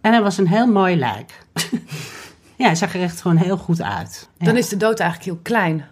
En 0.00 0.12
hij 0.12 0.22
was 0.22 0.38
een 0.38 0.48
heel 0.48 0.66
mooi 0.66 0.96
lijk. 0.96 1.38
ja, 2.64 2.70
hij 2.70 2.78
zag 2.78 2.94
er 2.94 3.02
echt 3.02 3.20
gewoon 3.20 3.36
heel 3.36 3.56
goed 3.56 3.82
uit. 3.82 4.28
Ja. 4.38 4.46
Dan 4.46 4.56
is 4.56 4.68
de 4.68 4.76
dood 4.76 5.00
eigenlijk 5.00 5.30
heel 5.30 5.40
klein. 5.42 5.84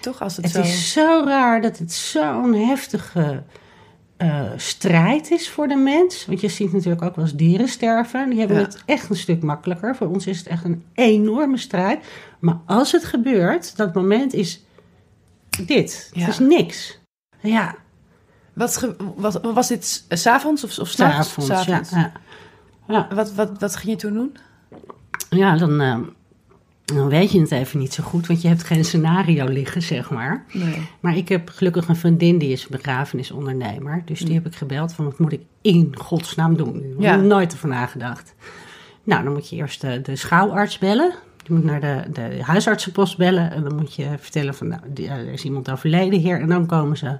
Toch? 0.00 0.20
Als 0.22 0.36
het, 0.36 0.44
Het 0.44 0.54
zo... 0.54 0.60
is 0.60 0.92
zo 0.92 1.22
raar 1.24 1.62
dat 1.62 1.78
het 1.78 1.92
zo'n 1.92 2.54
heftige 2.54 3.42
eh, 4.16 4.42
strijd 4.56 5.30
is 5.30 5.50
voor 5.50 5.68
de 5.68 5.74
mens. 5.76 6.26
Want 6.26 6.40
je 6.40 6.48
ziet 6.48 6.72
natuurlijk 6.72 7.02
ook 7.02 7.16
wel 7.16 7.24
eens 7.24 7.34
dieren 7.34 7.68
sterven. 7.68 8.30
Die 8.30 8.38
hebben 8.38 8.56
Ja. 8.56 8.62
het 8.62 8.82
echt 8.86 9.10
een 9.10 9.16
stuk 9.16 9.42
makkelijker. 9.42 9.96
Voor 9.96 10.06
ons 10.08 10.26
is 10.26 10.38
het 10.38 10.46
echt 10.46 10.64
een 10.64 10.84
enorme 10.94 11.56
strijd. 11.56 12.04
Maar 12.38 12.58
als 12.66 12.92
het 12.92 13.04
gebeurt, 13.04 13.76
dat 13.76 13.94
moment 13.94 14.32
is 14.34 14.64
dit. 15.66 16.10
Ja. 16.12 16.20
Het 16.20 16.28
is 16.28 16.38
niks. 16.38 16.98
Ja, 17.40 17.74
Wat, 18.52 18.76
ge- 18.76 18.96
wat, 19.16 19.40
was 19.42 19.68
dit 19.68 20.04
s'avonds 20.08 20.64
of, 20.64 20.78
of 20.78 20.88
s'nachts? 20.88 21.28
s'avonds. 21.38 21.90
Ja, 21.90 21.98
ja. 21.98 22.12
ja. 22.88 23.08
Wat, 23.14 23.32
wat, 23.34 23.50
wat 23.58 23.76
ging 23.76 23.90
je 23.92 23.96
toen 23.98 24.12
doen? 24.12 24.36
Ja, 25.30 25.56
dan, 25.56 25.80
eh, 25.80 25.98
dan 26.84 27.08
weet 27.08 27.32
je 27.32 27.40
het 27.40 27.50
even 27.50 27.78
niet 27.78 27.92
zo 27.92 28.02
goed, 28.02 28.26
want 28.26 28.42
je 28.42 28.48
hebt 28.48 28.62
geen 28.64 28.84
scenario 28.84 29.46
liggen, 29.46 29.82
zeg 29.82 30.10
maar. 30.10 30.44
Nee. 30.52 30.88
Maar 31.00 31.16
ik 31.16 31.28
heb 31.28 31.48
gelukkig 31.48 31.88
een 31.88 31.96
vriendin 31.96 32.38
die 32.38 32.52
is 32.52 32.66
begrafenisondernemer. 32.66 34.02
Dus 34.04 34.20
die 34.20 34.34
heb 34.34 34.46
ik 34.46 34.54
gebeld 34.54 34.92
van 34.92 35.04
wat 35.04 35.18
moet 35.18 35.32
ik 35.32 35.40
in 35.62 35.94
godsnaam 35.98 36.56
doen? 36.56 36.76
Ik 36.76 36.82
heb 36.82 37.00
Ja. 37.00 37.12
er 37.12 37.22
nooit 37.24 37.52
over 37.54 37.68
nagedacht. 37.68 38.34
Nou, 39.04 39.24
dan 39.24 39.32
moet 39.32 39.48
je 39.48 39.56
eerst 39.56 39.80
de, 39.80 40.00
de 40.00 40.16
schouwarts 40.16 40.78
bellen. 40.78 41.14
Je 41.46 41.52
moet 41.54 41.64
naar 41.64 41.80
de, 41.80 42.02
de 42.12 42.38
huisartsenpost 42.42 43.16
bellen. 43.16 43.50
En 43.52 43.62
dan 43.62 43.74
moet 43.76 43.94
je 43.94 44.08
vertellen 44.18 44.54
van 44.54 44.68
nou, 44.68 44.80
die- 44.88 45.08
er 45.08 45.32
is 45.32 45.44
iemand 45.44 45.70
overleden 45.70 46.18
hier. 46.18 46.40
En 46.40 46.48
dan 46.48 46.66
komen 46.66 46.96
ze 46.96 47.18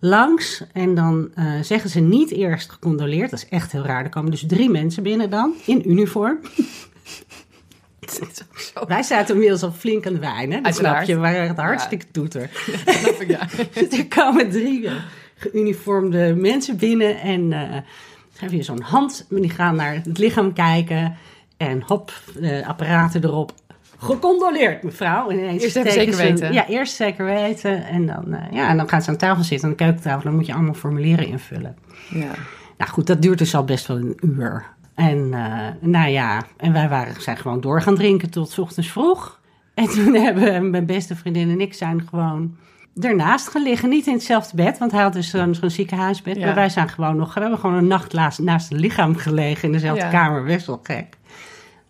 langs. 0.00 0.64
En 0.72 0.94
dan 0.94 1.28
eh, 1.34 1.52
zeggen 1.62 1.90
ze 1.90 2.00
niet 2.00 2.30
eerst 2.30 2.70
gecondoleerd. 2.70 3.30
Dat 3.30 3.38
is 3.38 3.48
echt 3.48 3.72
heel 3.72 3.82
raar. 3.84 4.04
Er 4.04 4.10
komen 4.10 4.30
dus 4.30 4.44
drie 4.46 4.70
mensen 4.70 5.02
binnen 5.02 5.30
dan, 5.30 5.52
in 5.66 5.90
uniform. 5.90 6.38
Het 6.42 6.54
is 6.54 6.54
ook 6.56 6.64
zo. 6.66 7.95
Wij 8.88 9.02
zaten 9.02 9.34
inmiddels 9.34 9.62
al 9.62 9.72
flink 9.72 10.06
aan 10.06 10.12
de 10.12 10.18
wijn, 10.18 10.52
hè? 10.52 10.60
Dat 10.60 10.74
snap 10.74 11.02
je. 11.02 11.14
We 11.14 11.20
waren 11.20 11.42
echt 11.48 11.56
hartstikke 11.56 12.06
toeter. 12.10 12.50
Snap 12.86 13.20
ik, 13.20 13.28
ja. 13.30 13.48
er 13.98 14.06
komen 14.08 14.50
drie 14.50 14.86
eh, 14.86 14.92
geuniformde 15.36 16.34
mensen 16.34 16.76
binnen 16.76 17.20
en 17.20 17.52
eh 17.52 17.70
dan 17.70 18.44
heb 18.48 18.50
je 18.50 18.62
zo'n 18.62 18.80
hand. 18.82 19.26
Die 19.30 19.50
gaan 19.50 19.76
naar 19.76 19.94
het 19.94 20.18
lichaam 20.18 20.52
kijken 20.52 21.16
en 21.56 21.82
hop, 21.86 22.12
de 22.40 22.66
apparaten 22.66 23.24
erop. 23.24 23.52
Gecondoleerd, 23.98 24.82
mevrouw. 24.82 25.30
En 25.30 25.38
ineens 25.38 25.62
Eerst 25.62 25.76
even 25.76 25.92
zeker 25.92 26.14
ze- 26.14 26.22
weten. 26.22 26.52
Ja, 26.52 26.66
eerst 26.68 26.94
zeker 26.94 27.24
weten. 27.24 27.86
En 27.86 28.06
dan, 28.06 28.34
eh, 28.34 28.52
ja, 28.52 28.68
en 28.68 28.76
dan 28.76 28.88
gaan 28.88 29.02
ze 29.02 29.10
aan 29.10 29.16
tafel 29.16 29.44
zitten, 29.44 29.68
aan 29.68 29.74
de 29.76 29.82
keukentafel. 29.84 30.22
Dan 30.22 30.34
moet 30.34 30.46
je 30.46 30.54
allemaal 30.54 30.74
formulieren 30.74 31.26
invullen. 31.26 31.76
ja. 32.10 32.30
Nou 32.78 32.90
goed, 32.90 33.06
dat 33.06 33.22
duurt 33.22 33.38
dus 33.38 33.54
al 33.54 33.64
best 33.64 33.86
wel 33.86 33.96
een 33.96 34.16
uur. 34.20 34.64
En 34.96 35.34
eh, 35.34 35.88
nou 35.88 36.08
ja, 36.10 36.46
en 36.56 36.72
wij 36.72 36.88
waren, 36.88 37.22
zijn 37.22 37.36
gewoon 37.36 37.60
door 37.60 37.82
gaan 37.82 37.94
drinken 37.94 38.30
tot 38.30 38.50
's 38.50 38.58
ochtends 38.58 38.90
vroeg. 38.90 39.40
En 39.74 39.86
toen 39.88 40.14
hebben 40.24 40.70
mijn 40.70 40.86
beste 40.86 41.16
vriendin 41.16 41.50
en 41.50 41.60
ik 41.60 41.74
zijn 41.74 42.06
gewoon 42.08 42.56
ernaast 43.00 43.48
gaan 43.48 43.62
liggen. 43.62 43.88
Niet 43.88 44.06
in 44.06 44.12
hetzelfde 44.12 44.56
bed, 44.56 44.78
want 44.78 44.92
hij 44.92 45.02
had 45.02 45.12
dus 45.12 45.30
zo'n 45.30 45.56
ziekenhuisbed. 45.66 46.36
Ja. 46.36 46.44
Maar 46.44 46.54
wij 46.54 46.68
zijn 46.68 46.88
gewoon 46.88 47.16
nog, 47.16 47.34
we 47.34 47.40
hebben 47.40 47.58
gewoon 47.58 47.76
een 47.76 47.86
nacht 47.86 48.12
naast, 48.12 48.38
naast 48.38 48.68
het 48.68 48.80
lichaam 48.80 49.16
gelegen 49.16 49.64
in 49.64 49.72
dezelfde 49.72 50.04
Ja. 50.04 50.10
kamer. 50.10 50.44
Best 50.44 50.66
wel 50.66 50.80
gek. 50.82 51.16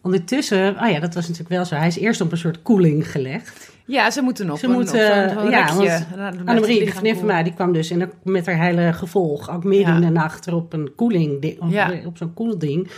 Ondertussen, 0.02 0.76
oh 0.82 0.88
ja, 0.90 1.00
dat 1.00 1.14
was 1.14 1.22
natuurlijk 1.22 1.54
wel 1.54 1.64
zo. 1.64 1.74
Hij 1.74 1.86
is 1.86 1.98
eerst 1.98 2.20
op 2.20 2.32
een 2.32 2.38
soort 2.38 2.62
koeling 2.62 3.10
gelegd. 3.10 3.75
Ja, 3.86 4.10
ze 4.10 4.22
moeten 4.22 4.46
nog 4.46 4.58
Ze 4.58 4.66
een, 4.66 4.72
moeten, 4.72 5.30
een, 5.30 5.38
een 5.44 5.50
ja, 5.50 5.64
rekje. 5.66 6.06
want 6.16 6.48
Annemarie, 6.48 6.90
vriendin 6.90 7.16
van 7.16 7.26
mij, 7.26 7.42
die 7.42 7.54
kwam 7.54 7.72
dus 7.72 7.90
en 7.90 8.10
met 8.22 8.46
haar 8.46 8.58
hele 8.60 8.92
gevolg, 8.92 9.50
ook 9.50 9.64
midden 9.64 9.88
Ja. 9.88 9.94
in 9.94 10.00
de 10.00 10.10
nacht, 10.10 10.48
op 10.52 10.72
een 10.72 10.92
koeling, 10.96 11.56
op, 11.60 11.70
Ja. 11.70 11.92
op 12.04 12.16
zo'n 12.16 12.34
koelding. 12.34 12.88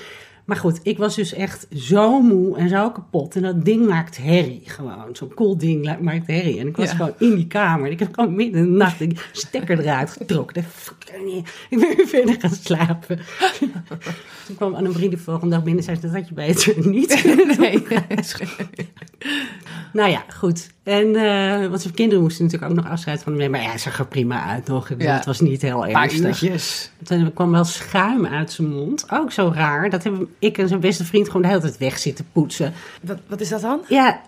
Maar 0.44 0.56
goed, 0.56 0.80
ik 0.82 0.98
was 0.98 1.14
dus 1.16 1.32
echt 1.32 1.66
zo 1.76 2.20
moe 2.22 2.56
en 2.56 2.68
zo 2.68 2.90
kapot. 2.90 3.36
En 3.36 3.42
dat 3.42 3.64
ding 3.64 3.86
maakt 3.86 4.16
herrie 4.16 4.62
gewoon. 4.64 5.04
Zo'n 5.12 5.34
koelding 5.34 5.84
la- 5.84 5.98
maakt 6.00 6.26
herrie. 6.26 6.58
En 6.60 6.66
ik 6.66 6.76
was 6.76 6.90
Ja. 6.90 6.94
gewoon 6.96 7.12
in 7.18 7.34
die 7.34 7.46
kamer. 7.46 7.90
Ik 7.90 7.98
heb 7.98 8.14
gewoon 8.14 8.34
midden 8.34 8.60
in 8.60 8.70
de 8.70 8.76
nacht 8.76 8.98
de 8.98 9.10
stekker 9.32 9.78
eruit 9.80 10.10
getrokken. 10.10 10.56
Ik 10.56 10.62
dacht, 10.62 10.74
fuck, 10.76 11.20
nee. 11.24 11.42
Ik 11.70 11.78
ben 11.78 11.96
weer 11.96 12.06
verder 12.06 12.36
gaan 12.40 12.50
slapen. 12.50 13.18
Toen 14.46 14.56
kwam 14.56 14.74
Annemarie 14.74 15.08
de 15.08 15.18
volgende 15.18 15.54
dag 15.54 15.64
binnen 15.64 15.86
en 15.86 15.96
zei, 15.96 16.00
dat 16.12 16.20
had 16.20 16.28
je 16.28 16.34
beter 16.34 16.88
niet 16.88 17.22
doen. 17.22 17.56
Nee. 17.58 17.82
Nou 19.92 20.10
ja, 20.10 20.24
goed. 20.36 20.70
En, 20.88 21.16
eh 21.16 21.68
want 21.68 21.80
zijn 21.82 21.94
kinderen 21.94 22.22
moesten 22.22 22.44
natuurlijk 22.44 22.70
ook 22.72 22.76
nog 22.78 22.88
afscheid 22.88 23.22
van 23.22 23.32
hem 23.32 23.40
nemen. 23.40 23.52
Maar 23.54 23.62
ja, 23.62 23.68
hij 23.72 23.78
zag 23.78 23.98
er 23.98 24.06
prima 24.06 24.44
uit 24.44 24.66
nog. 24.66 24.82
Ik 24.90 24.96
bedoel, 24.96 25.12
Ja. 25.12 25.16
Het 25.16 25.26
was 25.26 25.40
niet 25.40 25.62
heel 25.62 25.86
ernstig. 25.86 26.24
uurtjes. 26.26 26.90
Toen 27.04 27.32
kwam 27.32 27.50
wel 27.50 27.64
schuim 27.64 28.26
uit 28.26 28.52
zijn 28.52 28.68
mond. 28.68 29.06
Ook 29.10 29.32
zo 29.32 29.52
raar. 29.54 29.90
Dat 29.90 30.02
hebben 30.02 30.28
ik 30.38 30.58
en 30.58 30.68
zijn 30.68 30.80
beste 30.80 31.04
vriend 31.04 31.26
gewoon 31.26 31.42
de 31.42 31.48
hele 31.48 31.60
tijd 31.60 31.78
weg 31.78 31.98
zitten 31.98 32.26
poetsen. 32.32 32.72
Wat, 33.02 33.18
wat 33.26 33.40
is 33.40 33.48
dat 33.48 33.60
dan? 33.60 33.80
Ja, 33.88 34.20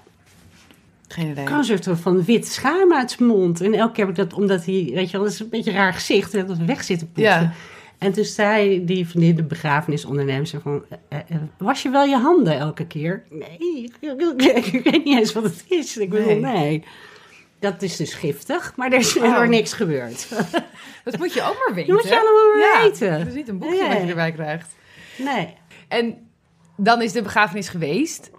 Geen 1.08 1.30
idee. 1.30 1.44
kan 1.44 1.64
soort 1.64 1.88
van 1.92 2.24
wit 2.24 2.46
schuim 2.46 2.92
uit 2.92 3.10
zijn 3.10 3.28
mond. 3.28 3.60
En 3.60 3.74
elke 3.74 3.92
keer 3.92 4.06
heb 4.06 4.18
ik 4.18 4.28
dat, 4.28 4.38
omdat 4.38 4.64
hij, 4.64 4.90
weet 4.94 5.10
je 5.10 5.12
wel, 5.16 5.22
dat 5.26 5.32
is 5.34 5.40
een 5.40 5.48
beetje 5.48 5.70
een 5.70 5.76
raar 5.76 5.94
gezicht. 5.94 6.32
Dat 6.32 6.56
we 6.58 6.64
weg 6.64 6.82
zitten 6.82 7.12
poetsen. 7.12 7.40
Ja. 7.42 7.52
En 8.00 8.12
toen 8.12 8.24
zei 8.24 8.84
die 8.84 9.08
vriendin, 9.08 9.36
de 9.36 9.42
begrafenisondernemer, 9.42 10.46
van, 10.62 10.84
eh, 11.08 11.18
eh, 11.18 11.36
was 11.58 11.82
je 11.82 11.90
wel 11.90 12.04
je 12.04 12.16
handen 12.16 12.58
elke 12.58 12.86
keer? 12.86 13.22
Nee, 13.30 13.90
ik 14.00 14.80
weet 14.84 15.04
niet 15.04 15.18
eens 15.18 15.32
wat 15.32 15.42
het 15.42 15.64
is. 15.68 15.96
Ik 15.96 16.10
bedoel, 16.10 16.26
Nee. 16.26 16.40
nee. 16.40 16.84
Dat 17.58 17.82
is 17.82 17.96
dus 17.96 18.14
giftig, 18.14 18.72
maar 18.76 18.92
er 18.92 18.98
is 18.98 19.16
Oh. 19.18 19.24
er 19.38 19.48
niks 19.48 19.72
gebeurd. 19.72 20.28
Dat 21.04 21.18
moet 21.18 21.34
je 21.34 21.42
ook 21.42 21.56
maar 21.66 21.74
weten. 21.74 21.94
Dat 21.94 22.02
moet 22.02 22.12
je 22.12 22.20
allemaal 22.20 22.56
maar 22.56 22.82
ja, 22.82 22.82
weten. 22.88 23.12
Het 23.18 23.28
is 23.28 23.34
niet 23.34 23.48
een 23.48 23.58
boekje 23.58 23.88
wat 23.88 23.96
je 24.02 24.08
erbij 24.08 24.32
krijgt. 24.32 24.74
Nee. 25.18 25.54
En 25.88 26.28
dan 26.76 27.02
is 27.02 27.12
de 27.12 27.22
begrafenis 27.22 27.68
geweest. 27.68 28.30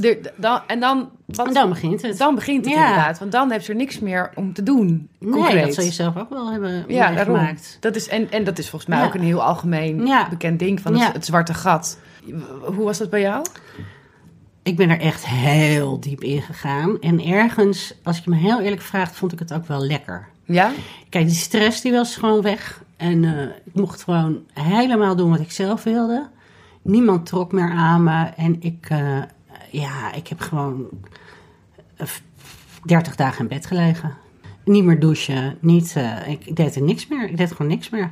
De, 0.00 0.32
dan, 0.36 0.60
en 0.66 0.80
dan, 0.80 1.08
wat, 1.26 1.46
En 1.46 1.54
dan 1.54 1.68
begint 1.68 2.02
het. 2.02 2.18
dan 2.18 2.34
begint 2.34 2.64
het 2.64 2.74
Ja. 2.74 2.80
inderdaad. 2.88 3.18
Want 3.18 3.32
dan 3.32 3.50
heb 3.52 3.60
je 3.62 3.68
er 3.68 3.78
niks 3.78 3.98
meer 3.98 4.30
om 4.34 4.52
te 4.52 4.62
doen. 4.62 5.08
nee, 5.18 5.60
dat 5.64 5.74
zou 5.74 5.86
je 5.86 5.92
zelf 5.92 6.16
ook 6.16 6.28
wel 6.30 6.50
hebben 6.52 6.84
Ja, 6.88 7.10
meegemaakt. 7.10 7.76
Dat 7.80 7.96
is, 7.96 8.08
en, 8.08 8.30
en 8.30 8.44
dat 8.44 8.58
is 8.58 8.68
volgens 8.70 8.90
mij 8.90 9.00
Ja. 9.00 9.06
ook 9.06 9.14
een 9.14 9.20
heel 9.20 9.42
algemeen 9.42 10.08
bekend 10.30 10.58
ding 10.58 10.80
van 10.80 10.98
het 10.98 11.24
zwarte 11.26 11.54
gat. 11.54 11.98
Hoe 12.74 12.84
was 12.84 12.98
dat 12.98 13.10
bij 13.10 13.20
jou? 13.20 13.44
Ik 14.62 14.76
ben 14.76 14.90
er 14.90 15.00
echt 15.00 15.26
heel 15.26 16.00
diep 16.00 16.22
in 16.22 16.42
gegaan. 16.42 17.00
En 17.00 17.24
ergens, 17.24 17.94
als 18.02 18.18
je 18.18 18.30
me 18.30 18.36
heel 18.36 18.60
eerlijk 18.60 18.82
vraagt, 18.82 19.16
vond 19.16 19.32
ik 19.32 19.38
het 19.38 19.52
ook 19.52 19.66
wel 19.66 19.80
lekker. 19.86 20.28
Ja? 20.44 20.70
Kijk, 21.08 21.26
die 21.26 21.34
stress 21.34 21.80
die 21.80 21.92
was 21.92 22.16
gewoon 22.16 22.42
weg. 22.42 22.82
En 22.96 23.24
eh, 23.24 23.42
ik 23.64 23.74
mocht 23.74 24.02
gewoon 24.02 24.38
helemaal 24.52 25.16
doen 25.16 25.30
wat 25.30 25.40
ik 25.40 25.52
zelf 25.52 25.82
wilde. 25.82 26.28
Niemand 26.82 27.26
trok 27.26 27.52
meer 27.52 27.70
aan 27.70 28.02
me. 28.04 28.24
En 28.36 28.56
ik, 28.60 28.86
eh, 28.88 29.18
ja, 29.70 30.12
ik 30.12 30.28
heb 30.28 30.40
gewoon 30.40 30.88
eh, 31.96 32.06
30 32.84 33.16
dagen 33.16 33.40
in 33.40 33.48
bed 33.48 33.66
gelegen. 33.66 34.16
Niet 34.64 34.84
meer 34.84 35.00
douchen, 35.00 35.58
niet, 35.60 35.96
eh, 35.96 36.28
ik, 36.28 36.56
deed 36.56 36.76
er 36.76 36.82
niks 36.82 37.06
meer. 37.06 37.28
Ik 37.28 37.36
deed 37.36 37.52
gewoon 37.52 37.66
niks 37.66 37.90
meer. 37.90 38.10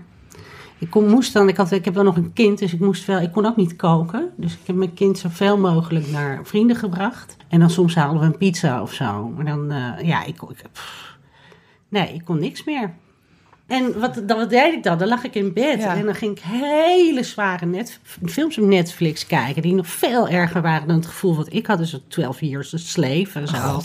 Ik 0.79 0.90
kon, 0.90 1.09
moest 1.09 1.33
dan, 1.33 1.49
ik, 1.49 1.57
had, 1.57 1.71
ik 1.71 1.85
heb 1.85 1.95
wel 1.95 2.05
nog 2.05 2.17
een 2.17 2.33
kind, 2.33 2.59
dus 2.59 2.73
ik 2.73 2.81
moest 2.81 3.05
wel, 3.05 3.21
ik 3.21 3.33
kon 3.33 3.47
ook 3.47 3.57
niet 3.57 3.77
koken. 3.77 4.33
Dus 4.37 4.53
ik 4.53 4.67
heb 4.67 4.77
mijn 4.77 4.95
kind 4.95 5.19
zoveel 5.19 5.59
mogelijk 5.59 6.11
naar 6.11 6.47
vrienden 6.47 6.77
gebracht. 6.77 7.37
En 7.49 7.61
dan 7.61 7.71
soms 7.71 7.95
haalden 7.95 8.21
we 8.21 8.27
een 8.27 8.37
pizza 8.37 8.83
of 8.83 8.93
zo. 8.93 9.29
Maar 9.29 9.45
dan, 9.45 9.71
eh, 9.71 10.07
ja, 10.07 10.25
ik, 10.25 10.43
ik 10.43 10.64
nee, 11.88 12.14
ik 12.14 12.25
kon 12.25 12.38
niks 12.38 12.64
meer. 12.64 12.95
En 13.66 14.00
wat, 14.00 14.14
dan, 14.24 14.38
wat 14.38 14.50
deed 14.50 14.72
ik 14.72 14.83
dan? 14.83 14.98
Dan 14.98 15.09
lag 15.09 15.24
ik 15.24 15.35
in 15.35 15.53
bed 15.53 15.81
Ja. 15.81 15.94
en 15.96 16.05
dan 16.05 16.14
ging 16.14 16.37
ik 16.37 16.42
hele 16.46 17.22
zware 17.22 17.66
net, 17.66 17.98
films 18.27 18.59
op 18.59 18.64
Netflix 18.66 19.27
kijken. 19.27 19.62
Die 19.62 19.74
nog 19.74 19.87
veel 19.87 20.29
erger 20.29 20.62
waren 20.62 20.87
dan 20.88 20.96
het 20.96 21.07
gevoel 21.07 21.37
wat 21.37 21.53
ik 21.53 21.66
had. 21.66 21.79
Dus 21.79 21.96
12 22.09 22.40
Years 22.40 22.74
a 22.74 22.77
Slave 22.79 23.29
en 23.38 23.48
zo. 23.48 23.81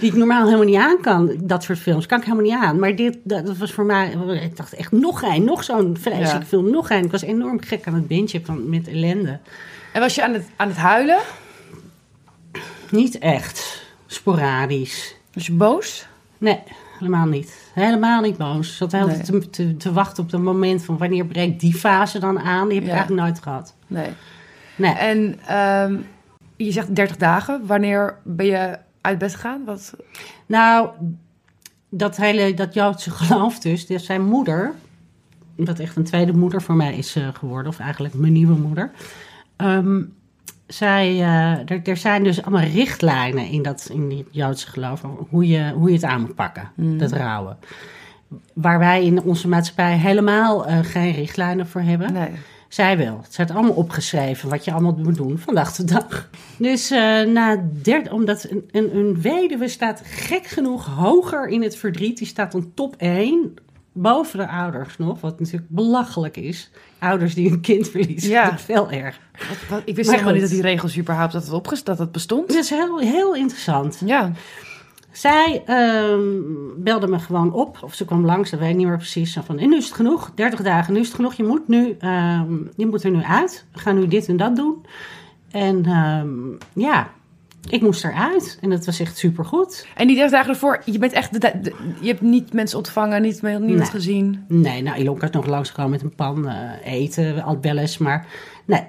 Die 0.00 0.10
ik 0.10 0.16
normaal 0.16 0.44
helemaal 0.44 0.66
niet 0.66 0.76
aan 0.76 1.00
kan. 1.00 1.36
Dat 1.40 1.62
soort 1.62 1.78
films 1.78 2.06
kan 2.06 2.18
ik 2.18 2.24
helemaal 2.24 2.46
niet 2.46 2.54
aan. 2.64 2.78
Maar 2.78 2.96
dit, 2.96 3.18
dat, 3.22 3.46
dat 3.46 3.56
was 3.56 3.72
voor 3.72 3.84
mij, 3.84 4.16
ik 4.42 4.56
dacht 4.56 4.74
echt 4.74 4.92
nog 4.92 5.22
een, 5.22 5.44
nog 5.44 5.64
zo'n 5.64 5.96
vreselijke 6.00 6.38
Ja. 6.38 6.44
film, 6.44 6.70
nog 6.70 6.90
een. 6.90 7.04
Ik 7.04 7.10
was 7.10 7.22
enorm 7.22 7.60
gek 7.62 7.86
aan 7.86 7.94
het 7.94 8.06
bingen 8.08 8.44
van, 8.44 8.68
met 8.68 8.88
ellende. 8.88 9.38
En 9.92 10.00
was 10.00 10.14
je 10.14 10.22
aan 10.24 10.32
het, 10.34 10.44
aan 10.56 10.68
het 10.68 10.76
huilen? 10.76 11.18
Niet 12.90 13.18
echt. 13.18 13.82
Sporadisch. 14.06 15.14
Was 15.32 15.46
je 15.46 15.52
boos? 15.52 16.06
Nee, 16.38 16.58
helemaal 16.98 17.26
niet. 17.26 17.70
Helemaal 17.74 18.20
niet 18.20 18.36
boos. 18.36 18.68
Ik 18.68 18.74
zat 18.90 18.92
Nee. 19.06 19.20
te, 19.20 19.50
te, 19.50 19.76
te 19.76 19.92
wachten 19.92 20.22
op 20.24 20.30
het 20.30 20.40
moment 20.42 20.84
van 20.84 20.98
wanneer 20.98 21.26
breekt 21.26 21.60
die 21.60 21.74
fase 21.74 22.18
dan 22.18 22.38
aan. 22.40 22.64
Die 22.68 22.74
heb 22.74 22.82
ik 22.84 22.90
Ja. 22.90 22.96
eigenlijk 22.96 23.26
nooit 23.26 23.42
gehad. 23.42 23.74
Nee. 23.86 24.08
Nee. 24.76 24.92
En 24.94 25.38
ehm, 25.46 25.96
je 26.56 26.72
zegt 26.72 26.94
30 26.96 27.16
dagen. 27.16 27.66
Wanneer 27.66 28.16
ben 28.24 28.46
je 28.46 28.78
uit 29.00 29.18
bed 29.18 29.34
gegaan? 29.34 29.64
Wat? 29.64 29.94
Nou, 30.46 30.88
dat 31.88 32.16
hele, 32.16 32.54
dat 32.54 32.74
Joodse 32.74 33.10
geloof 33.20 33.58
dus, 33.58 33.86
dus 33.86 34.04
zijn 34.04 34.22
moeder, 34.24 34.72
wat 35.56 35.78
echt 35.78 35.96
een 35.96 36.04
tweede 36.04 36.32
moeder 36.32 36.62
voor 36.62 36.74
mij 36.74 36.96
is 36.96 37.16
eh, 37.16 37.28
geworden, 37.34 37.72
of 37.72 37.78
eigenlijk 37.78 38.14
mijn 38.14 38.32
nieuwe 38.32 38.58
moeder. 38.58 38.90
ehm, 39.56 40.02
zij, 40.66 41.08
eh, 41.10 41.70
er, 41.70 41.80
er 41.84 41.96
zijn 41.96 42.24
dus 42.24 42.42
allemaal 42.42 42.68
richtlijnen 42.68 43.48
in 43.48 43.62
dat 43.62 43.88
in 43.92 44.08
die 44.08 44.26
Joodse 44.30 44.70
geloof, 44.70 45.04
over 45.04 45.24
hoe 45.30 45.48
je, 45.48 45.72
hoe 45.72 45.88
je 45.88 45.94
het 45.94 46.04
aan 46.04 46.20
moet 46.20 46.34
pakken, 46.34 46.70
dat 46.76 47.12
rouwen. 47.12 47.56
Waar 48.52 48.78
wij 48.78 49.04
in 49.04 49.22
onze 49.22 49.48
maatschappij 49.48 49.96
helemaal 49.96 50.66
eh, 50.66 50.78
geen 50.82 51.12
richtlijnen 51.12 51.66
voor 51.66 51.80
hebben. 51.80 52.12
Nee. 52.12 52.30
Zij 52.68 52.98
wel. 52.98 53.18
Het 53.22 53.32
staat 53.32 53.50
allemaal 53.50 53.72
opgeschreven 53.72 54.48
wat 54.48 54.64
je 54.64 54.72
allemaal 54.72 54.96
moet 54.98 55.16
doen 55.16 55.38
van 55.38 55.54
dag 55.54 55.74
tot 55.74 55.88
dag. 55.88 56.30
Dus 56.58 56.90
eh, 56.90 57.22
na 57.22 57.68
derde, 57.82 58.12
omdat 58.12 58.46
een, 58.50 58.68
een, 58.70 58.96
een 58.96 59.20
weduwe 59.20 59.68
staat 59.68 60.02
gek 60.04 60.46
genoeg 60.46 60.86
hoger 60.86 61.48
in 61.48 61.62
het 61.62 61.76
verdriet. 61.76 62.18
Die 62.18 62.26
staat 62.26 62.52
dan 62.52 62.72
top 62.74 62.94
1 62.96 63.54
boven 63.92 64.38
de 64.38 64.48
ouders 64.48 64.98
nog. 64.98 65.20
Wat 65.20 65.40
natuurlijk 65.40 65.70
belachelijk 65.70 66.36
is. 66.36 66.70
Ouders 66.98 67.34
die 67.34 67.50
een 67.50 67.60
kind 67.60 67.88
verliezen. 67.88 68.30
Ja. 68.30 68.44
Dat 68.44 68.54
is 68.58 68.64
veel 68.64 68.90
erg. 68.90 69.18
Wat, 69.32 69.68
wat- 69.68 69.82
ik 69.84 69.96
wist 69.96 70.10
helemaal 70.10 70.32
niet 70.32 70.42
dat 70.42 70.50
die 70.50 70.62
regels 70.62 70.98
überhaupt 70.98 71.32
dat 71.32 71.42
het, 71.44 71.52
opges 71.52 71.84
dat 71.84 71.98
het 71.98 72.12
bestond. 72.12 72.48
Dat 72.48 72.56
is 72.56 72.70
heel, 72.70 72.98
heel 72.98 73.34
interessant. 73.34 74.02
Ja. 74.04 74.32
Zij 75.12 75.62
ehm, 75.66 76.20
belde 76.76 77.06
me 77.06 77.18
gewoon 77.18 77.52
op, 77.52 77.78
of 77.82 77.94
ze 77.94 78.04
kwam 78.04 78.24
langs, 78.24 78.50
dat 78.50 78.60
weet 78.60 78.70
ik 78.70 78.76
niet 78.76 78.86
meer 78.86 78.96
precies. 78.96 79.38
Van, 79.44 79.58
en 79.58 79.68
nu 79.68 79.76
is 79.76 79.84
het 79.84 79.94
genoeg, 79.94 80.30
30 80.34 80.62
dagen, 80.62 80.92
nu 80.92 81.00
is 81.00 81.06
het 81.06 81.16
genoeg. 81.16 81.34
Je 81.34 81.44
moet, 81.44 81.68
nu, 81.68 81.96
ehm, 82.00 82.54
je 82.76 82.86
moet 82.86 83.02
er 83.04 83.10
nu 83.10 83.22
uit. 83.22 83.64
We 83.72 83.78
gaan 83.78 83.98
nu 83.98 84.06
dit 84.08 84.28
en 84.28 84.36
dat 84.36 84.56
doen. 84.56 84.84
En 85.50 85.84
ehm, 85.84 86.28
ja, 86.84 87.10
ik 87.68 87.80
moest 87.82 88.04
eruit. 88.04 88.58
En 88.60 88.70
dat 88.70 88.86
was 88.86 89.00
echt 89.00 89.16
supergoed. 89.18 89.86
En 89.96 90.06
die 90.06 90.16
30 90.16 90.32
dagen 90.32 90.50
ervoor, 90.52 90.82
je 90.84 90.98
bent 90.98 91.12
echt, 91.12 91.32
de, 91.32 91.52
de- 91.62 91.74
je 92.00 92.08
hebt 92.08 92.20
niet 92.20 92.52
mensen 92.52 92.78
ontvangen, 92.78 93.22
niet 93.22 93.42
niemand 93.42 93.66
Nee. 93.66 93.84
gezien. 93.84 94.44
Nee, 94.48 94.82
nou, 94.82 94.98
Ilonka 94.98 95.26
is 95.26 95.32
nog 95.32 95.46
langsgekomen 95.46 95.90
met 95.90 96.02
een 96.02 96.14
pan 96.14 96.48
eh, 96.48 96.54
eten, 96.84 97.42
al 97.42 97.58
wel 97.60 97.76
eens. 97.76 97.98
Maar 97.98 98.26
nee, 98.64 98.82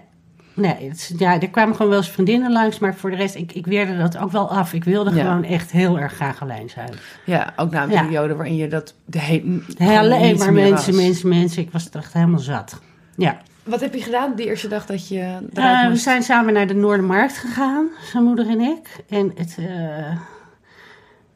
nee 0.53 0.89
het, 0.89 1.13
ja, 1.17 1.41
er 1.41 1.49
kwamen 1.49 1.75
gewoon 1.75 1.91
wel 1.91 1.99
eens 1.99 2.09
vriendinnen 2.09 2.51
langs. 2.51 2.79
Maar 2.79 2.95
voor 2.95 3.09
de 3.09 3.15
rest, 3.15 3.35
ik, 3.35 3.51
ik 3.53 3.65
weerde 3.65 3.97
dat 3.97 4.17
ook 4.17 4.31
wel 4.31 4.49
af. 4.51 4.73
Ik 4.73 4.83
wilde 4.83 5.13
Ja. 5.15 5.23
gewoon 5.23 5.43
echt 5.43 5.71
heel 5.71 5.99
erg 5.99 6.13
graag 6.13 6.41
alleen 6.41 6.69
zijn. 6.69 6.89
Ja, 7.25 7.53
ook 7.55 7.71
na 7.71 7.83
een 7.83 7.89
Ja. 7.89 8.01
periode 8.03 8.35
waarin 8.35 8.55
je 8.55 8.67
dat 8.67 8.93
de 9.05 9.19
he- 9.19 9.59
Heel 9.77 9.97
alleen 9.97 10.37
maar 10.37 10.53
mensen, 10.53 10.95
mensen, 10.95 11.29
mensen. 11.29 11.61
Ik 11.61 11.71
was 11.71 11.85
er 11.91 11.99
echt 11.99 12.13
helemaal 12.13 12.39
zat. 12.39 12.81
Ja. 13.15 13.37
Wat 13.67 13.79
heb 13.81 13.93
je 13.93 14.01
gedaan 14.01 14.35
die 14.35 14.45
eerste 14.45 14.67
dag 14.67 14.85
dat 14.85 15.07
je 15.07 15.37
eruit 15.53 15.83
Eh, 15.85 15.89
we 15.89 15.95
zijn 15.95 16.23
samen 16.23 16.53
naar 16.53 16.67
de 16.67 16.73
Noordermarkt 16.75 17.37
gegaan, 17.37 17.87
zijn 18.11 18.23
moeder 18.23 18.47
en 18.49 18.59
ik. 18.61 19.03
En 19.09 19.31
het, 19.35 19.55
eh, 19.59 20.17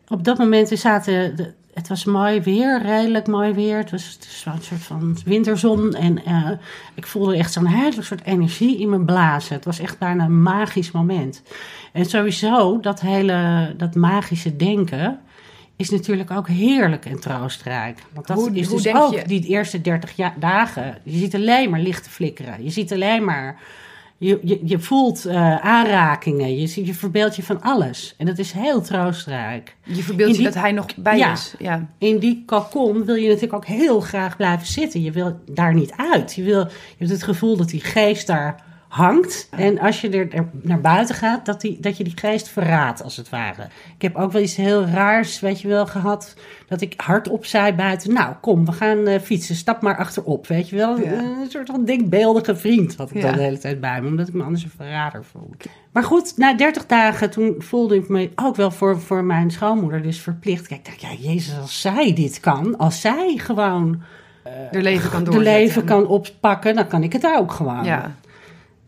op 0.08 0.24
dat 0.24 0.38
moment 0.38 0.70
we 0.70 0.76
zaten, 0.76 1.36
de- 1.36 1.54
het 1.74 1.88
was 1.88 2.06
mooi 2.06 2.41
weer, 2.41 2.82
redelijk 2.82 3.28
mooi 3.28 3.54
weer. 3.54 3.78
Het 3.78 3.91
was, 3.91 4.06
het 4.06 4.26
was 4.28 4.44
wel 4.44 4.54
een 4.54 4.62
soort 4.62 4.82
van 4.82 5.17
winterzon. 5.26 5.94
En 5.96 6.26
eh, 6.26 6.50
ik 6.96 7.08
voelde 7.08 7.36
echt 7.38 7.54
zo'n 7.54 7.65
heerlijk 7.67 8.08
soort 8.08 8.24
energie 8.26 8.80
in 8.80 8.89
mijn 8.89 9.06
blazen. 9.06 9.56
Het 9.56 9.65
was 9.65 9.80
echt 9.80 9.98
bijna 9.98 10.24
een 10.24 10.41
magisch 10.41 10.91
moment. 10.91 11.41
En 11.94 12.06
sowieso, 12.06 12.80
dat 12.80 13.02
hele, 13.02 13.74
dat 13.78 13.96
magische 13.96 14.56
denken 14.56 15.20
is 15.82 15.89
natuurlijk 15.89 16.32
ook 16.32 16.48
heerlijk 16.48 17.06
en 17.06 17.20
troostrijk. 17.20 18.00
Want 18.13 18.28
dat 18.28 18.38
Hoe- 18.38 18.52
is 18.54 18.67
hoe 18.67 18.82
dus 18.82 18.94
ook 18.96 19.13
je- 19.13 19.24
die 19.28 19.48
eerste 19.48 19.82
30 19.82 20.12
ja- 20.15 20.34
dagen. 20.39 20.98
Je 21.04 21.17
ziet 21.17 21.36
alleen 21.36 21.70
maar 21.70 21.80
lichten 21.80 22.12
flikkeren. 22.12 22.63
Je 22.63 22.70
ziet 22.70 22.91
alleen 22.94 23.24
maar... 23.24 23.60
Je, 24.17 24.39
je, 24.44 24.60
je 24.63 24.80
voelt 24.80 25.26
eh, 25.26 25.56
aanrakingen. 25.56 26.58
Je, 26.60 26.67
ziet- 26.67 26.86
je 26.88 26.94
verbeeldt 26.94 27.36
je 27.36 27.44
van 27.44 27.62
alles. 27.62 28.15
En 28.17 28.26
dat 28.26 28.38
is 28.38 28.52
heel 28.52 28.82
troostrijk. 28.82 29.76
Je 29.84 30.04
verbeeldt 30.04 30.38
je 30.38 30.44
dat 30.44 30.54
hij 30.54 30.72
nog 30.72 30.86
bij 30.96 31.17
Ja. 31.17 31.32
is. 31.32 31.54
Ja. 31.60 31.88
In 31.98 32.20
die 32.20 32.44
kalkon 32.46 33.06
wil 33.06 33.15
je 33.15 33.28
natuurlijk 33.28 33.54
ook 33.54 33.65
heel 33.65 34.00
graag 34.00 34.36
blijven 34.38 34.67
zitten. 34.67 35.02
Je 35.02 35.12
wil 35.12 35.39
daar 35.52 35.74
niet 35.74 35.94
uit. 35.98 36.34
Je, 36.36 36.44
wil, 36.44 36.60
je 36.60 36.96
hebt 36.98 37.12
het 37.12 37.24
gevoel 37.24 37.58
dat 37.58 37.70
die 37.70 37.82
geest 37.82 38.28
daar 38.28 38.63
hangt. 38.91 39.47
En 39.51 39.80
als 39.80 40.01
je 40.01 40.10
er, 40.10 40.45
naar 40.62 40.82
buiten 40.82 41.15
gaat, 41.15 41.45
dat, 41.45 41.62
die, 41.62 41.77
dat 41.80 41.97
je 41.97 42.04
die 42.04 42.17
geest 42.17 42.47
verraadt, 42.47 43.04
als 43.04 43.17
het 43.17 43.30
ware. 43.30 43.67
Ik 43.95 44.01
heb 44.01 44.15
ook 44.15 44.32
wel 44.32 44.41
iets 44.41 44.56
heel 44.56 44.86
raars, 44.86 45.39
weet 45.39 45.62
je 45.62 45.67
wel, 45.67 45.86
gehad. 45.88 46.34
Dat 46.67 46.82
ik 46.82 46.93
hardop 46.97 47.45
zei 47.45 47.73
buiten, 47.73 48.13
nou 48.13 48.34
kom, 48.41 48.65
we 48.65 48.71
gaan 48.71 49.08
eh, 49.08 49.19
fietsen, 49.19 49.56
stap 49.56 49.82
maar 49.82 49.97
achterop, 49.97 50.47
weet 50.47 50.69
je 50.69 50.75
wel. 50.75 50.99
Ja. 50.99 51.12
Een 51.12 51.49
soort 51.49 51.69
van 51.69 51.86
denkbeeldige 51.86 52.56
vriend 52.56 52.95
had 52.95 53.10
ik 53.10 53.15
Ja. 53.15 53.21
dan 53.21 53.34
de 53.36 53.41
hele 53.41 53.58
tijd 53.58 53.80
bij 53.80 54.01
me, 54.01 54.08
omdat 54.08 54.27
ik 54.27 54.34
me 54.34 54.43
anders 54.43 54.63
een 54.63 54.71
verrader 54.77 55.23
voelde. 55.25 55.56
Maar 55.91 56.04
goed, 56.04 56.38
na 56.38 56.54
30 56.54 56.86
dagen, 56.86 57.30
toen 57.30 57.56
voelde 57.58 57.95
ik 57.95 58.10
me 58.10 58.30
ook 58.36 58.56
wel 58.56 58.71
voor, 58.71 58.99
voor 58.99 59.23
mijn 59.23 59.51
schoonmoeder 59.51 60.01
dus 60.01 60.19
verplicht. 60.19 60.67
Kijk, 60.67 60.80
ik 60.80 60.86
dacht, 60.86 61.01
ja, 61.01 61.30
jezus, 61.30 61.58
als 61.58 61.82
zij 61.82 62.13
dit 62.13 62.39
kan, 62.39 62.77
als 62.77 63.01
zij 63.01 63.34
gewoon 63.38 64.01
De 64.71 64.82
leven 64.82 65.10
kan 65.10 65.23
de 65.23 65.39
leven 65.39 65.84
kan 65.84 66.08
oppakken, 66.08 66.75
dan 66.75 66.88
kan 66.88 67.04
ik 67.04 67.13
het 67.13 67.25
ook 67.38 67.51
gewoon. 67.51 67.84
Ja. 67.84 68.15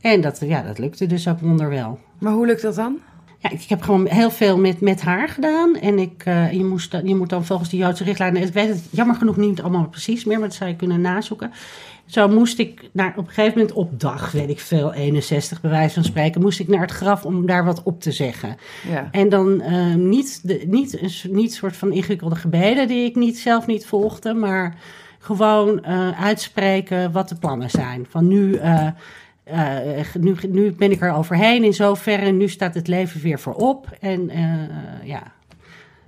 En 0.04 0.22
dat, 0.22 0.39
ja, 0.39 0.62
dat 0.62 0.78
lukte 0.78 1.06
dus 1.06 1.28
ook 1.28 1.39
wonderwel. 1.39 2.00
Maar 2.18 2.34
hoe 2.34 2.46
lukt 2.46 2.62
dat 2.62 2.76
dan? 2.76 3.00
Ja, 3.38 3.50
ik 3.52 3.62
heb 3.68 3.82
gewoon 3.82 4.08
heel 4.08 4.32
veel 4.32 4.58
met, 4.58 4.82
met 4.82 5.02
haar 5.02 5.30
gedaan. 5.30 5.76
En 5.76 6.00
ik, 6.00 6.24
eh, 6.26 6.52
je, 6.52 6.63
moest, 6.63 6.98
je 7.04 7.16
moet 7.16 7.30
dan 7.30 7.46
volgens 7.46 7.70
de 7.70 7.78
Joodse 7.78 8.04
richtlijnen... 8.04 8.42
Ik 8.42 8.54
weet 8.54 8.68
het 8.68 8.88
jammer 8.92 9.16
genoeg 9.16 9.38
niet 9.38 9.62
allemaal 9.62 9.88
precies 9.88 10.26
meer, 10.26 10.39
maar 10.39 10.48
dat 10.48 10.58
zou 10.58 10.70
je 10.70 10.76
kunnen 10.76 11.02
nazoeken. 11.02 11.52
Zo 12.06 12.28
moest 12.28 12.60
ik 12.60 12.89
naar, 12.94 13.13
op 13.16 13.28
een 13.28 13.34
gegeven 13.34 13.58
moment 13.58 13.76
op 13.76 14.00
dag, 14.00 14.32
weet 14.32 14.50
ik 14.50 14.60
veel, 14.60 14.94
61 14.94 15.62
bij 15.62 15.70
wijze 15.70 15.94
van 15.94 16.04
spreken... 16.04 16.42
moest 16.42 16.60
ik 16.60 16.68
naar 16.68 16.82
het 16.82 16.92
graf 16.92 17.26
om 17.26 17.46
daar 17.46 17.66
wat 17.66 17.84
op 17.84 18.02
te 18.02 18.12
zeggen. 18.12 18.58
Ja. 18.89 19.08
En 19.12 19.30
dan 19.30 19.62
eh, 19.62 19.96
niet, 19.96 20.48
de, 20.48 20.63
niet, 20.68 21.02
een 21.02 21.34
niet 21.34 21.54
soort 21.54 21.78
van 21.78 21.92
ingewikkelde 21.92 22.36
gebeden 22.36 22.88
die 22.88 23.06
ik 23.06 23.16
niet, 23.16 23.38
zelf 23.38 23.68
niet 23.68 23.86
volgde, 23.86 24.34
maar 24.34 24.76
gewoon 25.20 25.84
eh, 25.84 26.24
uitspreken 26.24 27.12
wat 27.12 27.30
de 27.30 27.36
plannen 27.36 27.70
zijn. 27.70 28.06
Van 28.10 28.28
nu, 28.28 28.60
eh, 29.44 30.00
eh, 30.00 30.06
nu, 30.20 30.36
nu 30.50 30.72
ben 30.72 30.92
ik 30.92 31.02
er 31.02 31.12
overheen 31.14 31.64
in 31.64 31.74
zoverre, 31.74 32.32
nu 32.32 32.50
staat 32.50 32.74
het 32.74 32.88
leven 32.88 33.22
weer 33.22 33.40
voorop. 33.40 33.88
En 34.00 34.30
eh, 34.30 35.08
ja, 35.08 35.24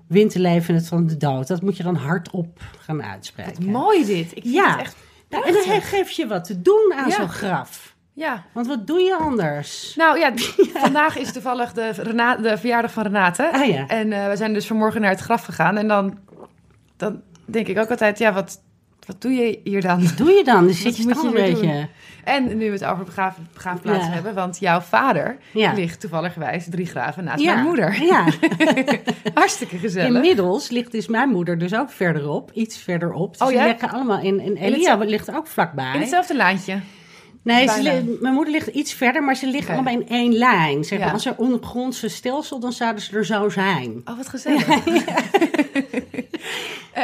wint 0.08 0.32
te 0.32 0.39
leven 0.39 0.76
het 0.76 0.88
van 0.88 1.08
de 1.08 1.17
dood. 1.17 1.48
Dat 1.48 1.62
moet 1.62 1.78
je 1.78 1.84
dan 1.84 1.95
hardop 1.95 2.60
gaan 2.80 3.04
uitspreken. 3.04 3.65
Mooi 3.65 4.06
dit. 4.06 4.32
Ik 4.36 4.41
vind 4.41 4.54
Ja. 4.54 4.71
het 4.71 4.80
echt 4.80 4.95
Nou, 5.30 5.45
en 5.48 5.54
dan 5.54 5.82
geef 5.82 6.10
je 6.10 6.28
wat 6.28 6.43
te 6.43 6.62
doen 6.62 6.93
aan 6.95 7.10
Ja. 7.10 7.15
zo'n 7.15 7.30
graf. 7.30 7.95
Ja. 8.13 8.43
Want 8.54 8.67
wat 8.67 8.88
doe 8.88 9.00
je 9.00 9.15
anders? 9.15 9.93
Nou 9.95 10.19
ja, 10.19 10.32
vandaag 10.86 11.17
is 11.17 11.32
toevallig 11.32 11.74
de, 11.74 11.91
de 12.41 12.58
verjaardag 12.58 12.91
van 12.91 13.04
Renate. 13.04 13.52
Ah 13.54 13.65
ja. 13.67 13.88
En 13.88 14.10
we 14.10 14.36
zijn 14.36 14.54
dus 14.54 14.67
vanmorgen 14.67 15.02
naar 15.02 15.10
het 15.10 15.19
graf 15.19 15.43
gegaan. 15.43 15.78
En 15.78 15.88
dan, 15.88 16.17
dan 16.98 17.21
denk 17.45 17.67
ik 17.67 17.78
ook 17.78 17.89
altijd, 17.89 18.17
ja, 18.17 18.34
wat, 18.34 18.62
wat 19.05 19.21
doe 19.21 19.31
je 19.31 19.59
hier 19.63 19.81
dan? 19.81 20.03
Wat 20.03 20.17
doe 20.17 20.31
je 20.31 20.43
dan? 20.43 20.65
Dan 20.65 20.73
zit 20.73 20.97
je 20.97 21.03
moet 21.03 21.13
toch 21.13 21.21
je 21.21 21.27
een 21.27 21.33
beetje... 21.53 21.87
En 22.23 22.57
nu 22.57 22.65
we 22.65 22.71
het 22.71 22.83
over 22.85 23.03
begraaf, 23.03 23.37
Ja. 23.83 24.09
hebben, 24.09 24.33
want 24.33 24.59
jouw 24.59 24.79
vader 24.79 25.37
Ja. 25.53 25.73
ligt 25.73 25.99
toevallig 25.99 26.35
drie 26.69 26.85
graven 26.85 27.23
naast 27.23 27.41
Ja, 27.43 27.53
mijn 27.53 27.65
moeder. 27.65 28.01
Ja. 28.03 28.25
Hartstikke 29.33 29.77
gezellig. 29.77 30.13
Inmiddels 30.15 30.69
ligt 30.69 30.91
dus 30.91 31.07
mijn 31.07 31.29
moeder 31.29 31.57
dus 31.57 31.75
ook 31.75 31.89
verderop, 31.91 32.51
iets 32.53 32.77
verderop. 32.77 33.37
Dus 33.37 33.47
Oh, 33.47 33.53
ja? 33.53 33.65
liggen 33.65 33.89
allemaal 33.89 34.19
in. 34.21 34.39
Het- 34.39 34.57
Elia 34.57 34.95
ligt 34.95 35.35
ook 35.35 35.47
vlakbij. 35.47 35.93
In 35.93 35.99
hetzelfde 35.99 36.35
laantje. 36.35 36.79
nee, 37.43 37.69
li- 37.81 38.17
mijn 38.21 38.33
moeder 38.33 38.53
ligt 38.53 38.67
iets 38.67 38.93
verder, 38.93 39.23
maar 39.23 39.35
ze 39.35 39.47
liggen 39.47 39.73
allemaal 39.73 39.93
in 39.93 40.07
één 40.07 40.33
lijn. 40.33 40.83
Zeg 40.83 40.99
maar. 40.99 41.11
Als 41.11 41.25
er 41.25 41.33
ondergrondse 41.37 42.07
stelsel, 42.09 42.59
dan 42.59 42.73
zouden 42.73 43.01
ze 43.01 43.15
er 43.17 43.25
zo 43.25 43.49
zijn. 43.49 44.01
Oh, 44.05 44.17
wat 44.17 44.27
gezellig. 44.27 44.67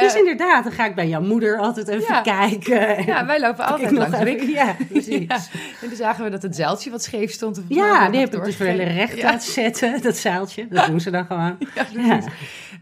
dus 0.00 0.14
inderdaad, 0.14 0.64
dan 0.64 0.72
ga 0.72 0.86
ik 0.86 0.94
bij 0.94 1.08
jouw 1.08 1.20
moeder 1.22 1.58
altijd 1.58 1.88
even 1.88 2.14
ja. 2.14 2.20
kijken. 2.20 3.06
Ja, 3.06 3.26
wij 3.26 3.40
lopen 3.40 3.64
altijd 3.72 3.90
langs 3.90 4.18
Rick. 4.18 4.42
Ja, 4.42 4.76
precies. 4.90 5.26
Ja. 5.28 5.34
En 5.80 5.88
toen 5.88 5.96
zagen 5.96 6.24
we 6.24 6.30
dat 6.30 6.42
het 6.42 6.56
zeiltje 6.56 6.90
wat 6.90 7.02
scheef 7.02 7.32
stond. 7.32 7.58
of 7.58 7.64
Ja, 7.68 8.08
die 8.08 8.20
heb 8.20 8.34
ik 8.34 8.44
dus 8.44 8.56
weer 8.56 8.74
recht 8.92 9.16
Ja. 9.16 9.30
laten 9.30 9.50
zetten, 9.52 10.00
dat 10.02 10.16
zeiltje. 10.16 10.66
Dat 10.70 10.86
doen 10.86 11.00
ze 11.00 11.10
dan 11.10 11.24
gewoon. 11.24 11.56
Ja, 11.74 11.86
nu 11.94 12.22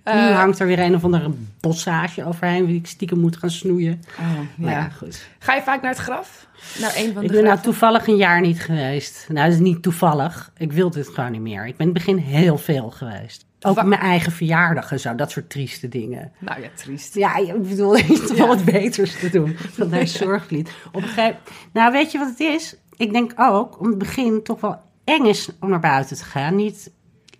Eh, 0.03 0.37
hangt 0.38 0.59
er 0.59 0.66
weer 0.66 0.79
een 0.79 0.94
of 0.94 1.05
andere 1.05 1.31
bossage 1.61 2.25
overheen, 2.25 2.66
die 2.66 2.77
ik 2.79 2.87
stiekem 2.87 3.18
moet 3.18 3.37
gaan 3.37 3.51
snoeien. 3.51 4.03
Oh, 4.18 4.66
ja, 4.68 4.88
goed. 4.88 5.29
Ga 5.38 5.55
je 5.55 5.62
vaak 5.62 5.83
naar 5.83 5.90
het 5.90 6.01
graf? 6.01 6.46
Naar 6.81 6.92
een 6.96 7.12
van 7.12 7.23
de 7.23 7.27
Ik 7.29 7.33
ben 7.35 7.44
nou 7.44 7.61
toevallig 7.61 8.07
een 8.07 8.16
jaar 8.16 8.40
niet 8.40 8.61
geweest. 8.61 9.27
Nou, 9.29 9.44
dat 9.46 9.55
is 9.55 9.61
niet 9.61 9.83
toevallig. 9.83 10.53
Ik 10.57 10.73
wilde 10.73 10.99
het 10.99 11.09
gewoon 11.09 11.31
niet 11.33 11.40
meer. 11.40 11.66
Ik 11.66 11.77
ben 11.77 11.87
in 11.87 11.94
het 11.94 12.05
begin 12.05 12.16
heel 12.16 12.59
veel 12.59 12.90
geweest. 12.90 13.46
Ook 13.61 13.77
Wa- 13.77 13.83
mijn 13.83 14.01
eigen 14.01 14.33
verjaardag 14.33 14.92
en 14.92 15.01
zo, 15.01 15.14
dat 15.14 15.31
soort 15.31 15.51
trieste 15.51 15.88
dingen. 15.88 16.33
Nou 16.38 16.61
ja, 16.62 16.68
triest. 16.75 17.14
Ja, 17.14 17.37
ik 17.37 17.68
bedoel, 17.68 17.96
er 17.96 18.11
is 18.11 18.20
toch 18.27 18.37
wel 18.37 18.46
wat 18.46 18.64
beters 18.64 19.18
te 19.18 19.31
doen 19.31 19.57
dan 19.77 19.88
naar 19.88 20.07
zorgvliet. 20.07 20.73
Op 20.92 21.03
een 21.03 21.09
gegeven... 21.09 21.37
Nou, 21.73 21.92
weet 21.92 22.12
je 22.12 22.18
wat 22.18 22.29
het 22.29 22.40
is? 22.40 22.77
Ik 22.96 23.12
denk 23.12 23.33
ook, 23.37 23.81
om 23.81 23.87
het 23.87 23.99
begin 23.99 24.42
toch 24.42 24.61
wel 24.61 24.79
eng 25.05 25.25
is 25.25 25.49
om 25.61 25.70
naar 25.70 25.81
buiten 25.81 26.16
te 26.16 26.25
gaan. 26.25 26.57
Niet 26.57 26.90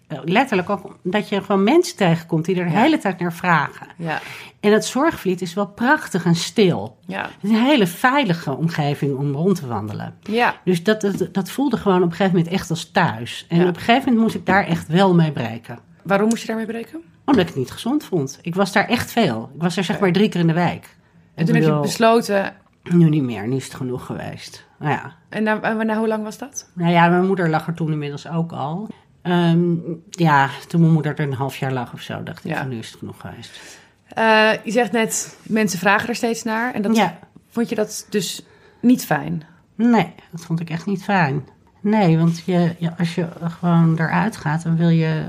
eh, 0.07 0.19
letterlijk 0.25 0.71
ook 0.71 0.97
dat 1.03 1.29
je 1.29 1.43
gewoon 1.43 1.65
mensen 1.65 1.97
tegenkomt 1.97 2.45
die 2.45 2.57
er 2.57 2.65
de 2.65 2.71
Ja. 2.73 2.81
hele 2.81 2.99
tijd 2.99 3.19
naar 3.21 3.33
vragen. 3.33 3.87
Ja, 3.97 4.21
En 4.61 4.73
het 4.73 4.85
zorgvliet 4.85 5.41
is 5.43 5.55
wel 5.55 5.67
prachtig 5.67 6.25
en 6.25 6.35
stil. 6.35 6.97
ja, 7.07 7.23
Het 7.23 7.33
is 7.43 7.51
een 7.51 7.65
hele 7.65 7.87
veilige 7.87 8.57
omgeving 8.57 9.17
om 9.17 9.33
rond 9.35 9.57
te 9.57 9.67
wandelen. 9.67 10.15
ja. 10.23 10.55
Dus 10.65 10.83
dat, 10.83 11.01
dat, 11.01 11.29
dat 11.33 11.51
voelde 11.51 11.77
gewoon 11.77 12.03
op 12.03 12.11
een 12.11 12.11
gegeven 12.17 12.37
moment 12.37 12.53
echt 12.55 12.71
als 12.71 12.91
thuis. 12.91 13.47
En 13.49 13.61
op 13.61 13.67
een 13.69 13.75
gegeven 13.75 14.03
moment 14.05 14.19
moest 14.23 14.35
ik 14.35 14.47
daar 14.47 14.67
echt 14.67 14.87
wel 14.89 15.15
mee 15.15 15.33
breken. 15.33 15.79
Waarom 16.03 16.29
moest 16.29 16.41
je 16.41 16.47
daarmee 16.47 16.67
breken? 16.67 17.01
Omdat 17.25 17.43
ik 17.43 17.49
het 17.49 17.57
niet 17.59 17.71
gezond 17.71 18.05
vond. 18.05 18.39
Ik 18.43 18.55
was 18.55 18.73
daar 18.73 18.89
echt 18.89 19.11
veel. 19.11 19.51
Ik 19.55 19.63
was 19.63 19.77
er 19.77 19.85
zeg 19.85 19.99
maar 20.01 20.13
drie 20.13 20.29
keer 20.29 20.41
in 20.41 20.47
de 20.47 20.53
week. 20.53 20.97
En 21.35 21.45
toen 21.45 21.55
heb 21.55 21.65
je 21.65 21.81
besloten... 21.81 22.55
Nu 22.83 23.09
niet 23.09 23.23
meer, 23.23 23.49
nu 23.49 23.57
is 23.57 23.65
het 23.65 23.75
genoeg 23.75 24.07
geweest. 24.07 24.67
Nou 24.79 24.93
ja, 24.93 25.15
En 25.29 25.43
na, 25.43 25.83
na 25.83 25.97
hoe 25.99 26.09
lang 26.09 26.23
was 26.25 26.39
dat? 26.39 26.71
nou 26.75 26.91
ja 26.93 27.09
mijn 27.09 27.27
moeder 27.27 27.49
lag 27.49 27.67
er 27.67 27.75
toen 27.75 27.93
inmiddels 27.93 28.29
ook 28.29 28.53
al. 28.53 28.89
Ehm, 29.23 29.75
ja, 30.11 30.49
toen 30.69 30.81
mijn 30.81 30.93
moeder 30.93 31.15
er 31.19 31.27
een 31.27 31.33
half 31.33 31.57
jaar 31.57 31.73
lag 31.73 31.93
of 31.93 32.01
zo, 32.01 32.23
dacht 32.23 32.45
ik 32.45 32.51
Ja. 32.51 32.59
van 32.59 32.69
nu 32.69 32.79
is 32.79 32.89
het 32.91 32.99
genoeg 32.99 33.21
geweest. 33.21 33.61
Eh, 34.09 34.51
je 34.65 34.71
zegt 34.71 34.93
net, 34.93 35.39
mensen 35.43 35.79
vragen 35.79 36.09
er 36.09 36.15
steeds 36.15 36.43
naar. 36.43 36.75
En 36.75 36.83
dat, 36.83 36.97
Ja, 36.97 37.19
vond 37.51 37.69
je 37.69 37.75
dat 37.75 38.07
dus 38.11 38.47
niet 38.81 39.05
fijn? 39.05 39.43
nee, 39.75 40.15
dat 40.31 40.41
vond 40.45 40.61
ik 40.61 40.71
echt 40.71 40.87
niet 40.87 41.05
fijn. 41.05 41.45
Nee, 41.81 42.19
want 42.19 42.43
je, 42.45 42.75
je, 42.79 42.97
als 42.99 43.15
je 43.15 43.27
gewoon 43.61 43.95
eruit 43.99 44.37
gaat, 44.37 44.63
dan 44.63 44.77
wil 44.77 44.89
je, 44.89 45.25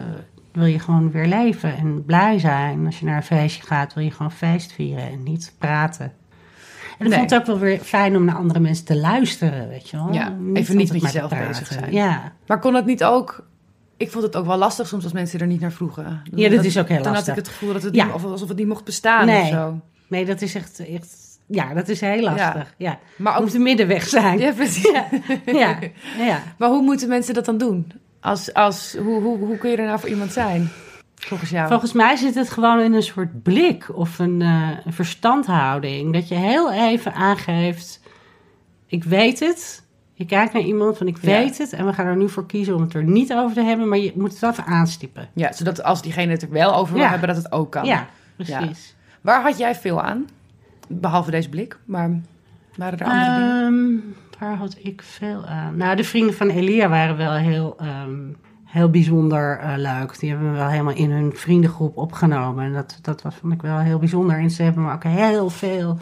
wil 0.52 0.66
je 0.66 0.80
gewoon 0.80 1.12
weer 1.12 1.28
leven 1.28 1.78
en 1.78 2.06
blij 2.06 2.40
zijn. 2.40 2.86
Als 2.86 3.00
je 3.00 3.06
naar 3.06 3.16
een 3.16 3.24
feestje 3.24 3.64
gaat, 3.64 3.94
wil 3.94 4.04
je 4.04 4.12
gewoon 4.12 4.32
feest 4.32 4.72
vieren 4.72 5.10
en 5.12 5.24
niet 5.24 5.54
praten. 5.58 6.06
En 7.00 7.06
ik 7.06 7.12
Nee. 7.12 7.18
vond 7.20 7.30
het 7.32 7.40
ook 7.40 7.46
wel 7.46 7.60
weer 7.60 7.80
fijn 7.80 8.16
om 8.16 8.26
naar 8.26 8.36
andere 8.36 8.60
mensen 8.60 8.86
te 8.86 8.98
luisteren, 8.98 9.68
weet 9.70 9.90
je 9.90 9.98
wel. 9.98 10.14
Ja, 10.14 10.36
even 10.54 10.78
niet 10.78 10.92
met 10.92 11.02
jezelf 11.02 11.30
bezig 11.48 11.68
zijn. 11.68 11.92
Ja, 11.94 12.32
Maar 12.48 12.60
kon 12.60 12.74
het 12.76 12.86
niet 12.86 13.04
ook... 13.04 13.50
Ik 13.98 14.12
vond 14.12 14.24
het 14.24 14.36
ook 14.36 14.46
wel 14.46 14.58
lastig 14.58 14.88
soms 14.88 15.04
als 15.04 15.14
mensen 15.14 15.40
er 15.40 15.48
niet 15.48 15.60
naar 15.62 15.72
vroegen. 15.72 16.22
Ja, 16.36 16.50
dat 16.50 16.64
is 16.64 16.78
ook 16.78 16.88
heel 16.88 16.98
Dan 16.98 17.06
had 17.06 17.14
lastig. 17.16 17.34
ik 17.38 17.40
het 17.40 17.48
gevoel 17.48 17.74
dat 17.74 17.84
het 17.84 17.96
Ja. 17.96 18.06
niet, 18.06 18.14
of 18.14 18.24
alsof 18.24 18.48
het 18.48 18.58
niet 18.58 18.68
mocht 18.68 18.84
bestaan 18.86 19.26
Nee. 19.26 19.42
of 19.42 19.48
zo. 19.48 19.80
nee, 20.08 20.26
dat 20.26 20.42
is 20.42 20.56
echt, 20.56 20.80
echt 20.88 21.16
ja, 21.48 21.74
dat 21.74 21.90
is 21.90 22.02
heel 22.02 22.24
lastig. 22.24 22.74
Ja, 22.78 23.00
Maar 23.18 23.36
ook... 23.38 23.44
moet 23.44 23.54
een 23.54 23.62
middenweg 23.64 24.08
zijn. 24.08 24.40
Ja, 24.40 24.52
precies. 24.52 24.92
ja, 25.46 25.80
ja. 26.18 26.42
Maar 26.58 26.70
hoe 26.70 26.82
moeten 26.82 27.08
mensen 27.10 27.34
dat 27.34 27.46
dan 27.46 27.58
doen? 27.58 27.92
Als, 28.22 28.54
als, 28.54 28.96
hoe, 28.96 29.22
hoe, 29.22 29.38
hoe 29.38 29.58
kun 29.58 29.70
je 29.70 29.78
er 29.78 29.86
nou 29.86 30.00
voor 30.00 30.10
iemand 30.10 30.32
zijn? 30.32 30.70
Volgens 31.16 31.50
jou. 31.50 31.68
Volgens 31.68 31.94
mij 31.94 32.16
zit 32.16 32.36
het 32.36 32.50
gewoon 32.50 32.80
in 32.80 32.94
een 32.94 33.04
soort 33.04 33.44
blik 33.44 33.98
of 33.98 34.20
een, 34.20 34.42
eh, 34.42 34.70
een 34.86 34.94
verstandhouding. 34.94 36.14
Dat 36.14 36.28
je 36.28 36.36
heel 36.36 36.72
even 36.72 37.14
aangeeft, 37.14 38.00
ik 38.88 39.04
weet 39.04 39.40
het. 39.40 39.84
Je 40.14 40.26
kijkt 40.26 40.54
naar 40.54 40.62
iemand 40.62 40.98
van 40.98 41.08
ik 41.08 41.18
Ja. 41.22 41.28
weet 41.28 41.58
het 41.58 41.74
en 41.74 41.86
we 41.86 41.94
gaan 41.94 42.06
er 42.06 42.16
nu 42.16 42.30
voor 42.30 42.46
kiezen 42.46 42.76
om 42.76 42.82
het 42.82 42.94
er 42.94 43.04
niet 43.04 43.34
over 43.34 43.56
te 43.56 43.62
hebben, 43.64 43.88
maar 43.88 43.98
je 43.98 44.12
moet 44.16 44.32
het 44.32 44.40
wel 44.40 44.50
even 44.52 44.66
aanstippen. 44.66 45.30
Ja, 45.34 45.52
zodat 45.54 45.84
als 45.84 46.02
diegene 46.02 46.32
het 46.32 46.42
er 46.42 46.50
wel 46.50 46.76
over 46.76 46.94
wil 46.94 47.04
Ja. 47.04 47.10
hebben, 47.10 47.28
dat 47.28 47.38
het 47.38 47.52
ook 47.52 47.72
kan. 47.72 47.86
Ja, 47.86 48.08
precies. 48.36 48.96
Waar 49.22 49.42
had 49.42 49.58
jij 49.58 49.76
veel 49.76 50.02
aan? 50.02 50.26
Behalve 50.88 51.32
deze 51.32 51.50
blik, 51.50 51.78
maar 51.86 52.10
waren 52.76 53.00
er 53.00 53.06
andere 53.06 53.36
dingen? 53.36 54.16
Waar 54.42 54.56
had 54.56 54.78
ik 54.80 55.02
veel 55.02 55.46
aan? 55.46 55.78
Nou, 55.78 55.96
de 55.96 56.04
vrienden 56.04 56.36
van 56.36 56.50
Elia 56.50 56.90
waren 56.90 57.18
wel 57.18 57.34
heel, 57.34 57.76
ehm, 57.78 58.20
heel 58.64 58.90
bijzonder 58.90 59.60
eh, 59.60 59.74
leuk. 59.78 60.20
Die 60.20 60.30
hebben 60.30 60.52
me 60.52 60.58
wel 60.58 60.68
helemaal 60.68 60.94
in 60.94 61.12
hun 61.12 61.32
vriendengroep 61.36 61.98
opgenomen. 61.98 62.66
En 62.66 62.74
dat, 62.74 63.00
dat 63.02 63.22
was, 63.22 63.36
vond 63.36 63.54
ik 63.54 63.62
wel 63.62 63.80
heel 63.80 64.00
bijzonder. 64.00 64.38
En 64.38 64.52
ze 64.52 64.64
hebben 64.64 64.84
me 64.84 64.94
ook 64.94 65.04
heel 65.04 65.50
veel 65.50 65.98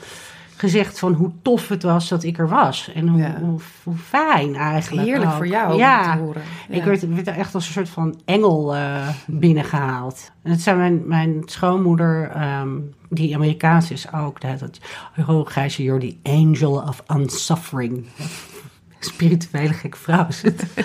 gezegd 0.59 0.99
van 0.99 1.13
hoe 1.13 1.31
tof 1.41 1.67
het 1.67 1.83
was 1.83 2.07
dat 2.09 2.23
ik 2.23 2.37
er 2.37 2.49
was. 2.49 2.91
En 2.95 3.07
hoe, 3.07 3.19
Ja. 3.19 3.39
hoe, 3.39 3.59
hoe 3.83 3.95
fijn 3.95 4.55
eigenlijk 4.55 5.07
Heerlijk 5.07 5.31
ook. 5.31 5.37
voor 5.37 5.47
jou 5.47 5.73
om 5.73 5.79
Ja, 5.79 6.13
te 6.15 6.19
horen. 6.21 6.41
ik 6.69 6.75
Ja. 6.79 6.85
werd, 6.85 7.07
werd 7.15 7.27
er 7.27 7.33
echt 7.37 7.55
als 7.55 7.65
een 7.67 7.73
soort 7.73 7.89
van 7.89 8.19
engel 8.25 8.75
eh, 8.75 9.07
binnengehaald. 9.27 10.31
En 10.43 10.51
het 10.51 10.61
zijn 10.61 10.77
mijn, 10.77 11.01
mijn 11.07 11.41
schoonmoeder, 11.45 12.29
ehm, 12.29 12.69
die 13.09 13.35
Amerikaans 13.35 13.91
is 13.91 14.13
ook. 14.13 14.41
Dat, 14.41 14.79
oh, 15.27 15.47
Gijsje, 15.47 15.83
you're 15.83 15.99
the 16.07 16.29
angel 16.29 16.71
of 16.73 17.03
unsuffering. 17.15 18.05
Spirituele 18.99 19.73
gekke 19.73 19.97
vrouw 19.97 20.27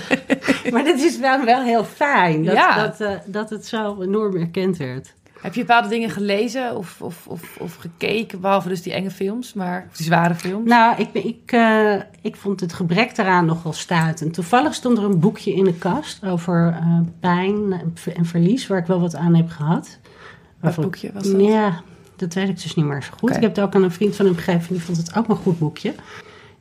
maar 0.73 0.85
dat 0.85 0.99
is 0.99 1.19
wel, 1.19 1.45
wel 1.45 1.63
heel 1.63 1.85
fijn. 1.85 2.45
Dat, 2.45 2.57
dat, 2.77 3.01
eh, 3.01 3.11
dat 3.27 3.51
het 3.51 3.67
zo 3.67 4.03
enorm 4.03 4.37
erkend 4.37 4.77
werd. 4.77 5.15
Heb 5.45 5.55
je 5.55 5.61
bepaalde 5.61 5.89
dingen 5.89 6.11
gelezen 6.11 6.77
of, 6.77 7.01
of, 7.03 7.27
of, 7.27 7.57
of 7.61 7.75
gekeken, 7.75 8.41
behalve 8.41 8.69
dus 8.69 8.83
die 8.83 8.93
enge 8.93 9.11
films, 9.11 9.53
maar 9.53 9.87
of 9.91 9.97
die 9.97 10.07
zware 10.07 10.35
films? 10.35 10.69
Nou, 10.69 11.01
ik, 11.01 11.25
ik, 11.25 11.53
eh, 11.53 11.95
ik 12.23 12.37
vond 12.37 12.61
het 12.61 12.73
gebrek 12.73 13.17
daaraan 13.17 13.47
nogal 13.47 13.73
stuitend. 13.73 14.35
Toevallig 14.35 14.75
stond 14.75 14.99
er 14.99 15.05
een 15.05 15.21
boekje 15.21 15.55
in 15.55 15.65
de 15.65 15.75
kast 15.75 16.25
over 16.25 16.77
eh, 16.81 16.99
pijn 17.21 17.73
en 18.15 18.25
verlies, 18.25 18.67
waar 18.67 18.79
ik 18.79 18.87
wel 18.87 19.01
wat 19.01 19.15
aan 19.15 19.35
heb 19.35 19.49
gehad. 19.49 19.99
Wat 20.61 20.75
boekje 20.75 21.11
was 21.13 21.31
dat? 21.31 21.41
Ja, 21.41 21.83
dat 22.17 22.35
weet 22.35 22.49
ik 22.49 22.63
dus 22.63 22.75
niet 22.75 22.87
meer 22.87 23.03
zo 23.03 23.11
goed. 23.19 23.37
Ik 23.37 23.43
heb 23.43 23.57
het 23.57 23.65
ook 23.65 23.75
aan 23.75 23.83
een 23.83 23.91
vriend 23.91 24.17
van 24.17 24.27
hem 24.27 24.35
gegeven, 24.35 24.75
die 24.75 24.83
vond 24.83 24.97
het 24.97 25.17
ook 25.17 25.29
een 25.29 25.37
goed 25.37 25.59
boekje. 25.59 25.95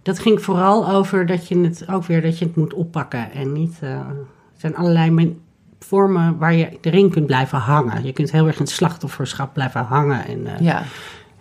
Dat 0.02 0.20
ging 0.20 0.42
vooral 0.42 0.90
over 0.90 1.26
dat 1.26 1.48
je 1.48 1.58
het 1.58 1.88
ook 1.90 2.06
weer 2.06 2.22
dat 2.22 2.40
je 2.40 2.46
het 2.46 2.56
moet 2.56 2.74
oppakken 2.74 3.32
en 3.32 3.54
niet. 3.54 3.78
eh, 3.80 3.90
er 3.90 4.70
zijn 4.70 4.76
allerlei 4.76 5.38
vormen 5.84 6.38
waar 6.38 6.54
je 6.54 6.78
erin 6.82 7.10
kunt 7.10 7.26
blijven 7.26 7.58
hangen. 7.58 8.06
Je 8.06 8.14
kunt 8.14 8.32
heel 8.32 8.48
erg 8.48 8.56
in 8.56 8.62
het 8.62 8.72
slachtofferschap 8.72 9.54
blijven 9.54 9.82
hangen. 9.82 10.26
En, 10.26 10.48
eh, 10.48 10.60
Ja. 10.60 10.84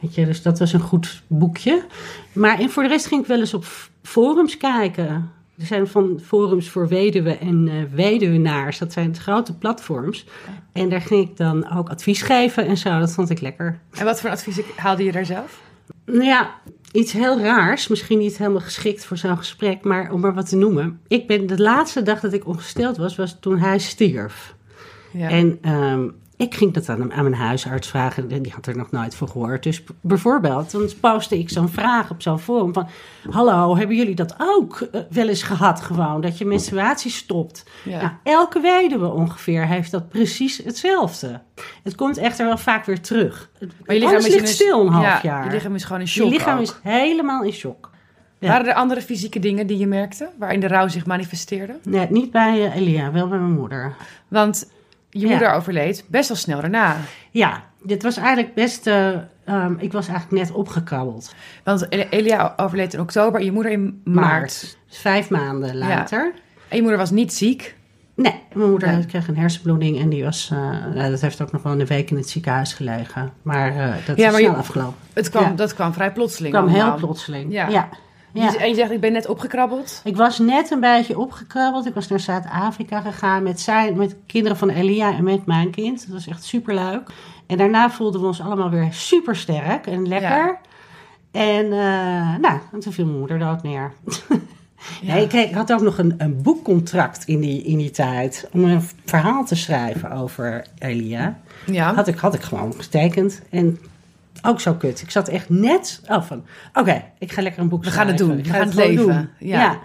Weet 0.01 0.15
je, 0.15 0.25
dus 0.25 0.43
dat 0.43 0.59
was 0.59 0.73
een 0.73 0.81
goed 0.81 1.23
boekje. 1.27 1.83
Maar 2.33 2.59
en 2.59 2.71
voor 2.71 2.83
de 2.83 2.89
rest 2.89 3.07
ging 3.07 3.21
ik 3.23 3.27
wel 3.27 3.39
eens 3.39 3.55
op 3.55 3.65
forums 4.03 4.57
kijken. 4.57 5.31
Er 5.59 5.67
zijn 5.67 5.87
van 5.89 6.21
forums 6.25 6.69
voor 6.69 6.89
weduwen 6.89 7.41
en 7.41 7.67
uh, 7.67 7.83
weduwnaars. 7.95 8.79
Dat 8.79 8.93
zijn 8.93 9.17
grote 9.17 9.55
platforms. 9.55 10.27
En 10.73 10.89
daar 10.89 11.01
ging 11.01 11.29
ik 11.29 11.37
dan 11.37 11.77
ook 11.77 11.89
advies 11.89 12.23
geven 12.23 12.67
en 12.67 12.77
zo. 12.77 12.99
Dat 12.99 13.13
vond 13.13 13.31
ik 13.31 13.41
lekker. 13.41 13.79
En 13.91 14.05
wat 14.05 14.21
voor 14.21 14.31
advies 14.31 14.61
haalde 14.77 15.05
je 15.05 15.13
daar 15.13 15.27
zelf? 15.27 15.61
Nou 16.05 16.25
ja, 16.25 16.51
iets 16.93 17.13
heel 17.13 17.41
raars. 17.41 17.89
Misschien 17.89 18.19
niet 18.19 18.39
helemaal 18.39 18.61
geschikt 18.61 19.05
voor 19.05 19.17
zo'n 19.17 19.37
gesprek. 19.37 19.85
Maar 19.85 20.13
om 20.13 20.21
maar 20.21 20.35
wat 20.35 20.49
te 20.49 20.57
noemen. 20.57 21.01
Ik 21.09 21.27
ben 21.27 21.47
de 21.47 21.59
laatste 21.59 22.03
dag 22.03 22.21
dat 22.21 22.33
ik 22.33 22.47
ongesteld 22.47 22.97
was, 22.97 23.17
was 23.17 23.37
toen 23.41 23.59
hij 23.59 23.79
stierf. 23.79 24.55
Ja. 25.13 25.29
En 25.29 25.71
um, 25.73 26.15
ik 26.43 26.55
ging 26.55 26.73
dat 26.73 26.89
aan, 26.89 27.13
aan 27.13 27.23
mijn 27.23 27.35
huisarts 27.35 27.89
vragen. 27.89 28.43
Die 28.43 28.53
had 28.53 28.67
er 28.67 28.77
nog 28.77 28.91
nooit 28.91 29.15
voor 29.15 29.29
gehoord. 29.29 29.63
Dus 29.63 29.83
bijvoorbeeld, 30.01 30.71
dan 30.71 30.89
postte 31.01 31.39
ik 31.39 31.51
zo'n 31.51 31.69
vraag 31.69 32.11
op 32.11 32.23
zo'n 32.23 32.39
forum 32.39 32.73
van... 32.73 32.89
Hallo, 33.31 33.77
hebben 33.77 33.97
jullie 33.97 34.15
dat 34.15 34.35
ook 34.39 34.81
eh, 34.81 35.01
wel 35.11 35.29
eens 35.29 35.43
gehad 35.43 35.81
gewoon? 35.81 36.21
Dat 36.21 36.39
je 36.39 36.45
menstruatie 36.45 37.11
stopt. 37.11 37.65
Ja. 37.85 38.01
Nou, 38.01 38.13
elke 38.23 38.61
weduwe 38.61 39.09
ongeveer 39.09 39.67
heeft 39.67 39.91
dat 39.91 40.09
precies 40.09 40.57
hetzelfde. 40.57 41.41
Het 41.83 41.95
komt 41.95 42.17
echter 42.17 42.47
wel 42.47 42.59
vaak 42.59 42.85
weer 42.85 43.01
terug. 43.01 43.51
Maar 43.61 43.95
je 43.95 44.01
lichaam 44.01 44.23
ligt 44.23 44.49
stil 44.49 44.81
een 44.81 44.93
half 44.93 45.05
ja, 45.05 45.21
jaar. 45.23 45.45
Je 45.45 45.51
lichaam 45.51 45.75
is 45.75 45.85
gewoon 45.85 46.01
in 46.01 46.09
shock 46.09 46.27
Je 46.27 46.33
lichaam 46.33 46.59
is 46.59 46.75
helemaal 46.83 47.43
in 47.43 47.53
shock. 47.53 47.91
Waren 48.39 48.67
er 48.67 48.75
andere 48.75 49.03
fysieke 49.03 49.39
dingen 49.39 49.67
die 49.67 49.79
je 49.79 49.87
merkte, 49.87 50.29
waarin 50.39 50.61
de 50.61 50.67
rouw 50.67 50.89
zich 50.89 51.07
manifesteerde? 51.07 51.79
Nee, 51.83 52.07
niet 52.11 52.31
bij 52.31 52.59
uh, 52.59 52.77
Elia, 52.77 53.13
wel 53.13 53.29
bij 53.29 53.39
mijn 53.39 53.53
moeder. 53.53 53.95
Want 54.29 54.72
je 55.12 55.27
moeder 55.27 55.53
overleed 55.53 56.05
best 56.09 56.29
wel 56.29 56.37
snel 56.37 56.61
daarna. 56.61 56.96
Ja, 57.31 57.62
dit 57.83 58.03
was 58.03 58.16
eigenlijk 58.16 58.55
best. 58.55 58.87
Uh, 58.87 59.09
um, 59.48 59.77
ik 59.79 59.92
was 59.92 60.09
eigenlijk 60.09 60.42
net 60.42 60.53
opgekrabbeld. 60.57 61.35
Want 61.64 61.87
Elia 61.90 62.53
overleed 62.57 62.94
in 62.94 63.01
oktober 63.01 63.40
en 63.40 63.46
je 63.46 63.53
moeder 63.53 63.72
in 63.72 64.01
maart. 64.05 64.77
Dus 64.88 65.01
vijf 65.01 65.31
maanden 65.31 65.77
later. 65.77 66.33
En 66.68 66.77
je 66.77 66.83
moeder 66.83 66.98
was 66.98 67.11
niet 67.11 67.33
ziek? 67.33 67.75
Nee, 68.14 68.40
mijn 68.53 68.70
moeder 68.70 69.07
kreeg 69.07 69.29
een 69.29 69.37
hersenbloeding 69.37 70.01
en 70.01 70.09
die 70.09 70.25
was, 70.25 70.51
uh, 70.53 71.11
dat 71.11 71.20
heeft 71.20 71.42
ook 71.42 71.53
nog 71.53 71.62
wel 71.62 71.81
een 71.81 71.87
week 71.87 72.11
in 72.11 72.16
het 72.16 72.29
ziekenhuis 72.29 72.72
gelegen. 72.72 73.33
Maar 73.42 73.77
uh, 73.77 73.94
dat 74.07 74.18
is 74.18 74.37
snel 74.37 74.55
afgelopen. 74.55 74.94
Het 75.12 75.31
kwam, 75.31 75.57
Dat 75.57 75.75
kwam 75.75 75.92
vrij 75.92 76.12
plotseling. 76.12 76.55
Het 76.55 76.64
kwam 76.64 76.75
heel 76.75 76.94
plotseling, 76.94 77.53
ja. 77.53 77.88
Ja. 78.33 78.57
En 78.57 78.68
je 78.68 78.75
zegt, 78.75 78.90
ik 78.90 79.01
ben 79.01 79.12
net 79.12 79.27
opgekrabbeld? 79.27 80.01
Ik 80.05 80.16
was 80.16 80.38
net 80.38 80.71
een 80.71 80.81
beetje 80.81 81.18
opgekrabbeld. 81.18 81.87
Ik 81.87 81.95
was 81.95 82.09
naar 82.09 82.21
Zuid-Afrika 82.21 83.01
gegaan 83.01 83.42
met, 83.42 83.61
zijn, 83.61 83.97
met 83.97 84.16
kinderen 84.27 84.57
van 84.57 84.68
Elia 84.68 85.14
en 85.14 85.25
met 85.25 85.47
mijn 85.47 85.71
kind. 85.71 86.01
Dat 86.01 86.14
was 86.14 86.27
echt 86.27 86.45
super 86.45 86.75
leuk. 86.75 87.11
En 87.47 87.59
daarna 87.59 87.90
voelden 87.90 88.21
we 88.21 88.27
ons 88.27 88.40
allemaal 88.40 88.71
weer 88.71 88.92
super 88.92 89.37
sterk 89.37 89.87
en 89.87 90.09
lekker. 90.09 90.59
En 91.31 91.64
uh, 91.64 92.37
nou, 92.37 92.59
toen 92.81 92.92
viel 92.92 93.07
mijn 93.07 93.18
moeder 93.18 93.38
dood 93.38 93.62
neer. 93.62 93.92
Ja. 95.01 95.14
ik, 95.14 95.33
ik, 95.33 95.55
had 95.55 95.73
ook 95.73 95.81
nog 95.81 95.99
een, 95.99 96.14
een 96.18 96.42
boekcontract 96.42 97.25
in 97.25 97.40
die, 97.40 97.62
in 97.62 97.79
die 97.79 97.90
tijd 97.90 98.49
om 98.53 98.64
een 98.64 98.83
verhaal 99.05 99.45
te 99.45 99.55
schrijven 99.55 100.11
over 100.11 100.64
Elia. 100.79 101.38
Ja. 101.66 101.95
Had, 101.95 102.09
ik, 102.09 102.18
had 102.18 102.35
ik 102.35 102.42
gewoon 102.42 102.75
getekend. 102.77 103.42
En 103.51 103.79
ook 104.43 104.61
zo 104.61 104.75
kut. 104.75 105.03
Ik 105.03 105.11
zat 105.11 105.29
echt 105.29 105.49
net 105.49 106.03
oh, 106.07 106.23
van, 106.23 106.45
oké, 106.75 107.05
ik 107.19 107.33
ga 107.33 107.43
lekker 107.43 107.63
een 107.63 107.69
boek 107.69 107.85
We 107.85 107.91
gaan 107.91 108.07
het 108.07 108.19
doen, 108.19 108.37
we 108.37 108.45
gaan 108.45 108.67
het 108.67 108.75
leven. 108.75 109.07
Doen. 109.07 109.29
Ja. 109.49 109.79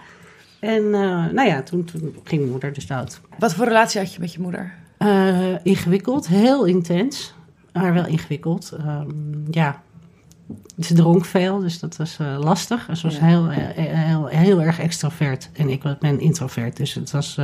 En 0.60 0.82
uh, 0.82 1.26
nou 1.26 1.42
ja, 1.42 1.62
toen, 1.62 1.84
toen, 1.84 2.16
ging 2.24 2.40
mijn 2.40 2.50
moeder 2.52 2.72
dus 2.72 2.86
dood. 2.86 3.20
Wat 3.38 3.54
voor 3.54 3.66
relatie 3.66 4.00
had 4.00 4.14
je 4.14 4.20
met 4.20 4.32
je 4.32 4.40
moeder? 4.40 4.74
Uh, 4.98 5.64
ingewikkeld, 5.64 6.28
heel 6.28 6.64
intens, 6.64 7.34
maar 7.72 7.94
wel 7.94 8.06
ingewikkeld. 8.06 8.72
Um, 8.80 9.44
ja, 9.50 9.82
ze 10.80 10.94
dronk 10.94 11.24
veel, 11.24 11.58
dus 11.58 11.78
dat 11.78 11.96
was 11.96 12.18
uh, 12.20 12.38
lastig. 12.38 12.88
Ze 12.92 13.02
was 13.02 13.16
ja. 13.16 13.24
heel, 13.24 13.48
heel, 13.48 14.26
heel, 14.26 14.62
erg 14.62 14.78
extrovert 14.78 15.50
en 15.52 15.68
ik 15.68 15.82
ben 15.98 16.20
introvert, 16.20 16.76
dus 16.76 16.94
het 16.94 17.10
was 17.10 17.38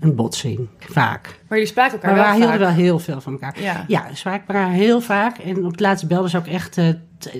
een 0.00 0.14
botsing, 0.14 0.68
vaak. 0.78 1.26
Maar 1.48 1.58
jullie 1.58 1.66
spraken 1.66 1.92
elkaar 1.92 2.14
maar 2.14 2.24
wel 2.24 2.32
we 2.32 2.38
hielden 2.38 2.58
wel 2.58 2.68
heel 2.68 2.98
veel 2.98 3.20
van 3.20 3.32
elkaar. 3.32 3.60
Ja, 3.60 3.84
ja 3.88 4.08
ze 4.08 4.16
spraken 4.16 4.46
elkaar 4.46 4.70
heel 4.70 5.00
vaak. 5.00 5.38
En 5.38 5.64
op 5.64 5.70
het 5.70 5.80
laatste 5.80 6.06
belde 6.06 6.28
ze 6.28 6.36
ook 6.36 6.46
echt... 6.46 6.76
Uh, 6.76 6.88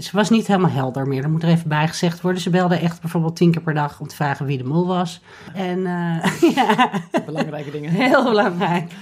ze 0.00 0.10
was 0.12 0.30
niet 0.30 0.46
helemaal 0.46 0.70
helder 0.70 1.06
meer. 1.06 1.22
Dat 1.22 1.30
moet 1.30 1.42
er 1.42 1.48
even 1.48 1.68
bij 1.68 1.88
gezegd 1.88 2.20
worden. 2.20 2.40
Ze 2.40 2.50
belde 2.50 2.76
echt 2.76 3.00
bijvoorbeeld 3.00 3.36
tien 3.36 3.50
keer 3.50 3.62
per 3.62 3.74
dag 3.74 4.00
om 4.00 4.06
te 4.06 4.14
vragen 4.14 4.46
wie 4.46 4.58
de 4.58 4.64
mol 4.64 4.86
was. 4.86 5.22
En 5.54 5.78
uh, 5.78 6.24
ja... 6.56 6.90
Belangrijke 7.26 7.70
dingen. 7.70 7.90
Heel 7.90 8.24
belangrijk. 8.24 8.92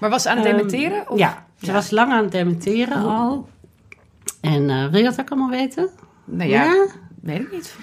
Maar 0.00 0.10
was 0.10 0.22
ze 0.22 0.30
aan 0.30 0.36
het 0.36 0.46
ehm, 0.46 0.56
dementeren? 0.56 1.10
Of? 1.10 1.18
Ja, 1.18 1.46
ze 1.62 1.72
was 1.72 1.90
lang 1.90 2.12
aan 2.12 2.22
het 2.22 2.32
dementeren 2.32 3.04
oh. 3.04 3.20
al. 3.20 3.48
En 4.40 4.68
uh, 4.68 4.86
wil 4.86 4.98
je 4.98 5.04
dat 5.04 5.20
ook 5.20 5.30
allemaal 5.30 5.50
weten? 5.50 5.90
Ja. 6.36 6.44
ja? 6.44 6.86
Weet 7.24 7.40
ik 7.40 7.52
niet. 7.52 7.76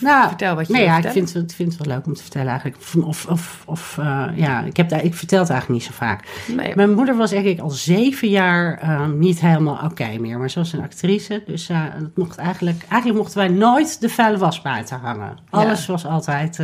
Nou, 0.00 0.28
Vertel 0.28 0.54
wat 0.54 0.66
je 0.66 0.72
nee, 0.72 0.84
ja, 0.84 0.98
ik 0.98 1.10
vind, 1.10 1.32
het, 1.32 1.54
vind 1.54 1.72
het 1.72 1.86
wel 1.86 1.94
leuk 1.96 2.06
om 2.06 2.14
te 2.14 2.22
vertellen 2.22 2.48
eigenlijk. 2.48 2.78
Of, 3.06 3.26
of, 3.26 3.62
of 3.66 3.96
uh, 4.00 4.26
ja, 4.34 4.60
ik, 4.60 4.76
heb 4.76 4.88
daar, 4.88 5.04
ik 5.04 5.14
vertel 5.14 5.40
het 5.40 5.50
eigenlijk 5.50 5.80
niet 5.80 5.90
zo 5.90 5.96
vaak. 5.96 6.24
Nee. 6.56 6.72
Mijn 6.76 6.94
moeder 6.94 7.16
was 7.16 7.32
eigenlijk 7.32 7.62
al 7.62 7.70
zeven 7.70 8.28
jaar 8.28 8.82
uh, 8.82 9.06
niet 9.06 9.40
helemaal 9.40 9.84
oké 9.84 10.18
meer. 10.18 10.38
Maar 10.38 10.50
ze 10.50 10.58
was 10.58 10.72
een 10.72 10.82
actrice, 10.82 11.42
dus 11.46 11.70
uh, 11.70 11.82
het 11.82 12.16
mocht 12.16 12.38
eigenlijk, 12.38 12.84
eigenlijk 12.88 13.22
mochten 13.22 13.38
wij 13.38 13.48
nooit 13.48 14.00
de 14.00 14.08
vuile 14.08 14.38
was 14.38 14.62
buiten 14.62 14.98
hangen. 14.98 15.38
Alles 15.50 15.86
was 15.86 16.06
altijd, 16.06 16.58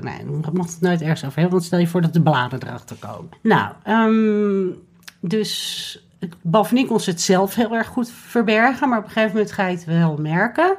nee, 0.00 0.18
we 0.26 0.50
mochten 0.52 0.74
het 0.74 0.80
nooit 0.80 1.00
ergens 1.00 1.24
over 1.24 1.38
hebben. 1.38 1.50
Want 1.50 1.64
stel 1.64 1.78
je 1.78 1.86
voor 1.86 2.00
dat 2.00 2.12
de 2.12 2.22
bladen 2.22 2.62
erachter 2.62 2.96
komen. 2.96 3.30
Nou, 3.42 3.72
um, 3.88 4.74
dus 5.20 6.06
bovendien 6.42 6.86
kon 6.86 7.00
ze 7.00 7.10
het 7.10 7.20
zelf 7.20 7.54
heel 7.54 7.74
erg 7.74 7.86
goed 7.86 8.10
verbergen. 8.26 8.88
Maar 8.88 8.98
op 8.98 9.04
een 9.04 9.10
gegeven 9.10 9.36
moment 9.36 9.52
ga 9.52 9.66
je 9.66 9.76
het 9.76 9.84
wel 9.84 10.16
merken. 10.16 10.76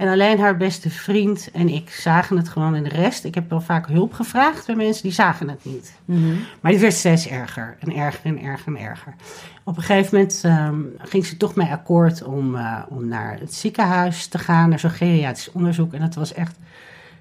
En 0.00 0.08
alleen 0.08 0.38
haar 0.38 0.56
beste 0.56 0.90
vriend 0.90 1.50
en 1.52 1.68
ik 1.68 1.90
zagen 1.90 2.36
het 2.36 2.48
gewoon 2.48 2.74
en 2.74 2.82
de 2.82 2.88
rest. 2.88 3.24
Ik 3.24 3.34
heb 3.34 3.50
wel 3.50 3.60
vaak 3.60 3.86
hulp 3.86 4.12
gevraagd 4.12 4.66
bij 4.66 4.74
mensen 4.74 5.02
die 5.02 5.12
zagen 5.12 5.48
het 5.48 5.64
niet. 5.64 5.94
Mm 6.04 6.38
Maar 6.60 6.70
die 6.72 6.80
werd 6.80 6.94
steeds 6.94 7.28
erger 7.28 7.76
en 7.80 7.96
erger 7.96 8.20
en 8.24 8.42
erger 8.42 8.76
en 8.76 8.82
erger. 8.82 9.14
Op 9.64 9.76
een 9.76 9.82
gegeven 9.82 10.16
moment 10.18 10.42
um, 10.44 10.92
ging 10.98 11.26
ze 11.26 11.36
toch 11.36 11.54
mee 11.54 11.70
akkoord 11.70 12.22
om, 12.22 12.54
uh, 12.54 12.82
om 12.88 13.08
naar 13.08 13.38
het 13.40 13.54
ziekenhuis 13.54 14.26
te 14.26 14.38
gaan, 14.38 14.68
naar 14.68 14.78
zo'n 14.78 14.90
geriatrisch 14.90 15.52
onderzoek. 15.52 15.92
En 15.92 16.00
dat 16.00 16.14
was 16.14 16.32
echt 16.32 16.56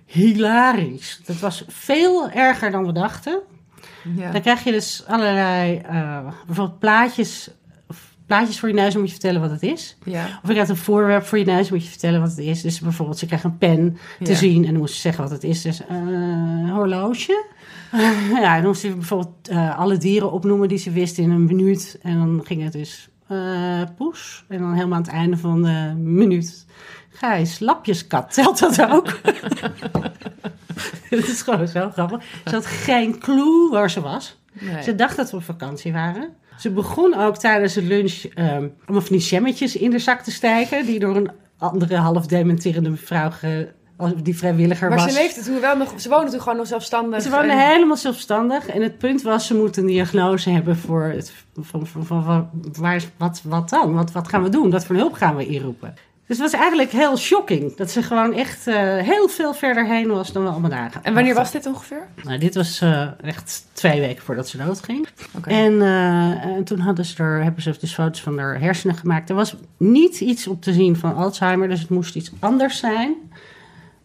hilarisch. 0.06 1.22
Dat 1.26 1.40
was 1.40 1.64
veel 1.68 2.30
erger 2.32 2.72
dan 2.72 2.86
we 2.86 2.92
dachten. 2.92 3.40
Ja. 4.16 4.32
Dan 4.32 4.42
krijg 4.42 4.64
je 4.64 4.72
dus 4.72 5.04
allerlei, 5.08 5.82
uh, 5.92 6.20
bijvoorbeeld 6.46 6.80
plaatjes 6.80 7.50
plaatjes 8.30 8.60
voor 8.60 8.70
je 8.70 8.76
neus, 8.76 8.92
dan 8.92 9.02
moet 9.02 9.10
je 9.10 9.16
vertellen 9.20 9.42
wat 9.42 9.52
het 9.52 9.64
is. 9.64 9.98
Ja. 10.04 10.26
Of 10.26 10.48
je 10.48 10.54
krijgt 10.54 10.70
een 10.70 10.78
voorwerp 10.78 11.26
voor 11.26 11.38
je 11.38 11.46
neus, 11.46 11.70
moet 11.70 11.84
je 11.84 11.90
vertellen 11.90 12.22
wat 12.22 12.30
het 12.30 12.40
is. 12.40 12.62
Dus 12.62 12.80
bijvoorbeeld, 12.80 13.18
ze 13.18 13.26
krijgt 13.26 13.44
een 13.44 13.58
pen 13.58 13.98
te 14.24 14.36
zien 14.36 14.66
en 14.66 14.72
dan 14.72 14.80
moest 14.80 14.94
ze 14.94 15.00
zeggen 15.00 15.24
wat 15.24 15.32
het 15.32 15.44
is. 15.44 15.62
Dus 15.62 15.82
uh, 15.82 15.88
een 15.98 16.70
horloge. 16.70 17.46
ja, 18.42 18.56
dan 18.56 18.66
moest 18.66 18.82
ze 18.82 18.96
bijvoorbeeld 18.96 19.50
uh, 19.52 19.80
alle 19.80 19.98
dieren 19.98 20.32
opnoemen 20.32 20.68
die 20.68 20.78
ze 20.78 20.92
wist 20.92 21.18
in 21.18 21.32
een 21.32 21.46
minuut. 21.46 22.00
En 22.02 22.18
dan 22.18 22.42
ging 22.46 22.64
het 22.64 22.74
dus 22.74 23.10
uh, 23.32 23.82
poes. 23.98 24.46
En 24.48 24.60
dan 24.60 24.74
helemaal 24.74 24.98
aan 24.98 25.04
het 25.04 25.12
einde 25.12 25.38
van 25.38 25.64
de 25.64 25.94
minuut. 25.98 26.66
Gijs, 27.10 27.60
lapjeskat, 27.60 28.34
telt 28.34 28.60
dat 28.60 28.90
ook? 28.90 29.08
Het 31.10 31.28
is 31.28 31.42
gewoon 31.42 31.68
zo 31.68 31.90
grappig. 31.90 32.24
Ze 32.46 32.56
had 32.56 32.66
geen 32.66 33.20
clue 33.20 33.70
waar 33.72 33.90
ze 33.90 34.02
was. 34.02 34.38
Nee. 34.54 34.84
Ze 34.84 34.96
dacht 34.96 35.16
dat 35.16 35.32
we 35.32 35.38
op 35.38 35.44
vakantie 35.44 35.94
waren. 35.94 36.30
Ze 36.60 36.70
begon 36.72 37.16
ook 37.16 37.38
tijdens 37.38 37.74
de 37.74 37.82
lunch 37.82 38.24
um, 38.24 38.36
allemaal 38.86 39.02
van 39.02 39.18
die 39.18 39.20
jammetjes 39.20 39.76
in 39.76 39.92
de 39.92 40.00
zak 40.00 40.22
te 40.22 40.32
stijgen. 40.32 40.86
Die 40.86 41.00
door 41.00 41.16
een 41.16 41.32
andere 41.58 41.96
half 41.96 42.26
dementerende 42.26 42.90
mevrouw 42.90 43.30
ge, 43.30 43.72
die 44.24 44.38
vrijwilliger 44.38 44.90
maar 44.90 44.98
was. 44.98 45.06
Maar 45.06 45.16
ze 45.16 45.22
leefde 45.22 45.42
toen 45.42 45.62
wel 45.62 45.78
nog, 45.78 45.94
ze 45.98 46.10
woonde 46.10 46.32
toen 46.32 46.42
gewoon 46.42 46.58
nog 46.58 46.68
zelfstandig. 46.68 47.22
Ze 47.22 47.30
woonde 47.30 47.56
helemaal 47.56 47.98
zelfstandig. 47.98 48.68
En 48.68 48.82
het 48.82 48.98
punt 48.98 49.22
was, 49.22 49.48
ze 49.48 49.56
moeten 49.56 49.82
een 49.82 49.88
diagnose 49.88 50.50
hebben 50.50 50.78
voor 50.78 51.04
het, 51.04 51.34
van, 51.62 51.86
van, 51.86 52.06
van, 52.06 52.24
van 52.24 52.50
waar, 52.80 53.04
wat, 53.18 53.42
wat 53.44 53.70
dan? 53.70 53.94
Wat, 53.94 54.12
wat 54.12 54.28
gaan 54.28 54.44
we 54.44 54.50
doen? 54.50 54.72
Wat 54.72 54.86
voor 54.86 54.96
hulp 54.96 55.14
gaan 55.14 55.36
we 55.36 55.46
inroepen? 55.46 55.94
Dus 56.30 56.38
het 56.38 56.52
was 56.52 56.62
eigenlijk 56.62 56.92
heel 56.92 57.18
shocking. 57.18 57.76
Dat 57.76 57.92
ze 57.92 58.04
gewoon 58.04 58.34
echt 58.34 58.68
uh, 58.68 58.76
heel 58.98 59.28
veel 59.28 59.54
verder 59.54 59.86
heen 59.88 60.08
was 60.08 60.32
dan 60.32 60.44
we 60.44 60.50
allemaal 60.50 60.70
dagen. 60.70 61.04
En 61.04 61.14
wanneer 61.14 61.34
was 61.34 61.52
dit 61.52 61.66
ongeveer? 61.66 62.08
Nou, 62.24 62.38
dit 62.38 62.56
was 62.56 62.82
uh, 62.82 63.08
echt 63.22 63.66
twee 63.74 64.00
weken 64.00 64.24
voordat 64.24 64.48
ze 64.48 64.58
doodging. 64.58 65.08
Okay. 65.38 65.66
En, 65.66 65.74
uh, 65.74 66.44
en 66.44 66.64
toen 66.64 66.80
hadden 66.80 67.06
ze 67.06 67.24
er, 67.24 67.44
hebben 67.44 67.64
ze 67.64 67.76
dus 67.80 67.94
foto's 67.94 68.22
van 68.22 68.38
haar 68.38 68.60
hersenen 68.60 68.96
gemaakt. 68.96 69.30
Er 69.30 69.36
was 69.36 69.56
niet 69.78 70.20
iets 70.20 70.48
op 70.48 70.62
te 70.62 70.74
zien 70.74 70.96
van 70.96 71.16
Alzheimer, 71.16 71.70
dus 71.70 71.80
het 71.80 71.90
moest 71.90 72.16
iets 72.16 72.32
anders 72.40 72.78
zijn. 72.78 73.16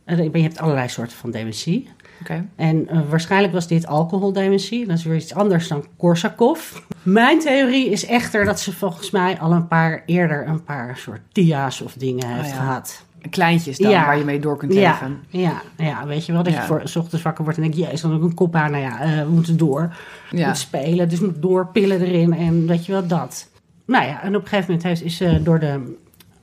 Je 0.06 0.42
hebt 0.42 0.58
allerlei 0.58 0.88
soorten 0.88 1.16
van 1.16 1.30
dementie. 1.30 1.88
Okay. 2.20 2.46
En 2.56 2.88
uh, 2.92 3.00
waarschijnlijk 3.08 3.52
was 3.52 3.68
dit 3.68 3.86
alcoholdementie. 3.86 4.86
Dat 4.86 4.98
is 4.98 5.04
weer 5.04 5.16
iets 5.16 5.34
anders 5.34 5.68
dan 5.68 5.84
Korsakoff. 5.96 6.86
Mijn 7.02 7.38
theorie 7.38 7.90
is 7.90 8.06
echter 8.06 8.44
dat 8.44 8.60
ze 8.60 8.72
volgens 8.72 9.10
mij 9.10 9.38
al 9.38 9.52
een 9.52 9.68
paar 9.68 10.02
eerder 10.06 10.48
een 10.48 10.64
paar 10.64 10.96
soort 10.96 11.20
TIA's 11.32 11.80
of 11.80 11.92
dingen 11.92 12.28
heeft 12.28 12.50
oh, 12.50 12.54
ja. 12.54 12.60
gehad. 12.60 13.04
Kleintjes 13.30 13.78
dan, 13.78 13.90
ja. 13.90 14.04
waar 14.04 14.18
je 14.18 14.24
mee 14.24 14.40
door 14.40 14.56
kunt 14.56 14.72
leven. 14.72 15.22
Ja, 15.28 15.62
ja, 15.76 16.06
weet 16.06 16.26
je 16.26 16.32
wel. 16.32 16.42
Dat 16.42 16.52
je 16.52 16.60
voor 16.60 16.80
s 16.84 16.96
ochtends 16.96 17.24
wakker 17.24 17.44
wordt 17.44 17.58
en 17.58 17.64
denk 17.64 17.74
je, 17.74 17.92
is 17.92 18.00
dan 18.00 18.14
ook 18.14 18.22
een 18.22 18.34
kop 18.34 18.54
aan. 18.54 18.70
Nou 18.70 18.82
ja, 18.82 19.06
uh, 19.06 19.22
we 19.22 19.30
moeten 19.30 19.56
door. 19.56 19.96
We 20.30 20.36
moeten 20.36 20.56
spelen, 20.56 21.08
dus 21.08 21.20
moet 21.20 21.42
doorpillen 21.42 22.00
erin 22.00 22.32
en 22.32 22.66
weet 22.66 22.86
je 22.86 22.92
wel, 22.92 23.06
dat. 23.06 23.48
Nou 23.86 24.04
ja, 24.04 24.22
en 24.22 24.36
op 24.36 24.42
een 24.42 24.48
gegeven 24.48 24.66
moment 24.66 24.82
heeft, 24.82 25.02
is 25.02 25.16
ze 25.16 25.42
door, 25.42 25.58
de, 25.58 25.96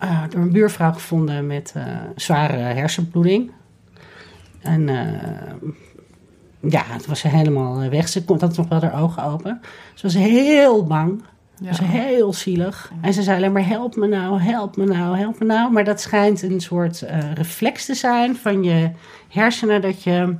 uh, 0.03 0.23
door 0.29 0.41
een 0.41 0.51
buurvrouw 0.51 0.91
gevonden 0.91 1.47
met 1.47 1.73
zware 2.15 2.57
hersenbloeding. 2.57 3.51
En 4.61 4.87
uh, 4.87 5.71
ja, 6.69 6.83
het 6.85 7.05
was 7.05 7.19
ze 7.19 7.27
helemaal 7.27 7.81
eh, 7.81 7.89
weg. 7.89 8.07
Ze 8.07 8.25
kon 8.25 8.39
had 8.39 8.57
nog 8.57 8.67
wel 8.67 8.81
haar 8.81 9.01
ogen 9.01 9.23
open. 9.23 9.61
Ze 9.93 10.01
was 10.01 10.13
heel 10.13 10.83
bang. 10.83 11.23
Ja. 11.55 11.67
was 11.67 11.79
heel 11.79 12.33
zielig. 12.33 12.91
En 13.01 13.13
ze 13.13 13.21
zei 13.21 13.37
alleen 13.37 13.51
maar 13.51 13.67
help 13.67 13.95
me 13.95 14.07
nou, 14.07 14.39
help 14.39 14.77
me 14.77 14.85
nou, 14.85 15.17
help 15.17 15.39
me 15.39 15.45
nou. 15.45 15.71
Maar 15.71 15.83
dat 15.83 16.01
schijnt 16.01 16.41
een 16.41 16.59
soort 16.59 17.01
eh, 17.01 17.33
reflex 17.33 17.85
te 17.85 17.93
zijn 17.93 18.35
van 18.35 18.63
je 18.63 18.91
hersenen 19.27 19.81
dat 19.81 20.03
je 20.03 20.35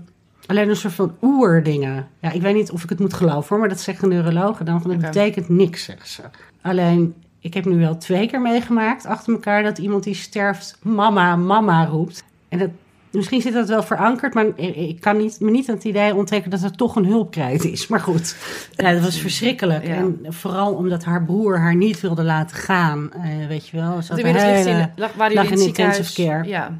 alleen 0.45 0.69
een 0.69 0.75
soort 0.75 0.93
van 0.93 1.15
oerdingen. 1.21 2.07
Ja, 2.19 2.31
ik 2.31 2.41
weet 2.41 2.55
niet 2.55 2.71
of 2.71 2.83
ik 2.83 2.89
het 2.89 2.99
moet 2.99 3.13
geloven 3.13 3.49
hoor, 3.49 3.59
maar 3.59 3.69
dat 3.69 3.79
zeggen 3.79 4.09
neurologen 4.09 4.65
dan. 4.65 4.81
Van, 4.81 4.91
dat 4.91 4.99
betekent 4.99 5.49
niks, 5.49 5.83
zeggen 5.83 6.07
ze. 6.07 6.21
Alleen, 6.61 7.13
ik 7.41 7.53
heb 7.53 7.65
nu 7.65 7.79
wel 7.79 7.97
twee 7.97 8.27
keer 8.27 8.41
meegemaakt 8.41 9.05
achter 9.05 9.33
elkaar 9.33 9.63
dat 9.63 9.77
iemand 9.77 10.03
die 10.03 10.15
sterft 10.15 10.77
mama, 10.81 11.35
mama 11.35 11.85
roept. 11.85 12.23
En 12.49 12.59
dat, 12.59 12.69
misschien 13.11 13.41
zit 13.41 13.53
dat 13.53 13.67
wel 13.67 13.83
verankerd, 13.83 14.33
maar 14.33 14.57
ik 14.57 15.01
kan 15.01 15.17
niet, 15.17 15.39
me 15.39 15.51
niet 15.51 15.69
aan 15.69 15.75
het 15.75 15.83
idee 15.83 16.15
onttrekken 16.15 16.51
dat 16.51 16.63
er 16.63 16.75
toch 16.75 16.95
een 16.95 17.05
hulpkrijt 17.05 17.63
is. 17.63 17.87
Maar 17.87 17.99
goed, 17.99 18.35
ja, 18.75 18.91
dat 18.91 19.01
was 19.01 19.19
verschrikkelijk. 19.19 19.87
Ja. 19.87 19.93
En 19.93 20.25
vooral 20.27 20.73
omdat 20.73 21.03
haar 21.03 21.23
broer 21.23 21.59
haar 21.59 21.75
niet 21.75 22.01
wilde 22.01 22.23
laten 22.23 22.57
gaan, 22.57 23.11
eh, 23.13 23.47
weet 23.47 23.67
je 23.67 23.77
wel. 23.77 24.01
Ze 24.01 24.13
hele- 24.13 24.69
in, 24.69 24.91
lag, 24.95 25.13
waren 25.13 25.35
lag 25.35 25.45
in 25.45 25.59
in 25.59 25.67
intensive 25.67 26.23
care. 26.23 26.47
Ja. 26.47 26.77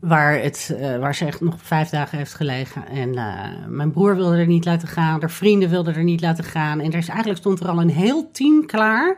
Waar, 0.00 0.42
het, 0.42 0.76
eh, 0.80 0.98
waar 0.98 1.14
ze 1.14 1.26
echt 1.26 1.40
nog 1.40 1.54
vijf 1.62 1.88
dagen 1.88 2.18
heeft 2.18 2.34
gelegen. 2.34 2.88
En 2.88 3.14
eh, 3.14 3.34
mijn 3.68 3.90
broer 3.90 4.16
wilde 4.16 4.36
er 4.36 4.46
niet 4.46 4.64
laten 4.64 4.88
gaan. 4.88 5.20
Haar 5.20 5.30
vrienden 5.30 5.70
wilden 5.70 5.94
er 5.94 6.04
niet 6.04 6.20
laten 6.20 6.44
gaan. 6.44 6.80
En 6.80 6.92
er 6.92 6.98
is, 6.98 7.08
eigenlijk 7.08 7.38
stond 7.38 7.60
er 7.60 7.68
al 7.68 7.80
een 7.80 7.90
heel 7.90 8.30
team 8.32 8.66
klaar 8.66 9.16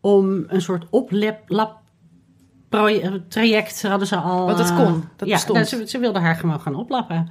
om 0.00 0.44
een 0.46 0.62
soort 0.62 0.86
oplap 0.90 1.78
traject 3.28 3.82
hadden 3.82 4.06
ze 4.06 4.16
al. 4.16 4.46
Want 4.46 4.58
dat 4.58 4.70
eh, 4.70 4.76
kon, 4.76 5.04
dat 5.16 5.28
ja, 5.28 5.34
bestond. 5.34 5.68
ze, 5.68 5.82
ze 5.86 5.98
wilden 5.98 6.22
haar 6.22 6.36
gewoon 6.36 6.60
gaan 6.60 6.74
oplappen. 6.74 7.28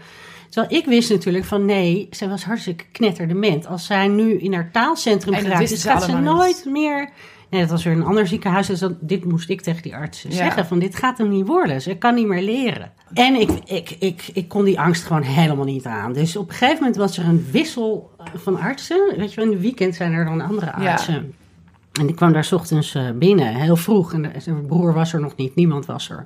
Terwijl 0.50 0.80
ik 0.82 0.86
wist 0.86 1.10
natuurlijk 1.10 1.46
van 1.46 1.66
nee, 1.66 2.08
ze 2.12 2.30
was 2.30 2.44
hartstikke 2.44 2.84
knetterdement. 2.92 3.68
Als 3.68 3.86
zij 3.86 4.08
nu 4.08 4.40
in 4.40 4.54
haar 4.54 4.72
taalcentrum 4.72 5.34
geraakt 5.34 5.72
is, 5.72 5.84
gaat 5.84 6.04
ze 6.04 6.18
nooit 6.18 6.66
meer... 6.66 7.10
Nee, 7.50 7.62
dat 7.62 7.70
was 7.70 7.84
weer 7.84 7.94
een 7.94 8.04
ander 8.04 8.28
ziekenhuis. 8.28 8.68
Dus 8.68 8.80
dat, 8.80 8.94
dit 9.00 9.26
moest 9.26 9.50
ik 9.50 9.62
tegen 9.62 9.82
die 9.82 9.96
arts 9.96 10.22
Ja. 10.22 10.32
zeggen. 10.32 10.66
Van 10.66 10.80
dit 10.80 10.96
gaat 10.96 11.18
hem 11.18 11.30
niet 11.30 11.48
worden. 11.48 11.82
Ze 11.82 11.96
kan 11.96 12.16
niet 12.16 12.28
meer 12.28 12.42
leren. 12.42 12.92
En 13.14 13.36
ik, 13.36 13.50
ik, 13.66 13.96
ik, 14.00 14.30
ik 14.34 14.48
kon 14.48 14.64
die 14.64 14.80
angst 14.80 15.04
gewoon 15.04 15.22
helemaal 15.22 15.66
niet 15.66 15.86
aan. 15.86 16.14
Dus 16.14 16.36
op 16.36 16.50
een 16.50 16.56
gegeven 16.56 16.78
moment 16.78 16.96
was 16.96 17.18
er 17.18 17.26
een 17.26 17.48
wissel 17.52 18.12
eh, 18.18 18.26
van 18.36 18.60
artsen. 18.60 19.14
Weet 19.18 19.34
je 19.34 19.42
in 19.42 19.52
het 19.52 19.62
weekend 19.62 19.96
zijn 19.96 20.14
er 20.14 20.26
dan 20.26 20.42
andere 20.42 20.72
Ja. 20.82 21.00
En 22.00 22.08
ik 22.08 22.16
kwam 22.16 22.34
daar 22.34 22.44
's 22.44 22.52
ochtends 22.52 22.96
eh, 22.96 23.12
binnen, 23.16 23.56
heel 23.56 23.76
vroeg. 23.76 24.14
En 24.14 24.42
zijn 24.42 24.66
broer 24.66 24.94
was 24.94 25.14
er 25.14 25.20
nog 25.20 25.36
niet, 25.36 25.56
niemand 25.56 25.86
was 25.86 26.10
er. 26.10 26.26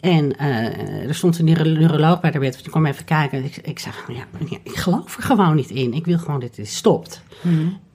En 0.00 0.38
eh, 0.38 1.08
er 1.08 1.14
stond 1.14 1.38
een 1.38 1.44
neuro- 1.44 1.62
neuroloog 1.64 2.20
bij 2.20 2.30
de 2.30 2.38
bed. 2.38 2.58
Die 2.62 2.70
kwam 2.70 2.86
even 2.86 3.04
kijken. 3.04 3.44
Ik, 3.44 3.56
ik 3.56 3.78
zei, 3.78 3.94
ja, 4.08 4.24
meneer, 4.38 4.58
ik 4.62 4.76
geloof 4.76 5.16
er 5.16 5.22
gewoon 5.22 5.54
niet 5.56 5.70
in. 5.70 5.94
Ik 5.94 6.04
wil 6.04 6.18
gewoon 6.18 6.40
dat 6.40 6.54
dit 6.54 6.68
stopt. 6.68 7.22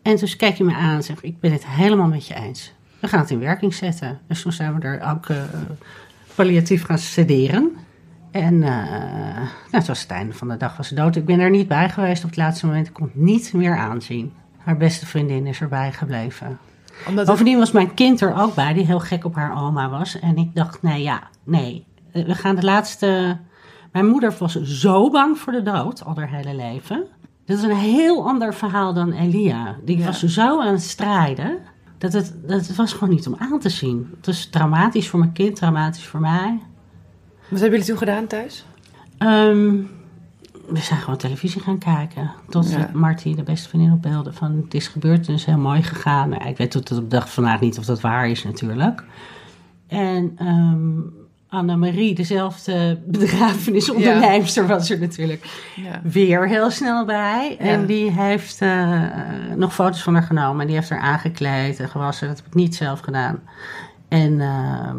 En 0.02 0.16
toen 0.16 0.30
keek 0.38 0.58
hij 0.58 0.66
me 0.66 0.74
aan 0.76 0.96
en 0.96 1.04
zei, 1.04 1.18
ik 1.22 1.40
ben 1.40 1.52
het 1.52 1.68
helemaal 1.68 2.08
met 2.08 2.28
je 2.28 2.34
eens. 2.36 2.74
We 3.00 3.08
gaan 3.08 3.20
het 3.20 3.30
in 3.30 3.40
werking 3.40 3.74
zetten. 3.74 4.20
Dus 4.28 4.42
toen 4.42 4.52
zijn 4.52 4.80
we 4.80 4.88
er 4.88 5.12
ook 5.12 5.26
eh, 5.30 5.38
palliatief 6.36 6.84
gaan 6.84 6.98
sederen. 6.98 7.72
En 8.32 8.64
eh 8.64 8.70
nou, 8.72 9.48
het 9.72 9.88
was 9.88 10.02
het 10.02 10.10
einde 10.12 10.34
van 10.34 10.48
de 10.48 10.58
dag 10.58 10.78
was 10.78 10.88
ze 10.88 10.96
dood. 10.96 11.16
Ik 11.16 11.26
ben 11.26 11.40
er 11.40 11.50
niet 11.50 11.68
bij 11.68 11.90
geweest 11.90 12.24
op 12.24 12.30
het 12.30 12.38
laatste 12.38 12.66
moment. 12.66 12.88
Ik 12.88 12.94
kon 12.94 13.06
het 13.06 13.16
niet 13.16 13.54
meer 13.54 13.78
aanzien. 13.78 14.34
Haar 14.58 14.78
beste 14.78 15.06
vriendin 15.06 15.48
is 15.48 15.62
erbij 15.62 15.92
gebleven. 15.92 16.58
Omdat 17.08 17.18
het- 17.18 17.28
Bovendien 17.28 17.58
was 17.58 17.72
mijn 17.72 17.94
kind 17.94 18.22
er 18.22 18.36
ook 18.42 18.56
bij, 18.56 18.74
die 18.74 18.86
heel 18.86 19.00
gek 19.00 19.26
op 19.26 19.36
haar 19.36 19.62
oma 19.64 19.90
was. 19.90 20.20
En 20.20 20.38
ik 20.38 20.56
dacht, 20.56 20.82
nee, 20.82 21.02
ja, 21.02 21.22
nee. 21.44 21.86
Eh, 22.12 22.26
We 22.26 22.36
gaan 22.36 22.56
de 22.56 22.64
laatste... 22.64 23.38
Mijn 23.92 24.08
moeder 24.10 24.34
was 24.40 24.62
zo 24.62 25.10
bang 25.10 25.38
voor 25.38 25.54
de 25.54 25.62
dood, 25.62 26.06
al 26.06 26.16
haar 26.16 26.30
hele 26.30 26.56
leven. 26.56 27.04
Dat 27.46 27.58
is 27.58 27.64
een 27.64 27.76
heel 27.76 28.28
ander 28.28 28.54
verhaal 28.54 28.94
dan 28.94 29.12
Elia. 29.12 29.76
Die 29.86 29.98
Ja. 29.98 30.06
was 30.06 30.24
zo 30.24 30.62
aan 30.62 30.72
het 30.74 30.82
strijden, 30.82 31.58
dat 31.98 32.14
het, 32.14 32.34
dat 32.48 32.68
het 32.68 32.76
was 32.76 32.94
gewoon 32.94 33.10
niet 33.14 33.28
om 33.28 33.36
aan 33.38 33.60
te 33.60 33.70
zien. 33.70 34.10
Het 34.18 34.26
was 34.26 34.46
traumatisch 34.46 35.10
voor 35.10 35.20
mijn 35.20 35.32
kind, 35.32 35.56
traumatisch 35.56 36.06
voor 36.06 36.20
mij. 36.20 36.60
Wat 37.50 37.60
hebben 37.60 37.70
jullie 37.70 37.86
toen 37.86 37.98
gedaan 37.98 38.28
thuis? 38.28 38.66
Ehm, 39.18 39.76
we 40.68 40.80
zijn 40.80 41.00
gewoon 41.00 41.18
televisie 41.18 41.62
gaan 41.62 41.78
kijken. 41.78 42.32
Tot 42.50 42.70
Ja. 42.72 42.90
Marty, 42.94 43.36
de 43.36 43.44
beste 43.44 43.70
vriendin, 43.70 43.92
op 43.92 44.02
beelden 44.02 44.34
van 44.34 44.62
het 44.64 44.74
is 44.74 44.88
gebeurd. 44.88 45.28
Het 45.28 45.36
is 45.36 45.46
heel 45.46 45.58
mooi 45.58 45.84
gegaan. 45.84 46.30
Nou, 46.30 46.48
ik 46.48 46.58
weet 46.58 46.72
tot 46.72 46.92
op 46.92 46.98
de 46.98 47.08
dag 47.08 47.24
van 47.24 47.44
vandaag 47.44 47.60
niet 47.60 47.78
of 47.78 47.86
dat 47.86 48.02
waar 48.02 48.30
is 48.30 48.44
natuurlijk. 48.44 49.04
En 49.88 50.32
ehm 50.38 51.00
Annemarie, 51.50 52.16
dezelfde 52.16 53.00
begrafenisonderneemster, 53.20 54.68
was 54.68 54.90
er 54.90 55.00
natuurlijk 55.00 55.72
Ja. 55.76 56.02
weer 56.04 56.48
heel 56.48 56.70
snel 56.72 57.06
bij. 57.06 57.56
Ja. 57.60 57.66
En 57.66 57.86
die 57.86 58.12
heeft 58.12 58.62
eh, 58.62 59.02
nog 59.56 59.74
foto's 59.74 60.04
van 60.04 60.14
haar 60.14 60.24
genomen. 60.24 60.62
En 60.62 60.68
die 60.68 60.76
heeft 60.76 60.90
haar 60.90 61.00
aangekleed 61.00 61.80
en 61.80 61.90
gewassen. 61.90 62.28
Dat 62.28 62.38
heb 62.38 62.46
ik 62.46 62.54
niet 62.54 62.76
zelf 62.76 63.00
gedaan. 63.00 63.40
En 64.08 64.42
ehm, 64.42 64.98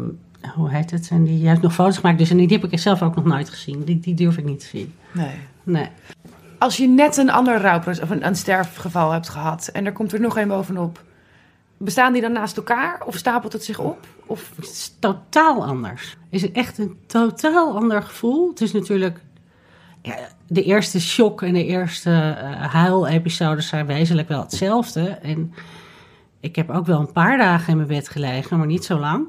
hoe 0.55 0.69
heet 0.69 0.91
het? 0.91 1.09
En 1.11 1.23
die 1.23 1.47
heeft 1.47 1.61
nog 1.61 1.73
foto's 1.73 1.97
gemaakt. 1.97 2.17
Dus 2.17 2.29
en 2.29 2.37
die 2.37 2.47
heb 2.47 2.71
ik 2.71 2.79
zelf 2.79 3.01
ook 3.01 3.15
nog 3.15 3.25
nooit 3.25 3.49
gezien. 3.49 3.83
Die, 3.83 3.99
die 3.99 4.13
durf 4.15 4.37
ik 4.37 4.45
niet 4.45 4.59
te 4.59 4.65
zien. 4.65 4.93
Nee. 5.11 5.35
Nee. 5.69 5.89
Als 6.57 6.77
je 6.77 6.87
net 6.87 7.17
een 7.17 7.29
ander 7.29 7.61
rouwproces 7.61 8.03
of 8.03 8.09
een, 8.09 8.25
een 8.25 8.35
sterfgeval 8.35 9.11
hebt 9.11 9.29
gehad 9.29 9.67
en 9.67 9.85
er 9.85 9.91
komt 9.91 10.13
er 10.13 10.19
nog 10.19 10.37
een 10.37 10.47
bovenop, 10.47 11.03
bestaan 11.77 12.13
die 12.13 12.21
dan 12.21 12.31
naast 12.31 12.57
elkaar 12.57 13.01
of 13.05 13.15
stapelt 13.15 13.53
het 13.53 13.63
zich 13.63 13.79
op? 13.79 14.07
Of 14.25 14.51
Het 14.55 14.65
is 14.65 14.95
totaal 14.99 15.65
anders. 15.65 16.17
Het 16.29 16.43
is 16.43 16.51
echt 16.51 16.77
een 16.77 16.97
totaal 17.07 17.75
ander 17.75 18.01
gevoel. 18.01 18.49
Het 18.49 18.61
is 18.61 18.73
natuurlijk... 18.73 19.19
Ja, 20.01 20.15
de 20.47 20.63
eerste 20.63 21.01
shock 21.01 21.41
en 21.41 21.53
de 21.53 21.65
eerste 21.65 22.11
eh 22.11 22.73
huilepisodes 22.73 23.67
zijn 23.67 23.85
wezenlijk 23.85 24.27
wel 24.27 24.41
hetzelfde. 24.41 25.07
En 25.07 25.53
ik 26.39 26.55
heb 26.55 26.69
ook 26.69 26.85
wel 26.85 26.99
een 26.99 27.11
paar 27.11 27.37
dagen 27.37 27.69
in 27.69 27.75
mijn 27.75 27.87
bed 27.87 28.09
gelegen, 28.09 28.57
maar 28.57 28.67
niet 28.67 28.85
zo 28.85 28.99
lang. 28.99 29.27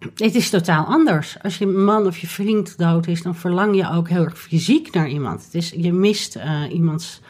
Het 0.00 0.34
is 0.34 0.50
totaal 0.50 0.84
anders. 0.84 1.36
Als 1.42 1.58
je 1.58 1.66
man 1.66 2.06
of 2.06 2.18
je 2.18 2.26
vriend 2.26 2.78
dood 2.78 3.06
is, 3.06 3.22
dan 3.22 3.34
verlang 3.34 3.76
je 3.76 3.90
ook 3.90 4.08
heel 4.08 4.24
erg 4.24 4.38
fysiek 4.38 4.92
naar 4.92 5.08
iemand. 5.08 5.44
Het 5.44 5.54
is, 5.54 5.70
je 5.76 5.92
mist 5.92 6.36
eh, 6.36 6.62
iemands 6.72 7.20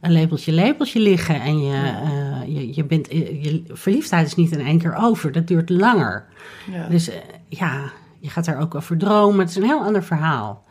een 0.00 0.12
lepeltje 0.12 0.52
lepeltje 0.52 1.00
liggen 1.00 1.40
en 1.40 1.62
je, 1.62 1.74
eh, 1.74 2.54
je, 2.54 2.74
je, 2.74 2.84
bent, 2.84 3.10
je 3.10 3.62
verliefdheid 3.68 4.26
is 4.26 4.34
niet 4.34 4.52
in 4.52 4.66
één 4.66 4.78
keer 4.78 4.94
over. 4.94 5.32
Dat 5.32 5.46
duurt 5.46 5.70
langer. 5.70 6.26
ja. 6.70 6.88
Dus 6.88 7.08
eh, 7.08 7.16
ja, 7.48 7.92
je 8.18 8.28
gaat 8.28 8.44
daar 8.44 8.60
ook 8.60 8.74
over 8.74 8.98
dromen. 8.98 9.38
Het 9.38 9.48
is 9.48 9.56
een 9.56 9.62
heel 9.62 9.84
ander 9.84 10.04
verhaal. 10.04 10.64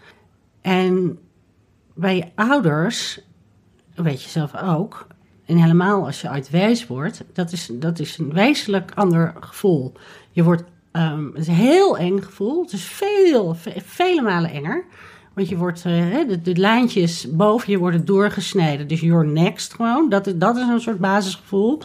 En 0.61 1.19
bij 1.93 2.15
je 2.15 2.25
ouders, 2.35 3.19
weet 3.95 4.23
je 4.23 4.29
zelf 4.29 4.55
ook, 4.55 5.07
en 5.45 5.57
helemaal 5.57 6.05
als 6.05 6.21
je 6.21 6.29
uit 6.29 6.49
wees 6.49 6.87
wordt, 6.87 7.23
dat 7.33 7.51
is, 7.51 7.69
dat 7.73 7.99
is 7.99 8.17
een 8.17 8.33
wezenlijk 8.33 8.91
ander 8.95 9.33
gevoel. 9.39 9.93
Je 10.31 10.43
wordt, 10.43 10.63
ehm, 10.95 11.25
het 11.25 11.37
is 11.37 11.47
een 11.47 11.53
heel 11.53 11.97
eng 11.97 12.19
gevoel. 12.21 12.61
Het 12.61 12.71
is 12.71 12.83
veel, 12.83 13.53
ve- 13.55 13.81
vele 13.85 14.21
malen 14.21 14.51
enger. 14.51 14.83
Want 15.33 15.49
je 15.49 15.57
wordt, 15.57 15.85
eh, 15.85 16.27
de, 16.27 16.41
de 16.41 16.55
lijntjes 16.55 17.27
boven 17.31 17.71
je 17.71 17.77
worden 17.77 18.05
doorgesneden. 18.05 18.87
Dus 18.87 18.99
you're 18.99 19.27
next 19.27 19.73
gewoon. 19.73 20.09
Dat, 20.09 20.27
is- 20.27 20.33
dat 20.35 20.55
is 20.57 20.61
een 20.67 20.79
soort 20.79 20.99
basisgevoel. 20.99 21.81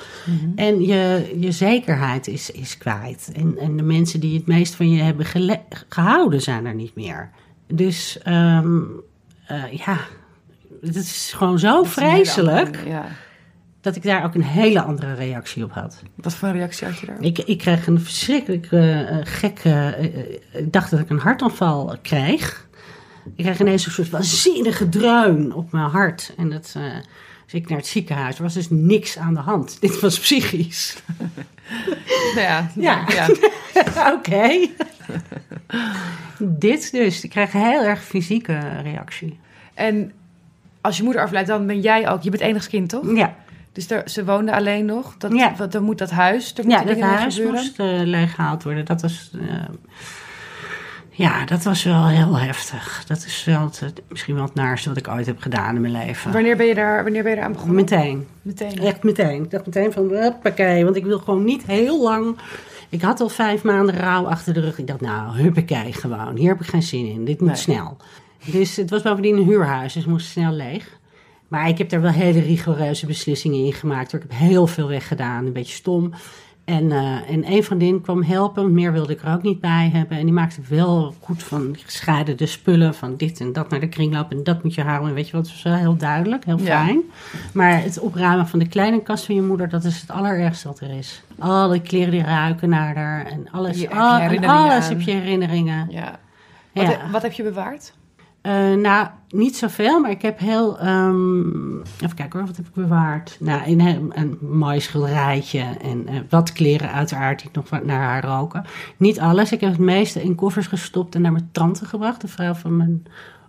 En 0.56 0.80
je, 0.82 1.34
je 1.40 1.52
zekerheid 1.52 2.26
is, 2.28 2.50
is 2.50 2.78
kwijt. 2.78 3.30
En, 3.34 3.58
en 3.58 3.76
de 3.76 3.82
mensen 3.82 4.20
die 4.20 4.36
het 4.36 4.46
meest 4.46 4.74
van 4.74 4.90
je 4.90 5.02
hebben 5.02 5.26
gehouden 5.88 6.42
zijn 6.42 6.66
er 6.66 6.74
niet 6.74 6.94
meer. 6.94 7.30
Dus 7.66 8.18
ehm, 8.22 8.78
eh, 9.46 9.72
ja, 9.72 9.96
het 10.80 10.96
is 10.96 11.32
gewoon 11.36 11.58
zo 11.58 11.74
Dat 11.76 11.88
vreselijk 11.88 12.66
andere- 12.66 12.88
Ja. 12.88 13.04
Dat 13.80 13.96
ik 13.96 14.02
daar 14.02 14.24
ook 14.24 14.34
een 14.34 14.42
hele 14.44 14.82
andere 14.82 15.14
reactie 15.14 15.64
op 15.64 15.72
had. 15.72 16.02
Wat 16.14 16.34
voor 16.34 16.48
een 16.48 16.54
reactie 16.54 16.86
had 16.86 16.98
je 16.98 17.06
daar? 17.06 17.20
Ik, 17.20 17.38
ik 17.38 17.58
kreeg 17.58 17.86
een 17.86 18.00
verschrikkelijk 18.00 18.66
eh, 18.72 19.18
gekke... 19.22 19.70
eh, 19.70 20.60
ik 20.62 20.72
dacht 20.72 20.90
dat 20.90 21.00
ik 21.00 21.10
een 21.10 21.18
hartaanval 21.18 21.96
kreeg. 22.02 22.68
Ik 23.36 23.44
kreeg 23.44 23.60
ineens 23.60 23.86
een 23.86 23.92
soort 23.92 24.10
waanzinnige 24.10 24.88
dreun 24.88 25.52
op 25.54 25.72
mijn 25.72 25.88
hart. 25.90 26.34
En 26.36 26.50
dat... 26.50 26.72
eh 26.76 26.82
dus 27.50 27.60
ik 27.60 27.68
naar 27.68 27.78
het 27.78 27.86
ziekenhuis. 27.86 28.36
Er 28.36 28.42
was 28.42 28.54
dus 28.54 28.66
niks 28.70 29.18
aan 29.18 29.34
de 29.34 29.40
hand. 29.40 29.76
Dit 29.80 30.00
was 30.00 30.18
psychisch. 30.18 30.96
Nou 32.34 32.40
ja, 32.40 32.70
Ja. 32.74 33.04
ja. 33.74 34.12
Oké. 34.12 34.68
Dit 36.38 36.92
dus. 36.92 37.24
Ik 37.24 37.30
kreeg 37.30 37.54
een 37.54 37.60
heel 37.60 37.82
erg 37.82 38.04
fysieke 38.04 38.58
reactie. 38.82 39.38
En 39.74 40.12
als 40.80 40.96
je 40.96 41.02
moeder 41.02 41.22
afleidt, 41.22 41.48
dan 41.48 41.66
ben 41.66 41.80
jij 41.80 42.08
ook, 42.08 42.22
je 42.22 42.30
bent 42.30 42.42
enigskind 42.42 42.88
toch? 42.88 43.14
Ja, 43.16 43.34
Dus 43.72 43.86
daar, 43.86 44.08
ze 44.08 44.24
woonde 44.24 44.54
alleen 44.54 44.84
nog. 44.84 45.14
Dat, 45.18 45.32
Ja. 45.32 45.54
wat, 45.56 45.72
dan 45.72 45.82
moet 45.82 45.98
dat 45.98 46.10
huis, 46.10 46.52
er 46.54 46.56
ja 46.56 46.68
moeten 46.68 46.86
dat 46.86 46.94
dingen 46.94 47.08
huis 47.18 47.34
gebeuren. 47.34 47.60
moest 47.60 47.78
uh, 47.80 48.00
leeggehaald 48.04 48.62
worden. 48.62 48.84
Dat 48.84 49.02
was... 49.02 49.30
eh, 49.40 49.56
ja, 51.10 51.44
dat 51.44 51.62
was 51.64 51.84
wel 51.84 52.06
heel 52.08 52.38
heftig. 52.38 53.04
Dat 53.06 53.24
is 53.24 53.44
wel 53.44 53.62
het, 53.80 53.92
misschien 54.08 54.34
wel 54.34 54.44
het 54.44 54.54
naarste 54.54 54.88
wat 54.88 54.98
ik 54.98 55.08
ooit 55.08 55.26
heb 55.26 55.40
gedaan 55.40 55.74
in 55.74 55.80
mijn 55.80 55.92
leven. 55.92 56.32
Wanneer 56.32 56.56
ben 56.56 56.66
je 56.66 56.74
daar, 56.74 57.02
wanneer 57.02 57.22
ben 57.22 57.30
je 57.30 57.36
daar 57.36 57.46
aan 57.46 57.52
begonnen? 57.52 57.76
Meteen. 57.76 58.26
Meteen. 58.42 58.78
Echt 58.78 59.02
meteen. 59.02 59.42
Ik 59.44 59.50
dacht 59.50 59.66
meteen 59.66 59.92
van, 59.92 60.08
huppakee. 60.08 60.84
Want 60.84 60.96
ik 60.96 61.04
wil 61.04 61.18
gewoon 61.18 61.44
niet 61.44 61.66
heel 61.66 62.02
lang... 62.02 62.36
Ik 62.88 63.02
had 63.02 63.20
al 63.20 63.28
vijf 63.28 63.62
maanden 63.62 63.96
rouw 63.96 64.26
achter 64.26 64.54
de 64.54 64.60
rug. 64.60 64.78
Ik 64.78 64.86
dacht, 64.86 65.00
nou, 65.00 65.36
huppakee 65.36 65.92
gewoon. 65.92 66.36
Hier 66.36 66.48
heb 66.48 66.60
ik 66.60 66.66
geen 66.66 66.82
zin 66.82 67.06
in. 67.06 67.24
Dit 67.24 67.38
moet 67.40 67.48
Nee. 67.48 67.56
snel. 67.58 67.96
Dus 68.44 68.76
het 68.76 68.90
was 68.90 69.02
bovendien 69.02 69.36
een 69.36 69.44
huurhuis, 69.44 69.92
dus 69.92 70.02
het 70.02 70.12
moest 70.12 70.26
snel 70.30 70.52
leeg. 70.52 70.98
Maar 71.50 71.68
ik 71.68 71.78
heb 71.78 71.88
daar 71.88 72.00
wel 72.00 72.10
hele 72.10 72.40
rigoureuze 72.40 73.06
beslissingen 73.06 73.64
in 73.64 73.72
gemaakt. 73.72 74.12
Ik 74.12 74.20
heb 74.22 74.32
heel 74.34 74.66
veel 74.66 74.88
weggedaan, 74.88 75.46
een 75.46 75.52
beetje 75.52 75.74
stom. 75.74 76.12
En, 76.64 76.92
eh, 76.92 77.30
en 77.30 77.52
een 77.52 77.64
vriendin 77.64 78.00
kwam 78.00 78.22
helpen, 78.22 78.72
meer 78.74 78.92
wilde 78.92 79.12
ik 79.12 79.22
er 79.22 79.32
ook 79.32 79.42
niet 79.42 79.60
bij 79.60 79.90
hebben. 79.92 80.18
En 80.18 80.24
die 80.24 80.32
maakte 80.34 80.60
wel 80.68 81.14
goed 81.20 81.42
van 81.42 81.76
gescheiden 81.84 82.48
spullen, 82.48 82.94
van 82.94 83.16
dit 83.16 83.40
en 83.40 83.52
dat 83.52 83.70
naar 83.70 83.80
de 83.80 83.88
kringloop 83.88 84.30
en 84.30 84.44
dat 84.44 84.62
moet 84.62 84.74
je 84.74 84.82
houden. 84.82 85.08
En 85.08 85.14
weet 85.14 85.26
je 85.28 85.32
wat, 85.36 85.42
het 85.46 85.52
was 85.52 85.62
wel 85.62 85.74
heel 85.74 85.96
duidelijk, 85.96 86.44
heel 86.44 86.58
Ja. 86.58 86.84
fijn. 86.84 87.00
Maar 87.52 87.82
het 87.82 87.98
opruimen 88.00 88.48
van 88.48 88.58
de 88.58 88.68
kleine 88.68 89.02
kast 89.02 89.24
van 89.24 89.34
je 89.34 89.42
moeder, 89.42 89.68
dat 89.68 89.84
is 89.84 90.00
het 90.00 90.10
allerergste 90.10 90.68
wat 90.68 90.80
er 90.80 90.90
is. 90.98 91.22
Alle 91.38 91.80
kleren 91.80 92.10
die 92.10 92.22
ruiken 92.22 92.68
naar 92.68 92.96
haar 92.96 93.26
en 93.26 93.48
alles. 93.50 93.80
Je- 93.80 93.90
al- 93.90 94.14
en 94.14 94.20
herinneringen 94.20 94.56
alles 94.70 94.84
aan. 94.84 94.90
heb 94.90 95.00
je 95.00 95.10
herinneringen. 95.12 95.86
Ja. 95.90 96.18
Wat, 96.74 96.84
Ja. 96.86 96.90
he- 96.90 97.10
wat 97.10 97.22
heb 97.22 97.32
je 97.32 97.42
bewaard? 97.42 97.92
Eh, 98.42 98.72
nou, 98.74 99.06
niet 99.28 99.56
zoveel, 99.56 100.00
maar 100.00 100.10
ik 100.10 100.22
heb 100.22 100.38
heel. 100.38 100.78
ehm, 100.78 101.80
even 101.80 102.14
kijken 102.14 102.38
hoor, 102.38 102.46
wat 102.46 102.56
heb 102.56 102.66
ik 102.66 102.74
bewaard? 102.74 103.36
Nou, 103.40 103.60
een, 103.66 103.80
een, 103.80 104.10
een 104.14 104.38
mooi 104.40 104.80
schilderijtje 104.80 105.60
en 105.82 106.06
eh, 106.08 106.14
wat 106.28 106.52
kleren, 106.52 106.92
uiteraard, 106.92 107.40
die 107.40 107.50
nog 107.52 107.70
wat 107.70 107.84
naar 107.84 108.00
haar 108.02 108.24
roken. 108.24 108.64
Niet 108.96 109.20
alles. 109.20 109.52
Ik 109.52 109.60
heb 109.60 109.70
het 109.70 109.78
meeste 109.80 110.22
in 110.22 110.34
koffers 110.34 110.66
gestopt 110.66 111.14
en 111.14 111.20
naar 111.22 111.32
mijn 111.32 111.48
tante 111.52 111.84
gebracht, 111.84 112.20
de 112.20 112.28
vrouw 112.28 112.54
van 112.54 112.76
mijn 112.76 113.02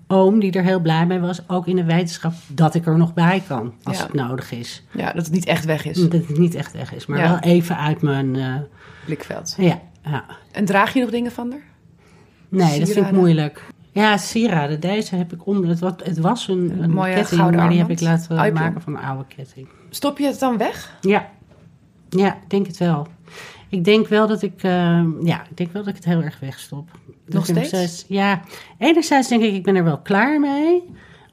oom, 0.07 0.39
die 0.39 0.51
er 0.51 0.63
heel 0.63 0.79
blij 0.79 1.05
mee 1.05 1.19
was. 1.19 1.49
Ook 1.49 1.67
in 1.67 1.75
de 1.75 1.83
wetenschap 1.83 2.33
dat 2.47 2.75
ik 2.75 2.85
er 2.85 2.97
nog 2.97 3.13
bij 3.13 3.43
kan 3.47 3.73
als 3.83 3.97
Ja. 3.97 4.03
het 4.03 4.13
nodig 4.13 4.51
is. 4.51 4.83
Ja, 4.91 5.11
dat 5.13 5.25
het 5.25 5.33
niet 5.33 5.45
echt 5.45 5.65
weg 5.65 5.85
is. 5.85 5.97
Dat 6.09 6.11
het 6.27 6.37
niet 6.37 6.55
echt 6.55 6.73
weg 6.73 6.93
is, 6.93 7.05
maar 7.05 7.19
Ja. 7.19 7.29
wel 7.29 7.39
even 7.39 7.77
uit 7.77 8.01
mijn. 8.01 8.35
eh, 8.35 8.55
Blikveld. 9.05 9.55
ja, 9.57 9.79
ja. 10.03 10.25
En 10.51 10.65
draag 10.65 10.93
je 10.93 11.01
nog 11.01 11.09
dingen 11.09 11.31
van 11.31 11.51
haar? 11.51 11.61
Nee, 12.49 12.79
dat 12.79 12.89
vind 12.89 13.05
ik 13.05 13.11
moeilijk. 13.11 13.63
Ja, 13.91 14.17
sieraden. 14.17 14.79
Deze 14.79 15.15
heb 15.15 15.33
ik 15.33 15.47
om. 15.47 15.63
Het 15.63 15.79
was, 15.79 15.91
het 16.03 16.17
was 16.17 16.47
een, 16.47 16.57
Een 16.71 16.83
een 16.83 16.91
mooie 16.91 17.13
ketting, 17.13 17.55
maar 17.55 17.69
die 17.69 17.79
heb 17.79 17.89
ik 17.89 18.01
laten 18.01 18.53
maken 18.53 18.81
van 18.81 18.93
mijn 18.93 19.05
oude 19.05 19.25
ketting. 19.35 19.67
Stop 19.89 20.17
je 20.17 20.25
het 20.25 20.39
dan 20.39 20.57
weg? 20.57 20.97
Ja, 21.01 21.29
ja, 22.09 22.33
ik 22.35 22.49
denk 22.49 22.67
het 22.67 22.77
wel. 22.77 23.07
Ik 23.69 23.83
denk 23.83 24.07
wel 24.07 24.27
dat 24.27 24.41
ik, 24.41 24.63
eh, 24.63 25.03
ja, 25.23 25.41
ik 25.49 25.57
denk 25.57 25.71
wel 25.71 25.81
dat 25.83 25.87
ik 25.89 25.95
het 25.95 26.05
heel 26.05 26.21
erg 26.21 26.39
wegstop. 26.39 26.89
Nog 27.25 27.45
steeds? 27.45 28.05
Ja, 28.07 28.41
enerzijds 28.77 29.27
denk 29.27 29.43
ik, 29.43 29.53
ik 29.53 29.63
ben 29.63 29.75
er 29.75 29.83
wel 29.83 29.97
klaar 29.99 30.39
mee. 30.39 30.83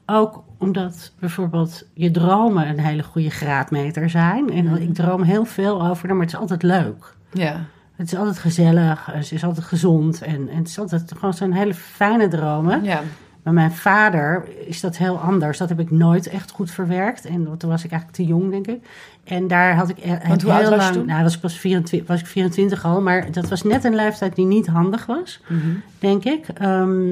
Ook 0.05 0.43
omdat 0.57 1.11
bijvoorbeeld 1.19 1.85
je 1.93 2.11
dromen 2.11 2.67
een 2.67 2.79
hele 2.79 3.03
goede 3.03 3.29
graadmeter 3.29 4.09
zijn. 4.09 4.49
En 4.51 4.65
Mhm. 4.65 4.75
ik 4.75 4.93
droom 4.93 5.21
heel 5.21 5.45
veel 5.45 5.87
over 5.87 6.07
maar 6.09 6.25
het 6.25 6.33
is 6.33 6.39
altijd 6.39 6.63
leuk. 6.63 7.15
Ja. 7.31 7.65
Het 7.99 8.11
is 8.11 8.17
altijd 8.17 8.37
gezellig, 8.39 9.05
het 9.05 9.31
is 9.31 9.43
altijd 9.43 9.65
gezond 9.65 10.21
en, 10.21 10.49
en 10.49 10.57
het 10.57 10.67
is 10.67 10.79
altijd 10.79 11.11
gewoon 11.17 11.33
zo'n 11.33 11.51
hele 11.51 11.73
fijne 11.73 12.27
dromen. 12.27 12.83
Ja. 12.83 13.01
Maar 13.43 13.53
mijn 13.53 13.71
vader 13.71 14.43
is 14.65 14.79
dat 14.81 14.97
heel 14.97 15.17
anders. 15.17 15.57
Dat 15.57 15.69
heb 15.69 15.79
ik 15.79 15.91
nooit 15.91 16.27
echt 16.27 16.51
goed 16.51 16.71
verwerkt. 16.71 17.25
En 17.25 17.57
toen 17.57 17.69
was 17.69 17.83
ik 17.83 17.91
eigenlijk 17.91 18.21
te 18.21 18.25
jong, 18.25 18.51
denk 18.51 18.67
ik. 18.67 18.87
En 19.23 19.47
daar 19.47 19.75
had 19.75 19.89
ik 19.89 19.97
e- 19.97 20.27
Want 20.27 20.41
hoe 20.41 20.53
heel 20.53 20.69
lang... 20.69 20.93
toen? 20.93 21.05
Nou, 21.05 21.23
was 21.23 21.35
ik 21.35 21.39
pas 21.41 21.59
24, 21.59 22.07
was 22.07 22.19
ik 22.19 22.25
24 22.25 22.85
al. 22.85 23.01
Maar 23.01 23.31
dat 23.31 23.49
was 23.49 23.63
net 23.63 23.83
een 23.83 23.95
leeftijd 23.95 24.35
die 24.35 24.45
niet 24.45 24.67
handig 24.67 25.05
was, 25.05 25.41
Mhm. 25.47 25.59
denk 25.99 26.23
ik. 26.23 26.47
Ehm, 26.53 27.11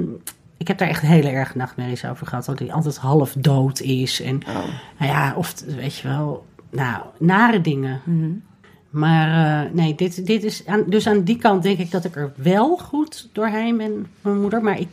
ik 0.57 0.67
heb 0.67 0.77
daar 0.77 0.87
echt 0.87 1.01
hele 1.01 1.29
erg 1.29 1.55
nachtmerries 1.55 2.05
over 2.05 2.27
gehad. 2.27 2.45
Dat 2.45 2.59
hij 2.59 2.71
altijd 2.71 2.97
half 2.97 3.33
dood 3.37 3.79
is. 3.79 4.21
En 4.21 4.41
Oh. 4.47 4.53
nou 4.99 5.11
ja, 5.11 5.33
of 5.35 5.53
weet 5.75 5.97
je 5.97 6.07
wel... 6.07 6.45
Nou, 6.71 7.01
nare 7.19 7.61
dingen. 7.61 7.99
Mhm. 8.03 8.29
Maar 8.89 9.63
eh, 9.65 9.71
nee, 9.71 9.95
dit, 9.95 10.25
dit 10.25 10.43
is 10.43 10.65
aan, 10.65 10.83
dus 10.87 11.07
aan 11.07 11.23
die 11.23 11.37
kant 11.37 11.63
denk 11.63 11.77
ik 11.79 11.91
dat 11.91 12.05
ik 12.05 12.15
er 12.15 12.31
wel 12.35 12.77
goed 12.77 13.29
doorheen 13.31 13.77
ben, 13.77 14.07
mijn 14.21 14.41
moeder. 14.41 14.61
Maar 14.63 14.79
ik, 14.79 14.87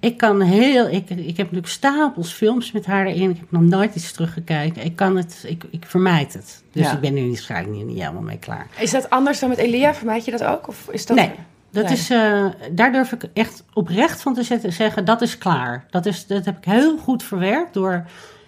ik 0.00 0.16
kan 0.16 0.40
heel, 0.40 0.88
ik, 0.88 1.10
ik 1.10 1.26
heb 1.36 1.36
natuurlijk 1.36 1.68
stapels 1.68 2.32
films 2.32 2.72
met 2.72 2.86
haar 2.86 3.06
erin. 3.06 3.30
Ik 3.30 3.36
heb 3.38 3.50
nog 3.50 3.62
nooit 3.62 3.94
iets 3.94 4.12
teruggekeken. 4.12 4.84
Ik 4.84 4.96
kan 4.96 5.16
het, 5.16 5.44
ik, 5.46 5.64
ik 5.70 5.84
vermijd 5.86 6.32
het. 6.32 6.62
Dus 6.72 6.86
Ja. 6.86 6.92
ik 6.92 7.00
ben 7.00 7.16
er 7.16 7.26
waarschijnlijk 7.28 7.76
niet, 7.76 7.86
niet 7.86 7.98
helemaal 7.98 8.22
mee 8.22 8.38
klaar. 8.38 8.66
Is 8.78 8.90
dat 8.90 9.10
anders 9.10 9.38
dan 9.40 9.48
met 9.48 9.58
Elia? 9.58 9.94
Vermijd 9.94 10.24
je 10.24 10.30
dat 10.30 10.44
ook? 10.44 10.68
Of 10.68 10.88
is 10.90 11.06
dat... 11.06 11.16
Nee, 11.16 11.30
dat 11.70 11.84
Nee. 11.84 11.92
is, 11.92 12.10
eh, 12.10 12.44
daar 12.72 12.92
durf 12.92 13.12
ik 13.12 13.24
echt 13.32 13.64
oprecht 13.72 14.22
van 14.22 14.34
te 14.34 14.42
zetten, 14.42 14.72
zeggen, 14.72 15.04
dat 15.04 15.22
is 15.22 15.38
klaar. 15.38 15.86
Dat, 15.90 16.06
is, 16.06 16.26
dat 16.26 16.44
heb 16.44 16.56
ik 16.58 16.64
heel 16.64 16.98
goed 16.98 17.22
verwerkt 17.22 17.74
door 17.74 18.04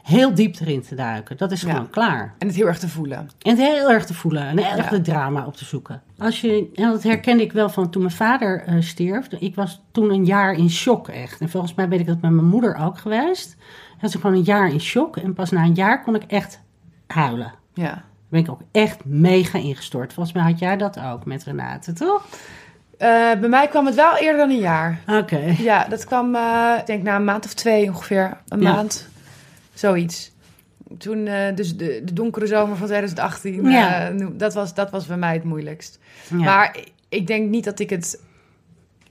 heel 0.06 0.34
diep 0.34 0.56
erin 0.60 0.82
te 0.82 0.94
duiken. 0.94 1.36
Dat 1.36 1.52
is 1.52 1.60
Ja. 1.60 1.70
gewoon 1.70 1.90
klaar. 1.90 2.34
En 2.38 2.46
het 2.46 2.56
heel 2.56 2.66
erg 2.66 2.78
te 2.78 2.88
voelen. 2.88 3.18
En 3.18 3.50
het 3.50 3.58
heel 3.58 3.90
erg 3.90 4.04
te 4.06 4.14
voelen 4.14 4.42
en 4.42 4.58
heel 4.58 4.76
erg 4.76 4.88
de 4.88 5.00
drama 5.00 5.46
op 5.46 5.56
te 5.56 5.64
zoeken. 5.64 6.02
Als 6.18 6.40
je, 6.40 6.70
en 6.74 6.90
dat 6.90 7.02
herkende 7.02 7.42
ik 7.42 7.52
wel 7.52 7.68
van 7.68 7.90
toen 7.90 8.02
mijn 8.02 8.14
vader 8.14 8.62
eh, 8.66 8.74
stierf. 8.80 9.26
Ik 9.38 9.54
was 9.54 9.82
toen 9.92 10.10
een 10.10 10.24
jaar 10.24 10.52
in 10.52 10.70
shock 10.70 11.08
echt. 11.08 11.40
En 11.40 11.48
volgens 11.48 11.74
mij 11.74 11.88
ben 11.88 11.98
ik 12.00 12.06
dat 12.06 12.20
met 12.20 12.30
mijn 12.30 12.46
moeder 12.46 12.76
ook 12.76 12.98
geweest. 12.98 13.56
Dan 13.58 13.98
was 14.00 14.14
ik 14.14 14.20
gewoon 14.20 14.36
een 14.36 14.42
jaar 14.42 14.68
in 14.68 14.80
shock. 14.80 15.16
En 15.16 15.34
pas 15.34 15.50
na 15.50 15.62
een 15.62 15.74
jaar 15.74 16.02
kon 16.02 16.14
ik 16.14 16.22
echt 16.22 16.60
huilen. 17.06 17.52
Ja. 17.74 18.02
Ben 18.28 18.40
ik 18.40 18.50
ook 18.50 18.60
echt 18.72 19.04
mega 19.04 19.58
ingestort. 19.58 20.12
Volgens 20.12 20.34
mij 20.34 20.44
had 20.44 20.58
jij 20.58 20.76
dat 20.76 21.00
ook 21.00 21.24
met 21.24 21.44
Renate, 21.44 21.92
toch? 21.92 22.24
Eh, 22.98 23.08
bij 23.40 23.48
mij 23.48 23.68
kwam 23.68 23.86
het 23.86 23.94
wel 23.94 24.16
eerder 24.16 24.36
dan 24.40 24.50
een 24.50 24.58
jaar. 24.60 24.98
Oké. 25.06 25.54
Ja, 25.58 25.84
dat 25.88 26.04
kwam, 26.04 26.34
eh, 26.34 26.72
ik 26.78 26.86
denk 26.86 27.02
na 27.02 27.16
een 27.16 27.24
maand 27.24 27.44
of 27.44 27.54
twee 27.54 27.88
ongeveer. 27.88 28.36
Een 28.48 28.60
Ja. 28.60 28.72
maand. 28.72 29.08
Zoiets. 29.78 30.32
Toen, 30.98 31.26
eh, 31.26 31.54
dus 31.54 31.76
de, 31.76 32.00
de 32.04 32.12
donkere 32.12 32.46
zomer 32.46 32.76
van 32.76 32.86
2018, 32.86 33.70
Ja. 33.70 34.08
eh, 34.10 34.26
dat, 34.32 34.54
was, 34.54 34.74
dat 34.74 34.90
was 34.90 35.06
bij 35.06 35.16
mij 35.16 35.32
het 35.34 35.44
moeilijkst. 35.44 35.98
Ja. 36.30 36.36
Maar 36.36 36.76
ik 37.08 37.26
denk 37.26 37.48
niet 37.50 37.64
dat 37.64 37.78
ik 37.78 37.90
het 37.90 38.20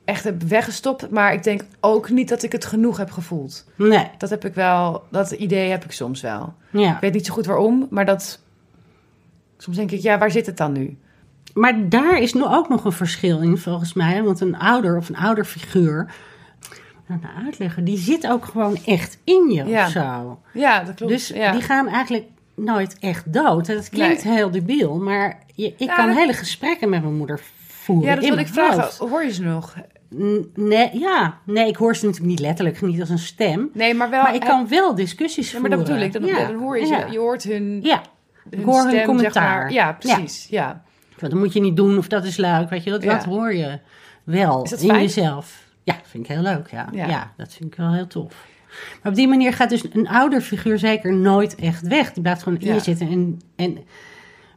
echt 0.05 0.23
heb 0.23 0.41
weggestopt. 0.43 1.09
Maar 1.09 1.33
ik 1.33 1.43
denk 1.43 1.61
ook 1.79 2.09
niet 2.09 2.29
dat 2.29 2.43
ik 2.43 2.51
het 2.51 2.65
genoeg 2.65 2.97
heb 2.97 3.11
gevoeld. 3.11 3.65
Nee, 3.75 4.07
Dat 4.17 4.29
heb 4.29 4.45
ik 4.45 4.53
wel, 4.53 5.03
dat 5.11 5.31
idee 5.31 5.69
heb 5.69 5.83
ik 5.83 5.91
soms 5.91 6.21
wel. 6.21 6.53
ja. 6.69 6.93
Ik 6.95 7.01
weet 7.01 7.13
niet 7.13 7.25
zo 7.25 7.33
goed 7.33 7.45
waarom, 7.45 7.87
maar 7.89 8.05
dat... 8.05 8.39
Soms 9.57 9.77
denk 9.77 9.91
ik, 9.91 9.99
ja, 10.01 10.17
waar 10.17 10.31
zit 10.31 10.45
het 10.45 10.57
dan 10.57 10.71
nu? 10.71 10.97
Maar 11.53 11.89
daar 11.89 12.19
is 12.21 12.33
nu 12.33 12.43
ook 12.45 12.69
nog 12.69 12.85
een 12.85 12.91
verschil 12.91 13.41
in, 13.41 13.57
volgens 13.57 13.93
mij. 13.93 14.23
Want 14.23 14.39
een 14.41 14.57
ouder 14.57 14.97
of 14.97 15.09
een 15.09 15.17
ouderfiguur, 15.17 16.13
nou, 17.07 17.21
nou, 17.21 17.45
uitleggen, 17.45 17.83
die 17.83 17.97
zit 17.97 18.27
ook 18.27 18.45
gewoon 18.45 18.77
echt 18.85 19.17
in 19.23 19.49
je 19.51 19.63
Ja. 19.65 19.85
of 19.85 19.91
zo. 19.91 20.39
Ja, 20.53 20.83
dat 20.83 20.95
klopt. 20.95 21.11
Dus 21.11 21.27
ja. 21.27 21.51
die 21.51 21.61
gaan 21.61 21.87
eigenlijk 21.87 22.25
nooit 22.55 22.99
echt 22.99 23.33
dood. 23.33 23.67
En 23.69 23.75
dat 23.75 23.89
klinkt 23.89 24.23
heel 24.23 24.51
debiel, 24.51 24.95
maar 24.97 25.39
je, 25.55 25.65
ik 25.67 25.73
Ja, 25.77 25.95
kan 25.95 26.07
dat- 26.07 26.15
hele 26.17 26.33
gesprekken 26.33 26.89
met 26.89 27.01
mijn 27.01 27.15
moeder 27.17 27.39
voeren. 27.67 28.09
ja, 28.09 28.15
dat 28.15 28.25
wil 28.29 28.37
ik 28.37 28.47
vragen. 28.47 29.07
Hoor 29.09 29.23
je 29.23 29.31
ze 29.33 29.43
nog? 29.43 29.75
Nee, 30.55 30.89
ja. 30.99 31.37
nee, 31.45 31.67
ik 31.67 31.75
hoor 31.75 31.95
ze 31.95 32.05
natuurlijk 32.05 32.31
niet 32.31 32.39
letterlijk, 32.47 32.81
niet 32.81 32.99
als 32.99 33.09
een 33.09 33.19
stem. 33.19 33.69
Nee, 33.73 33.93
maar 33.93 34.09
wel... 34.09 34.21
maar 34.23 34.35
ik 34.35 34.41
kan 34.41 34.67
wel 34.67 34.95
discussies 34.95 35.51
Ja, 35.51 35.59
maar 35.59 35.69
dat 35.69 35.79
voeren. 35.79 36.09
bedoel 36.09 36.21
ik. 36.23 36.33
Dan, 36.35 36.41
ja. 36.43 36.47
dan 36.51 36.61
hoor 36.61 36.79
je 36.79 36.85
ze. 36.85 37.05
Je 37.11 37.17
hoort 37.17 37.43
hun, 37.43 37.79
Ja, 37.83 38.01
hun 38.49 38.59
ik 38.59 38.65
hoor 38.65 38.73
hun 38.73 38.81
stem, 38.81 38.95
zeg 38.95 39.05
commentaar. 39.05 39.57
maar. 39.57 39.71
Ja, 39.71 39.91
precies. 39.93 40.47
Ja. 40.49 40.83
dat 41.19 41.33
moet 41.33 41.53
je 41.53 41.59
niet 41.61 41.75
doen 41.75 41.97
of 41.97 42.07
dat 42.07 42.25
is 42.25 42.37
leuk, 42.37 42.69
weet 42.69 42.83
je. 42.83 42.97
Dat, 42.99 43.23
hoor 43.23 43.53
je 43.53 43.79
wel 44.23 44.63
in 44.71 44.77
fijn? 44.77 45.01
jezelf. 45.01 45.63
Ja, 45.85 45.95
vind 46.03 46.23
ik 46.23 46.31
heel 46.35 46.41
leuk, 46.41 46.67
ja. 46.71 46.87
Ja. 46.91 47.07
ja. 47.07 47.33
dat 47.37 47.53
vind 47.53 47.71
ik 47.71 47.77
wel 47.77 47.93
heel 47.93 48.07
tof. 48.07 48.47
Maar 49.01 49.11
op 49.11 49.17
die 49.17 49.27
manier 49.27 49.53
gaat 49.53 49.69
dus 49.69 49.83
een 49.93 50.07
ouderfiguur 50.07 50.79
zeker 50.79 51.13
nooit 51.13 51.55
echt 51.55 51.87
weg. 51.87 52.13
Die 52.13 52.21
blijft 52.21 52.43
gewoon 52.43 52.59
in 52.59 52.73
je 52.73 52.79
zitten. 52.79 53.07
En, 53.09 53.41
en 53.55 53.77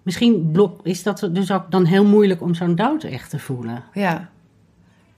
misschien 0.03 0.51
blok, 0.53 0.81
is 0.83 1.03
dat 1.03 1.29
dus 1.33 1.51
ook 1.53 1.70
dan 1.70 1.85
heel 1.85 2.05
moeilijk 2.05 2.41
om 2.43 2.55
zo'n 2.55 2.74
dood 2.74 3.05
echt 3.05 3.31
te 3.31 3.39
voelen. 3.39 3.85
Ja. 3.93 4.29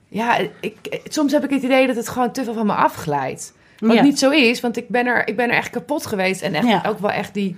Ja, 0.07 0.37
ik, 0.59 1.01
soms 1.03 1.31
heb 1.31 1.43
ik 1.43 1.49
het 1.49 1.63
idee 1.63 1.87
dat 1.87 1.95
het 1.95 2.09
gewoon 2.09 2.31
te 2.31 2.43
veel 2.43 2.53
van 2.53 2.65
me 2.65 2.73
afglijdt. 2.73 3.53
Wat 3.79 3.93
Ja. 3.93 4.01
niet 4.01 4.19
zo 4.19 4.29
is, 4.29 4.59
want 4.61 4.77
ik 4.77 4.87
ben 4.89 5.05
er, 5.05 5.27
ik 5.27 5.35
ben 5.35 5.49
er 5.49 5.55
echt 5.55 5.69
kapot 5.69 6.05
geweest. 6.05 6.41
En 6.41 6.53
echt, 6.53 6.67
Ja. 6.67 6.83
ook 6.87 6.99
wel 6.99 7.11
echt 7.11 7.33
die, 7.33 7.55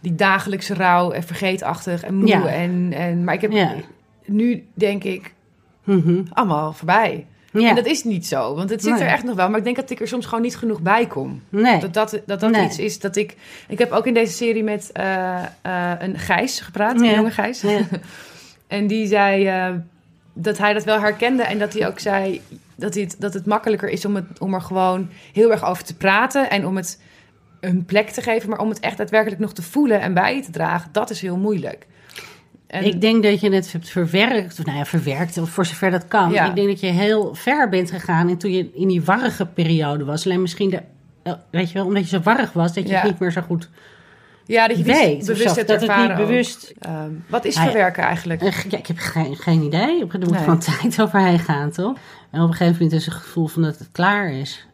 die 0.00 0.14
dagelijkse 0.14 0.74
rouw 0.74 1.10
en 1.10 1.22
vergeetachtig 1.22 2.02
en 2.02 2.14
moe. 2.14 2.26
Ja. 2.28 2.46
En, 2.46 2.92
en, 2.92 3.24
maar 3.24 3.34
ik 3.34 3.40
heb 3.40 3.52
nu, 4.24 4.66
denk 4.74 5.04
ik, 5.04 5.34
Mhm. 5.84 6.22
allemaal 6.32 6.72
voorbij. 6.72 7.26
Ja. 7.60 7.68
En 7.68 7.74
dat 7.74 7.86
is 7.86 8.04
niet 8.04 8.26
zo, 8.26 8.54
want 8.54 8.70
het 8.70 8.82
zit 8.82 8.92
Nee. 8.92 9.02
er 9.02 9.08
echt 9.08 9.24
nog 9.24 9.36
wel. 9.36 9.48
Maar 9.48 9.58
ik 9.58 9.64
denk 9.64 9.76
dat 9.76 9.90
ik 9.90 10.00
er 10.00 10.08
soms 10.08 10.26
gewoon 10.26 10.42
niet 10.42 10.56
genoeg 10.56 10.80
bij 10.80 11.06
kom. 11.06 11.42
Nee. 11.48 11.80
Dat 11.80 11.94
dat, 11.94 12.20
dat, 12.26 12.40
dat 12.40 12.50
Nee. 12.50 12.64
iets 12.64 12.78
is 12.78 12.98
dat 12.98 13.16
ik... 13.16 13.36
Ik 13.68 13.78
heb 13.78 13.92
ook 13.92 14.06
in 14.06 14.14
deze 14.14 14.32
serie 14.32 14.62
met 14.62 14.90
eh, 14.92 15.42
eh, 15.62 15.92
een 15.98 16.18
Gijs 16.18 16.60
gepraat, 16.60 17.00
een 17.00 17.14
jonge 17.14 17.30
Gijs. 17.30 17.60
Ja. 17.60 17.80
en 18.66 18.86
die 18.86 19.06
zei 19.06 19.46
eh, 19.46 19.70
dat 20.32 20.58
hij 20.58 20.72
dat 20.72 20.84
wel 20.84 21.00
herkende 21.00 21.42
en 21.42 21.58
dat 21.58 21.72
hij 21.72 21.86
ook 21.86 21.98
zei 21.98 22.40
dat, 22.74 22.94
hij 22.94 23.02
het, 23.02 23.16
dat 23.18 23.34
het 23.34 23.46
makkelijker 23.46 23.88
is 23.88 24.04
om, 24.04 24.14
het, 24.14 24.24
om 24.38 24.54
er 24.54 24.60
gewoon 24.60 25.08
heel 25.32 25.50
erg 25.50 25.64
over 25.64 25.84
te 25.84 25.96
praten 25.96 26.50
en 26.50 26.66
om 26.66 26.76
het 26.76 27.00
een 27.60 27.84
plek 27.84 28.10
te 28.10 28.22
geven, 28.22 28.48
maar 28.48 28.58
om 28.58 28.68
het 28.68 28.80
echt 28.80 28.96
daadwerkelijk 28.96 29.40
nog 29.40 29.52
te 29.52 29.62
voelen 29.62 30.00
en 30.00 30.14
bij 30.14 30.34
je 30.34 30.42
te 30.42 30.50
dragen, 30.50 30.88
dat 30.92 31.10
is 31.10 31.20
heel 31.20 31.36
moeilijk. 31.36 31.86
En, 32.66 32.84
Ik 32.84 33.00
denk 33.00 33.22
dat 33.22 33.40
je 33.40 33.50
het 33.50 33.72
hebt 33.72 33.88
verwerkt, 33.90 34.64
nou 34.64 34.78
ja, 34.78 34.84
verwerkt, 34.84 35.38
voor 35.42 35.66
zover 35.66 35.90
dat 35.90 36.08
kan. 36.08 36.30
Ja. 36.30 36.48
Ik 36.48 36.54
denk 36.54 36.68
dat 36.68 36.80
je 36.80 36.86
heel 36.86 37.34
ver 37.34 37.68
bent 37.68 37.90
gegaan 37.90 38.28
en 38.28 38.36
toen 38.36 38.52
je 38.52 38.70
in 38.74 38.88
die 38.88 39.02
warrige 39.02 39.46
periode 39.46 40.04
was. 40.04 40.24
Alleen 40.24 40.40
misschien, 40.42 40.70
de, 40.70 40.82
eh, 41.22 41.32
weet 41.50 41.68
je 41.68 41.74
wel, 41.74 41.86
omdat 41.86 42.02
je 42.02 42.08
zo 42.16 42.20
warrig 42.22 42.52
was, 42.52 42.74
dat 42.74 42.84
je 42.84 42.90
Ja. 42.90 43.00
het 43.00 43.10
niet 43.10 43.18
meer 43.18 43.32
zo 43.32 43.40
goed 43.40 43.68
ja, 44.46 44.68
dat 44.68 44.76
je 44.78 44.82
weet. 44.84 45.26
bewust 45.26 45.56
hebt 45.56 45.68
dat 45.68 45.80
het 45.80 45.96
niet 45.96 46.16
bewust... 46.16 46.72
Ehm, 46.78 47.10
wat 47.28 47.44
is 47.44 47.54
ja. 47.54 47.62
verwerken 47.64 48.02
eigenlijk? 48.02 48.42
Eh, 48.42 48.52
Ja, 48.70 48.78
ik 48.78 48.86
heb 48.86 48.98
geen, 48.98 49.36
geen 49.36 49.62
idee. 49.62 50.00
Er 50.00 50.06
moet 50.18 50.30
Nee. 50.30 50.38
gewoon 50.40 50.58
tijd 50.80 51.00
overheen 51.00 51.38
gaan, 51.38 51.70
toch? 51.70 51.96
En 52.30 52.40
op 52.40 52.48
een 52.48 52.54
gegeven 52.54 52.82
moment 52.82 52.92
is 53.00 53.06
het 53.06 53.14
gevoel 53.14 53.46
van 53.46 53.62
dat 53.62 53.78
het 53.78 53.88
klaar 53.92 54.32
is. 54.32 54.66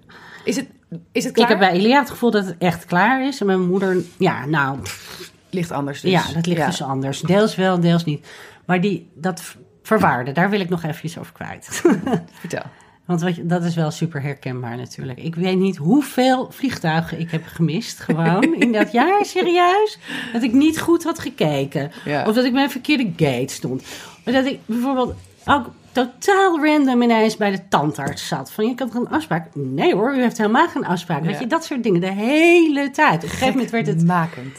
Is 0.45 0.57
het, 0.57 0.67
is 1.13 1.25
het 1.25 1.25
Ik 1.25 1.33
klaar? 1.33 1.49
heb 1.49 1.59
bij 1.59 1.71
Elia 1.71 1.99
het 2.01 2.11
gevoel 2.11 2.31
dat 2.31 2.45
het 2.47 2.55
echt 2.59 2.85
klaar 2.85 3.27
is. 3.27 3.41
En 3.41 3.47
mijn 3.47 3.67
moeder, 3.69 3.97
ja, 4.19 4.47
nou, 4.47 4.79
Ligt 5.51 5.71
anders 5.71 6.01
dus. 6.01 6.11
ja, 6.11 6.23
dat 6.35 6.47
ligt 6.47 6.59
Ja. 6.61 6.67
dus 6.67 6.83
anders. 6.83 7.21
Deels 7.21 7.55
wel, 7.55 7.81
deels 7.81 8.05
niet. 8.05 8.27
Maar 8.65 8.81
die, 8.81 9.11
dat 9.15 9.57
verwaarde, 9.83 10.33
daar 10.33 10.51
wil 10.51 10.61
ik 10.61 10.69
nog 10.69 10.83
even 10.83 11.07
iets 11.07 11.19
over 11.19 11.33
kwijt. 11.33 11.83
Vertel. 12.41 12.63
Want 13.05 13.21
wat 13.23 13.35
dat 13.43 13.65
is 13.65 13.75
wel 13.75 13.91
super 13.91 14.23
herkenbaar 14.23 14.77
natuurlijk. 14.77 15.19
Ik 15.19 15.35
weet 15.35 15.59
niet 15.59 15.77
hoeveel 15.77 16.51
vliegtuigen 16.51 17.21
ik 17.21 17.31
heb 17.31 17.47
gemist, 17.47 18.01
gewoon 18.01 18.55
in 18.65 18.73
dat 18.73 18.93
jaar, 18.93 19.25
serieus. 19.25 19.99
Dat 20.33 20.43
ik 20.43 20.53
niet 20.53 20.81
goed 20.81 21.05
had 21.05 21.19
gekeken. 21.19 21.93
Ja. 22.05 22.27
Of 22.27 22.35
dat 22.35 22.45
ik 22.45 22.53
bij 22.53 22.63
een 22.63 22.71
verkeerde 22.71 23.13
gate 23.17 23.53
stond. 23.53 23.83
Maar 24.25 24.35
dat 24.35 24.45
ik 24.45 24.59
bijvoorbeeld 24.67 25.15
ook 25.45 25.71
totaal 25.93 26.65
random 26.65 27.03
ineens 27.03 27.37
bij 27.37 27.51
de 27.51 27.69
tandarts 27.69 28.29
zat. 28.29 28.53
Van, 28.53 28.67
je 28.67 28.75
had 28.77 28.95
een 28.95 29.09
afspraak. 29.09 29.49
Nee 29.55 29.95
hoor, 29.95 30.15
u 30.15 30.21
heeft 30.21 30.39
helemaal 30.39 30.69
geen 30.69 30.87
afspraak. 30.87 31.25
Weet 31.25 31.39
je, 31.39 31.47
dat 31.47 31.65
soort 31.65 31.83
dingen 31.83 32.01
de 32.01 32.13
hele 32.13 32.91
tijd. 32.91 33.17
Op 33.17 33.23
een 33.23 33.29
gegeven 33.29 33.53
moment 33.53 33.71
werd 33.71 33.87
het, 33.87 34.05
Makend. 34.05 34.59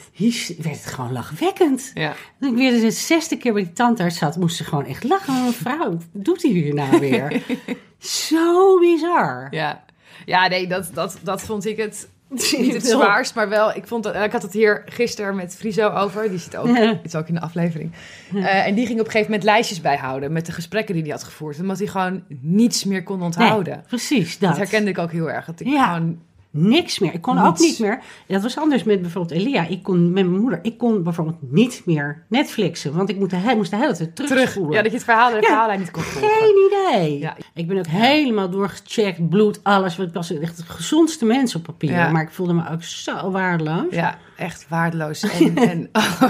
werd 0.58 0.84
het 0.84 0.94
gewoon 0.94 1.12
lachwekkend. 1.12 1.92
Ja. 1.94 2.14
Toen 2.40 2.50
ik 2.50 2.56
weer 2.56 2.82
de 2.82 2.92
zesde 2.92 3.38
keer 3.38 3.54
bij 3.54 3.64
die 3.64 3.74
tandarts 3.74 4.18
zat, 4.18 4.38
moest 4.38 4.56
ze 4.56 4.64
gewoon 4.64 4.86
echt 4.86 5.04
lachen. 5.04 5.46
Mevrouw, 5.46 5.90
wat 5.90 6.26
doet 6.26 6.42
hij 6.42 6.52
hier 6.52 6.74
nou 6.74 7.00
weer? 7.00 7.42
Zo 8.00 8.80
bizar. 8.80 9.48
Ja, 9.52 9.84
ja 10.26 10.48
nee, 10.48 10.68
dat, 10.68 10.90
dat, 10.94 11.20
dat 11.24 11.42
vond 11.42 11.66
ik 11.66 11.78
het 11.78 12.10
niet 12.58 12.74
het 12.74 12.88
zwaarst, 12.88 13.36
maar 13.36 13.50
wel, 13.50 13.76
ik, 13.76 13.88
vond 13.88 14.04
dat, 14.04 14.16
ik 14.16 14.32
had 14.32 14.42
het 14.42 14.54
hier 14.54 14.82
gisteren 14.86 15.36
met 15.36 15.56
Friso 15.56 15.90
over, 15.90 16.30
die 16.30 16.40
zit 16.40 16.56
ook, 16.58 16.68
Ja. 16.78 17.00
is 17.04 17.16
ook 17.16 17.28
in 17.28 17.34
de 17.34 17.42
aflevering. 17.42 17.92
Eh, 18.34 18.68
en 18.68 18.76
die 18.76 18.86
ging 18.86 19.00
op 19.00 19.06
een 19.06 19.12
gegeven 19.12 19.32
moment 19.32 19.50
lijstjes 19.50 19.82
bijhouden 19.82 20.32
met 20.32 20.46
de 20.46 20.52
gesprekken 20.52 20.94
die 20.94 21.04
hij 21.04 21.12
had 21.12 21.24
gevoerd, 21.24 21.60
omdat 21.60 21.78
hij 21.78 21.88
gewoon 21.88 22.24
niets 22.42 22.84
meer 22.84 23.04
kon 23.04 23.22
onthouden. 23.22 23.74
Nee, 23.74 23.84
precies, 23.88 24.38
dat. 24.40 24.50
Dat 24.50 24.58
herkende 24.58 24.90
ik 24.90 24.98
ook 24.98 25.12
heel 25.12 25.30
erg, 25.32 25.46
dat 25.46 25.60
ik 25.60 25.68
Ja. 25.68 25.94
gewoon, 25.94 26.20
Niks 26.54 27.00
meer. 27.00 27.14
Ik 27.14 27.22
kon 27.22 27.40
ook 27.40 27.60
niet 27.60 27.80
meer. 27.80 28.00
Dat 28.28 28.42
was 28.42 28.58
anders 28.58 28.84
met 28.84 29.02
bijvoorbeeld 29.02 29.40
Elia. 29.42 29.68
Ik 29.68 29.84
kon 29.84 30.04
met 30.14 30.26
mijn 30.26 30.40
moeder. 30.42 30.60
Ik 30.62 30.78
kon 30.78 31.04
bijvoorbeeld 31.04 31.38
niet 31.40 31.82
meer 31.86 32.24
Netflixen. 32.30 32.94
Want 32.94 33.10
ik 33.10 33.18
moest 33.18 33.30
de, 33.32 33.36
he- 33.38 33.56
moest 33.56 33.72
de 33.72 33.78
hele 33.78 33.96
tijd 33.96 34.16
terug, 34.16 34.56
ja, 34.56 34.62
dat 34.82 34.86
je 34.86 34.92
het 34.92 35.04
verhaal, 35.04 35.30
de 35.30 35.36
Ja. 35.36 35.42
verhaallijn 35.42 35.80
niet 35.80 35.92
kon 35.92 36.02
volgen. 36.04 36.30
Geen 36.30 36.70
idee. 36.72 37.20
Ja. 37.20 37.36
Ik 37.54 37.68
ben 37.68 37.78
ook 37.78 37.88
helemaal 37.88 38.50
doorgecheckt. 38.50 39.30
Bloed, 39.30 39.60
alles. 39.64 39.98
Ik 40.00 40.14
was 40.14 40.32
echt 40.38 40.58
de 40.58 40.64
gezondste 40.66 41.26
mens 41.26 41.56
op 41.56 41.64
papier. 41.64 41.92
Ja. 41.92 42.10
Maar 42.12 42.22
ik 42.22 42.32
voelde 42.32 42.54
me 42.54 42.70
ook 42.72 42.84
zo 42.84 43.32
waardeloos. 43.32 43.94
Ja, 43.94 44.18
echt 44.38 44.66
waardeloos. 44.70 45.24
En, 45.40 45.56
en, 45.56 45.90
oh, 46.02 46.22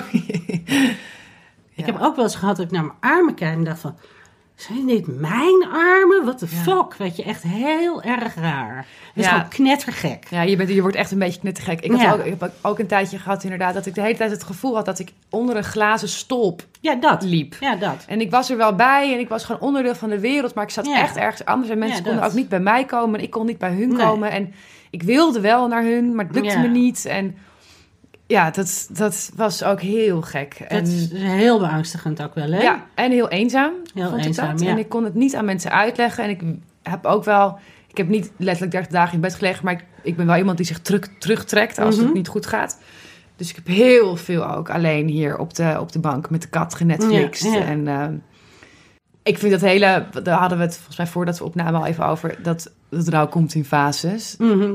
Ik 1.75 1.85
heb 1.85 1.99
ook 2.01 2.15
wel 2.15 2.25
eens 2.25 2.35
gehad 2.35 2.55
dat 2.55 2.65
ik 2.65 2.71
naar 2.71 2.83
mijn 2.85 2.97
armen 2.99 3.33
kijk 3.35 3.55
en 3.57 3.63
dacht 3.63 3.79
van... 3.79 3.95
Zijn 4.67 4.85
dit 4.87 5.07
mijn 5.19 5.65
armen? 5.71 6.23
What 6.23 6.37
the 6.37 6.47
Ja. 6.51 6.61
fuck? 6.61 6.93
Weet 6.97 7.15
je, 7.15 7.23
echt 7.23 7.43
heel 7.43 8.01
erg 8.01 8.35
raar. 8.35 8.75
Het 8.77 8.85
is 9.15 9.23
Ja. 9.25 9.31
gewoon 9.31 9.47
knettergek. 9.49 10.25
Ja, 10.29 10.41
je, 10.41 10.55
bent, 10.55 10.69
je 10.69 10.81
wordt 10.81 10.95
echt 10.95 11.11
een 11.11 11.19
beetje 11.19 11.39
knettergek. 11.39 11.79
Ik, 11.81 11.91
had 11.91 12.13
ook, 12.19 12.25
ik 12.25 12.35
heb 12.39 12.51
ook- 12.61 12.79
een 12.79 12.87
tijdje 12.87 13.19
gehad 13.19 13.43
inderdaad 13.43 13.73
dat 13.73 13.85
ik 13.85 13.95
de 13.95 14.01
hele 14.01 14.17
tijd 14.17 14.31
het 14.31 14.43
gevoel 14.43 14.75
had 14.75 14.85
dat 14.85 14.99
ik 14.99 15.11
onder 15.29 15.55
een 15.57 15.63
glazen 15.63 16.09
stolp 16.09 16.61
Ja, 16.79 16.95
dat. 16.95 17.23
liep. 17.23 17.55
Ja, 17.59 17.75
dat. 17.75 18.05
En 18.07 18.21
ik 18.21 18.31
was 18.31 18.49
er 18.49 18.57
wel 18.57 18.75
bij 18.75 19.13
en 19.13 19.19
ik 19.19 19.29
was 19.29 19.45
gewoon 19.45 19.61
onderdeel 19.61 19.95
van 19.95 20.09
de 20.09 20.19
wereld, 20.19 20.53
maar 20.53 20.63
ik 20.63 20.69
zat 20.69 20.87
echt 20.93 21.15
ergens 21.17 21.45
anders. 21.45 21.69
En 21.71 21.77
mensen 21.79 22.03
konden 22.03 22.23
ook 22.23 22.33
niet 22.33 22.49
bij 22.49 22.59
mij 22.59 22.85
komen 22.85 23.19
en 23.19 23.25
ik 23.25 23.31
kon 23.31 23.45
niet 23.45 23.57
bij 23.57 23.71
hun 23.73 23.87
Nee. 23.93 24.05
komen. 24.05 24.31
En 24.31 24.53
ik 24.89 25.03
wilde 25.03 25.41
wel 25.41 25.67
naar 25.67 25.83
hun, 25.83 26.15
maar 26.15 26.25
het 26.25 26.35
lukte 26.35 26.57
me 26.59 26.67
niet. 26.67 27.05
En 27.05 27.35
ja, 28.31 28.51
dat, 28.51 28.87
dat 28.91 29.31
was 29.35 29.63
ook 29.63 29.81
heel 29.81 30.21
gek. 30.21 30.55
Dat 30.59 30.67
En, 30.67 30.83
is 30.83 31.11
heel 31.11 31.59
beangstigend 31.59 32.21
ook 32.23 32.35
wel, 32.35 32.51
hè? 32.51 32.61
ja, 32.61 32.85
en 32.95 33.11
heel 33.11 33.29
eenzaam 33.29 33.71
Heel 33.93 34.09
vond 34.09 34.25
eenzaam, 34.25 34.45
ik 34.45 34.57
dat. 34.57 34.65
ja. 34.65 34.71
En 34.71 34.77
ik 34.77 34.89
kon 34.89 35.03
het 35.03 35.13
niet 35.13 35.35
aan 35.35 35.45
mensen 35.45 35.71
uitleggen. 35.71 36.23
En 36.23 36.29
ik 36.29 36.41
heb 36.83 37.05
ook 37.05 37.23
wel... 37.23 37.59
Ik 37.87 37.97
heb 37.97 38.07
niet 38.07 38.31
letterlijk 38.37 38.71
30 38.71 38.91
dagen 38.91 39.13
in 39.13 39.21
bed 39.21 39.35
gelegen, 39.35 39.65
maar 39.65 39.73
ik, 39.73 39.85
ik 40.03 40.15
ben 40.15 40.25
wel 40.25 40.35
iemand 40.37 40.57
die 40.57 40.65
zich 40.65 40.79
terug, 40.79 41.07
terugtrekt 41.19 41.77
als 41.77 41.95
Mhm. 41.95 42.05
het 42.05 42.13
niet 42.13 42.27
goed 42.27 42.45
gaat. 42.45 42.79
Dus 43.35 43.49
ik 43.49 43.55
heb 43.55 43.67
heel 43.67 44.15
veel 44.15 44.47
ook 44.55 44.69
alleen 44.69 45.07
hier 45.07 45.37
op 45.37 45.53
de, 45.53 45.77
op 45.79 45.91
de 45.91 45.99
bank 45.99 46.29
met 46.29 46.41
de 46.41 46.47
kat 46.47 46.75
genetflixt. 46.75 47.43
Ja, 47.43 47.53
ja. 47.53 47.65
En 47.65 47.87
ehm, 47.87 48.13
ik 49.23 49.37
vind 49.37 49.51
dat 49.51 49.61
hele, 49.61 50.05
daar 50.23 50.39
hadden 50.39 50.57
we 50.57 50.63
het 50.63 50.75
volgens 50.75 50.97
mij 50.97 51.07
voordat 51.07 51.37
we 51.37 51.43
opnamen 51.43 51.79
al 51.79 51.85
even 51.85 52.05
over, 52.05 52.37
dat 52.43 52.71
het 52.89 53.07
rouw 53.07 53.27
komt 53.27 53.53
in 53.53 53.65
fases. 53.65 54.35
Mhm. 54.37 54.71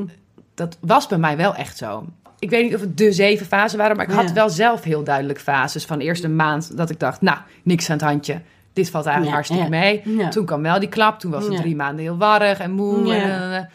Dat 0.54 0.76
was 0.80 1.06
bij 1.06 1.18
mij 1.18 1.36
wel 1.36 1.54
echt 1.54 1.76
zo. 1.76 2.04
Ik 2.38 2.50
weet 2.50 2.64
niet 2.64 2.74
of 2.74 2.80
het 2.80 2.96
de 2.98 3.12
zeven 3.12 3.46
fasen 3.46 3.78
waren, 3.78 3.96
maar 3.96 4.06
ik 4.08 4.12
had 4.14 4.28
Ja. 4.28 4.32
wel 4.34 4.50
zelf 4.50 4.82
heel 4.82 5.04
duidelijk 5.04 5.40
fases. 5.40 5.84
Van 5.84 5.98
eerst 5.98 6.24
een 6.24 6.36
maand 6.36 6.76
dat 6.76 6.90
ik 6.90 7.00
dacht, 7.00 7.20
nou, 7.20 7.38
niks 7.62 7.90
aan 7.90 7.96
het 7.96 8.04
handje. 8.06 8.40
Dit 8.72 8.90
valt 8.90 9.06
eigenlijk 9.06 9.36
Ja, 9.36 9.42
hartstikke 9.42 10.04
mee. 10.16 10.28
Toen 10.30 10.44
kwam 10.46 10.62
wel 10.62 10.78
die 10.80 10.88
klap. 10.88 11.20
Toen 11.20 11.30
was 11.30 11.44
het 11.46 11.56
drie 11.56 11.76
maanden 11.76 12.04
heel 12.04 12.16
warrig 12.16 12.58
en 12.58 12.70
moe. 12.70 13.14
En, 13.14 13.52
en. 13.52 13.68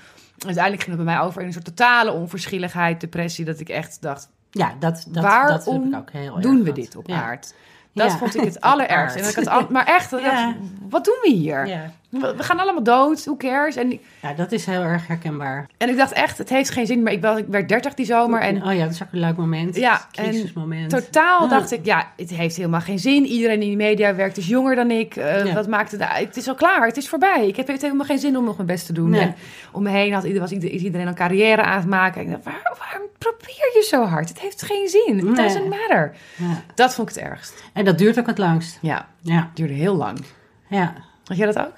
Uiteindelijk 0.46 0.84
ging 0.84 0.96
het 0.96 1.06
bij 1.06 1.16
mij 1.16 1.24
over 1.24 1.42
in 1.42 1.48
een 1.48 1.54
soort 1.54 1.66
totale 1.66 2.12
onverschilligheid, 2.12 3.02
depressie. 3.02 3.46
Dat 3.46 3.60
ik 3.60 3.70
echt 3.70 3.98
dacht, 4.02 4.30
Ja, 4.52 4.74
dat, 4.80 5.06
dat, 5.08 5.24
Waarom 5.24 5.50
dat 5.58 5.68
ik 5.68 5.96
ook 5.96 6.12
heel 6.12 6.34
erg 6.34 6.42
doen 6.44 6.64
we 6.64 6.72
dit 6.72 6.96
op 6.96 7.10
aard? 7.12 7.54
Dat 7.94 8.12
Ja. 8.12 8.18
vond 8.18 8.36
ik 8.36 8.42
het 8.44 8.62
allerergste. 8.72 9.20
En 9.20 9.30
ik 9.30 9.36
had 9.36 9.48
al- 9.48 9.68
maar 9.70 9.86
echt, 9.86 10.12
Ja. 10.12 10.18
dacht, 10.20 10.56
wat 10.90 11.06
doen 11.06 11.18
we 11.22 11.30
hier? 11.30 11.68
Ja. 11.68 11.92
We 12.12 12.34
we 12.38 12.44
gaan 12.44 12.60
allemaal 12.60 12.84
dood, 12.84 13.24
who 13.24 13.36
cares? 13.38 13.76
En, 13.76 14.00
ja, 14.22 14.34
dat 14.34 14.52
is 14.52 14.66
heel 14.66 14.82
erg 14.82 15.08
herkenbaar. 15.08 15.68
en 15.78 15.90
ik 15.90 15.98
dacht 15.98 16.12
echt, 16.12 16.38
het 16.38 16.50
heeft 16.50 16.70
geen 16.70 16.86
zin 16.86 17.04
meer. 17.04 17.14
Ik, 17.14 17.22
wel, 17.22 17.38
ik 17.38 17.46
werd 17.48 17.70
30 17.70 17.94
die 17.94 18.06
zomer 18.06 18.42
en 18.42 18.64
oh 18.66 18.74
ja, 18.74 18.84
dat 18.84 18.94
is 18.94 19.04
ook 19.04 19.08
een 19.12 19.20
leuk 19.20 19.38
moment. 19.38 19.76
Ja, 19.76 19.94
een 20.12 20.24
crisismoment. 20.24 20.90
totaal 20.90 21.48
dacht 21.48 21.72
ik, 21.72 21.86
ja, 21.86 22.12
het 22.18 22.30
heeft 22.30 22.56
helemaal 22.56 22.82
geen 22.82 23.00
zin. 23.00 23.26
Iedereen 23.26 23.62
in 23.62 23.70
de 23.70 23.76
media 23.76 24.16
werkt 24.16 24.38
is 24.38 24.48
jonger 24.48 24.76
dan 24.76 24.92
ik. 24.92 25.16
Eh, 25.16 25.46
Ja. 25.46 25.54
Wat 25.54 25.68
maakt 25.68 25.92
het 25.92 26.02
uit? 26.02 26.28
Het 26.28 26.38
is 26.38 26.48
al 26.48 26.56
klaar, 26.56 26.86
het 26.88 26.98
is 26.98 27.10
voorbij. 27.10 27.48
Ik 27.48 27.56
heb 27.56 27.68
het 27.68 27.82
helemaal 27.82 28.06
geen 28.06 28.20
zin 28.20 28.38
om 28.38 28.44
nog 28.44 28.56
mijn 28.56 28.68
best 28.68 28.86
te 28.86 28.94
doen. 28.94 29.10
Nee. 29.10 29.22
En 29.22 29.36
om 29.72 29.84
me 29.84 29.90
heen 29.90 30.14
had, 30.14 30.28
was 30.38 30.52
iedereen 30.52 31.08
een 31.08 31.16
carrière 31.16 31.62
aan 31.62 31.80
het 31.80 31.90
maken. 31.90 32.22
En 32.22 32.28
ik 32.28 32.32
dacht, 32.32 32.44
waar, 32.44 32.76
waarom 32.80 33.08
probeer 33.18 33.72
je 33.74 33.86
zo 33.90 34.04
hard? 34.06 34.30
Het 34.30 34.40
heeft 34.40 34.62
geen 34.62 34.88
zin. 34.88 35.16
Nee. 35.16 35.34
doesn't 35.34 35.70
matter. 35.70 36.16
Ja. 36.36 36.62
Dat 36.76 36.94
vond 36.96 37.10
ik 37.10 37.16
het 37.16 37.24
ergst. 37.24 37.64
En 37.74 37.86
dat 37.86 37.98
duurt 37.98 38.20
ook 38.20 38.28
het 38.28 38.38
langst. 38.38 38.78
Ja, 38.82 39.08
Ja, 39.22 39.36
het 39.36 39.56
duurde 39.56 39.74
heel 39.74 39.96
lang. 39.96 40.20
ja. 40.68 40.94
Had 41.26 41.38
jij 41.40 41.46
dat 41.52 41.60
ook? 41.66 41.72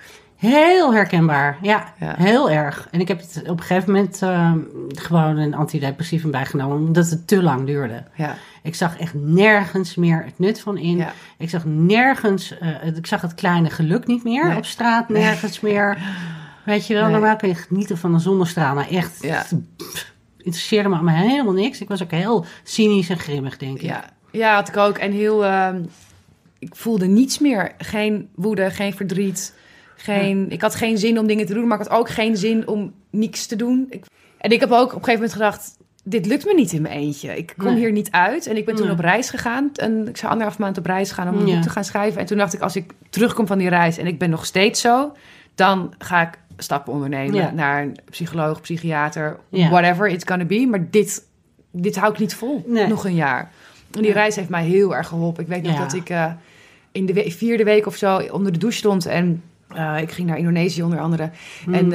Heel 0.52 0.94
herkenbaar. 0.94 1.58
Ja, 1.62 1.94
Ja. 2.00 2.16
heel 2.18 2.50
erg. 2.50 2.88
En 2.92 3.00
ik 3.00 3.08
heb 3.08 3.20
het 3.20 3.42
op 3.50 3.58
een 3.60 3.64
gegeven 3.64 3.92
moment 3.92 4.22
ehm, 4.22 4.60
gewoon 4.88 5.38
een 5.38 5.54
antidepressivum 5.56 6.32
bijgenomen, 6.32 6.78
omdat 6.78 7.10
het 7.10 7.28
te 7.28 7.44
lang 7.44 7.66
duurde. 7.66 8.04
Ja. 8.16 8.36
Ik 8.64 8.76
zag 8.76 8.98
echt 8.98 9.14
nergens 9.14 9.96
meer 9.96 10.24
het 10.26 10.40
nut 10.40 10.60
van 10.60 10.78
in. 10.78 10.98
Ja. 10.98 11.14
Ik 11.38 11.50
zag 11.50 11.66
nergens, 11.66 12.58
eh, 12.58 12.86
ik 12.96 13.06
zag 13.08 13.22
het 13.22 13.34
kleine 13.34 13.70
geluk 13.70 14.08
niet 14.08 14.24
meer 14.24 14.48
Nee. 14.48 14.58
op 14.58 14.66
straat, 14.66 15.10
nergens 15.10 15.60
meer. 15.60 15.98
Weet 16.66 16.88
je 16.88 16.94
wel, 16.94 17.04
Nee. 17.04 17.12
normaal 17.12 17.36
kun 17.36 17.48
je 17.50 17.56
genieten 17.56 17.98
van 17.98 18.14
een 18.14 18.20
zonnestraal, 18.20 18.76
maar 18.76 18.90
echt, 18.90 19.18
Ja. 19.22 19.44
pff, 19.78 20.12
interesseerde 20.38 20.90
me 20.90 20.96
allemaal 20.96 21.16
helemaal 21.16 21.54
niks. 21.54 21.82
Ik 21.82 21.88
was 21.88 22.04
ook 22.04 22.12
heel 22.12 22.46
cynisch 22.64 23.10
en 23.10 23.20
grimmig, 23.20 23.58
denk 23.58 23.76
ik. 23.76 23.82
Ja, 23.82 24.04
ja 24.32 24.56
had 24.56 24.68
ik 24.68 24.78
ook. 24.78 24.98
En 24.98 25.12
heel, 25.12 25.46
ehm, 25.46 25.82
ik 26.60 26.76
voelde 26.76 27.06
niets 27.06 27.40
meer. 27.40 27.72
Geen 27.78 28.30
woede, 28.36 28.70
geen 28.72 28.94
verdriet. 28.94 29.54
Geen, 29.96 30.46
Ik 30.52 30.62
had 30.62 30.76
geen 30.76 30.98
zin 30.98 31.20
om 31.20 31.28
dingen 31.28 31.46
te 31.46 31.54
doen, 31.54 31.68
maar 31.68 31.80
ik 31.82 31.88
had 31.88 31.98
ook 32.00 32.10
geen 32.10 32.38
zin 32.38 32.68
om 32.68 32.94
niks 33.10 33.46
te 33.46 33.56
doen. 33.56 33.86
Ik, 33.90 34.06
en 34.38 34.52
ik 34.52 34.60
heb 34.60 34.72
ook 34.72 34.94
op 34.94 35.00
een 35.00 35.04
gegeven 35.04 35.14
moment 35.14 35.34
gedacht, 35.34 35.78
dit 36.04 36.26
lukt 36.26 36.46
me 36.46 36.54
niet 36.54 36.72
in 36.72 36.82
mijn 36.82 36.94
eentje. 37.00 37.38
Ik 37.38 37.54
kom 37.58 37.68
Nee. 37.68 37.76
hier 37.78 37.92
niet 37.92 38.12
uit. 38.12 38.48
En 38.48 38.58
ik 38.58 38.66
ben 38.66 38.76
toen 38.76 38.86
Nee. 38.86 38.94
op 38.94 39.00
reis 39.00 39.30
gegaan. 39.30 39.70
En 39.76 40.08
ik 40.08 40.18
zou 40.18 40.32
anderhalf 40.32 40.60
maand 40.60 40.78
op 40.78 40.86
reis 40.86 41.12
gaan 41.12 41.30
om 41.30 41.38
een 41.40 41.48
Ja. 41.48 41.54
boek 41.54 41.64
te 41.64 41.70
gaan 41.70 41.84
schrijven. 41.84 42.20
En 42.20 42.26
toen 42.26 42.38
dacht 42.38 42.54
ik, 42.54 42.62
als 42.62 42.76
ik 42.76 42.92
terugkom 43.10 43.48
van 43.48 43.58
die 43.58 43.70
reis 43.70 43.98
en 43.98 44.08
ik 44.08 44.20
ben 44.20 44.30
nog 44.30 44.46
steeds 44.46 44.82
zo, 44.82 45.12
dan 45.56 45.94
ga 45.98 46.22
ik 46.22 46.40
stappen 46.58 46.94
ondernemen 46.94 47.36
Ja. 47.36 47.52
naar 47.52 47.82
een 47.82 47.96
psycholoog, 48.10 48.62
psychiater, 48.62 49.40
Ja. 49.50 49.70
whatever 49.70 50.08
it's 50.08 50.24
gonna 50.28 50.46
be. 50.46 50.68
Maar 50.70 50.90
dit, 50.90 51.24
dit 51.72 51.96
hou 51.96 52.14
ik 52.14 52.20
niet 52.20 52.36
vol. 52.36 52.64
Nee. 52.68 52.88
Nog 52.88 53.06
een 53.06 53.16
jaar. 53.16 53.52
En 53.92 54.02
die 54.02 54.12
reis 54.12 54.36
heeft 54.36 54.50
mij 54.50 54.64
heel 54.66 54.96
erg 54.96 55.08
geholpen. 55.08 55.44
Ik 55.44 55.50
weet 55.50 55.64
nog 55.64 55.78
dat 55.78 55.94
ik 55.94 56.10
eh, 56.10 56.32
in 56.92 57.06
de 57.06 57.14
we- 57.14 57.32
vierde 57.32 57.64
week 57.64 57.86
of 57.86 57.96
zo 57.96 58.18
onder 58.18 58.52
de 58.52 58.58
douche 58.60 58.78
stond. 58.78 59.06
En 59.06 59.44
eh, 59.76 60.02
ik 60.02 60.12
ging 60.12 60.28
naar 60.28 60.38
Indonesië 60.38 60.84
onder 60.84 61.00
andere. 61.00 61.30
Hmm. 61.64 61.74
En, 61.74 61.92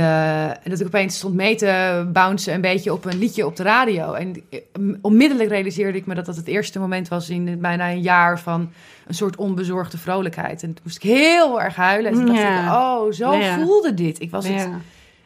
en 0.62 0.70
dat 0.70 0.80
ik 0.80 0.86
opeens 0.86 1.16
stond 1.16 1.34
mee 1.34 1.54
te 1.54 2.06
bouncen 2.12 2.54
een 2.54 2.60
beetje 2.60 2.92
op 2.92 3.04
een 3.04 3.18
liedje 3.18 3.46
op 3.46 3.56
de 3.56 3.62
radio. 3.62 4.12
En 4.12 4.42
eh, 4.50 4.60
onmiddellijk 5.00 5.48
realiseerde 5.48 5.98
ik 5.98 6.06
me 6.06 6.14
dat 6.14 6.26
dat 6.26 6.36
het 6.36 6.46
eerste 6.46 6.78
moment 6.78 7.08
was 7.08 7.30
in 7.30 7.60
bijna 7.60 7.90
een 7.90 8.02
jaar 8.02 8.40
van 8.40 8.70
een 9.06 9.14
soort 9.14 9.36
onbezorgde 9.36 9.98
vrolijkheid. 9.98 10.62
En 10.62 10.74
toen 10.74 10.82
moest 10.84 10.96
ik 10.96 11.10
heel 11.10 11.62
erg 11.62 11.76
huilen. 11.76 12.10
En 12.10 12.16
toen 12.16 12.26
dacht 12.26 12.38
Ja. 12.38 12.66
ik, 12.66 12.72
oh, 12.72 13.12
zo 13.12 13.32
Ja. 13.32 13.58
voelde 13.58 13.94
dit. 13.94 14.20
Ik 14.20 14.30
was, 14.30 14.48
het, 14.48 14.68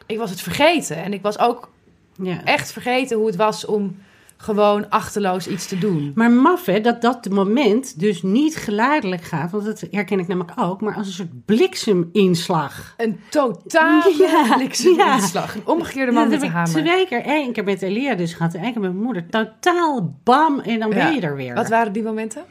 ik 0.07 0.19
was 0.19 0.31
het 0.31 0.41
vergeten. 0.41 0.97
En 0.97 1.13
ik 1.13 1.23
was 1.23 1.39
ook 1.39 1.71
ja. 2.17 2.45
echt 2.45 2.73
vergeten 2.73 3.17
hoe 3.17 3.27
het 3.27 3.37
was 3.37 3.65
om 3.65 3.97
gewoon 4.43 4.89
achterloos 4.91 5.47
iets 5.47 5.67
te 5.67 5.79
doen. 5.79 6.13
Maar 6.15 6.31
maf 6.31 6.67
hè, 6.67 6.81
dat 6.81 7.01
dat 7.03 7.29
moment 7.31 8.01
dus 8.01 8.23
niet 8.23 8.57
geleidelijk 8.57 9.23
gaat, 9.23 9.51
want 9.51 9.65
dat 9.65 9.85
herken 9.91 10.19
ik 10.19 10.29
namelijk 10.29 10.61
ook, 10.61 10.81
maar 10.81 10.95
als 10.95 11.07
een 11.07 11.13
soort 11.13 11.45
blikseminslag. 11.45 12.95
Een 12.97 13.21
totale 13.31 14.15
Ja, 14.19 14.57
blikseminslag. 14.57 15.55
Een 15.55 15.63
omgekeerde 15.67 16.13
man 16.13 16.23
dat 16.23 16.41
met 16.41 16.41
de 16.41 16.49
hamer. 16.57 16.71
twee 16.85 17.07
keer, 17.07 17.23
één 17.23 17.53
keer 17.53 17.65
met 17.65 17.83
Elia 17.83 18.15
dus 18.15 18.35
gehad 18.35 18.55
en 18.55 18.63
één 18.63 18.73
keer 18.73 18.81
met 18.81 18.93
mijn 18.93 19.05
moeder. 19.05 19.27
Totaal 19.31 20.15
bam 20.25 20.61
en 20.61 20.79
dan 20.79 20.89
Ja. 20.91 20.95
ben 20.95 21.15
je 21.15 21.21
er 21.21 21.37
weer. 21.37 21.55
Wat 21.55 21.69
waren 21.69 21.93
die 21.93 22.03
momenten? 22.03 22.43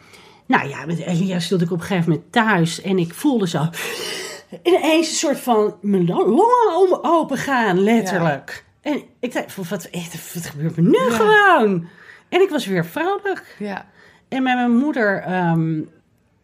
Nou 0.46 0.68
ja, 0.70 0.86
met 0.86 1.00
Elia 1.00 1.40
stond 1.40 1.62
ik 1.62 1.72
op 1.72 1.80
een 1.80 1.86
gegeven 1.86 2.10
moment 2.12 2.32
thuis 2.32 2.82
en 2.82 2.98
ik 2.98 3.14
voelde 3.14 3.48
zo 3.48 3.60
ineens 4.64 5.10
een 5.10 5.16
soort 5.16 5.40
van 5.40 5.76
mijn 5.82 6.06
longen 6.06 7.04
open 7.04 7.38
gaan, 7.38 7.80
letterlijk. 7.80 8.66
En 8.82 9.04
ik 9.20 9.34
dacht, 9.34 9.56
wat, 9.56 9.68
wat, 9.68 9.90
wat 10.34 10.46
gebeurt 10.46 10.76
me 10.76 10.82
nu 10.82 11.12
gewoon? 11.12 11.88
En 12.30 12.42
ik 12.42 12.50
was 12.50 12.66
weer 12.66 12.86
vrolijk. 12.86 13.56
Ja. 13.60 13.86
En 14.28 14.44
met 14.44 14.56
mijn 14.56 14.78
moeder 14.78 15.22
ehm, 15.22 15.82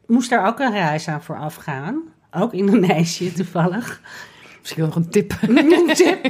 moest 0.06 0.30
daar 0.30 0.48
ook 0.48 0.60
een 0.60 0.72
reis 0.72 1.08
aan 1.08 1.24
vooraf 1.24 1.56
gaan. 1.56 2.02
Ook 2.32 2.54
Indonesië 2.54 3.34
toevallig. 3.34 4.02
Misschien 4.60 4.82
wel 4.82 4.94
nog 4.94 5.04
een 5.04 5.12
tip. 5.12 5.34
Een 5.42 5.94
tip. 5.94 6.26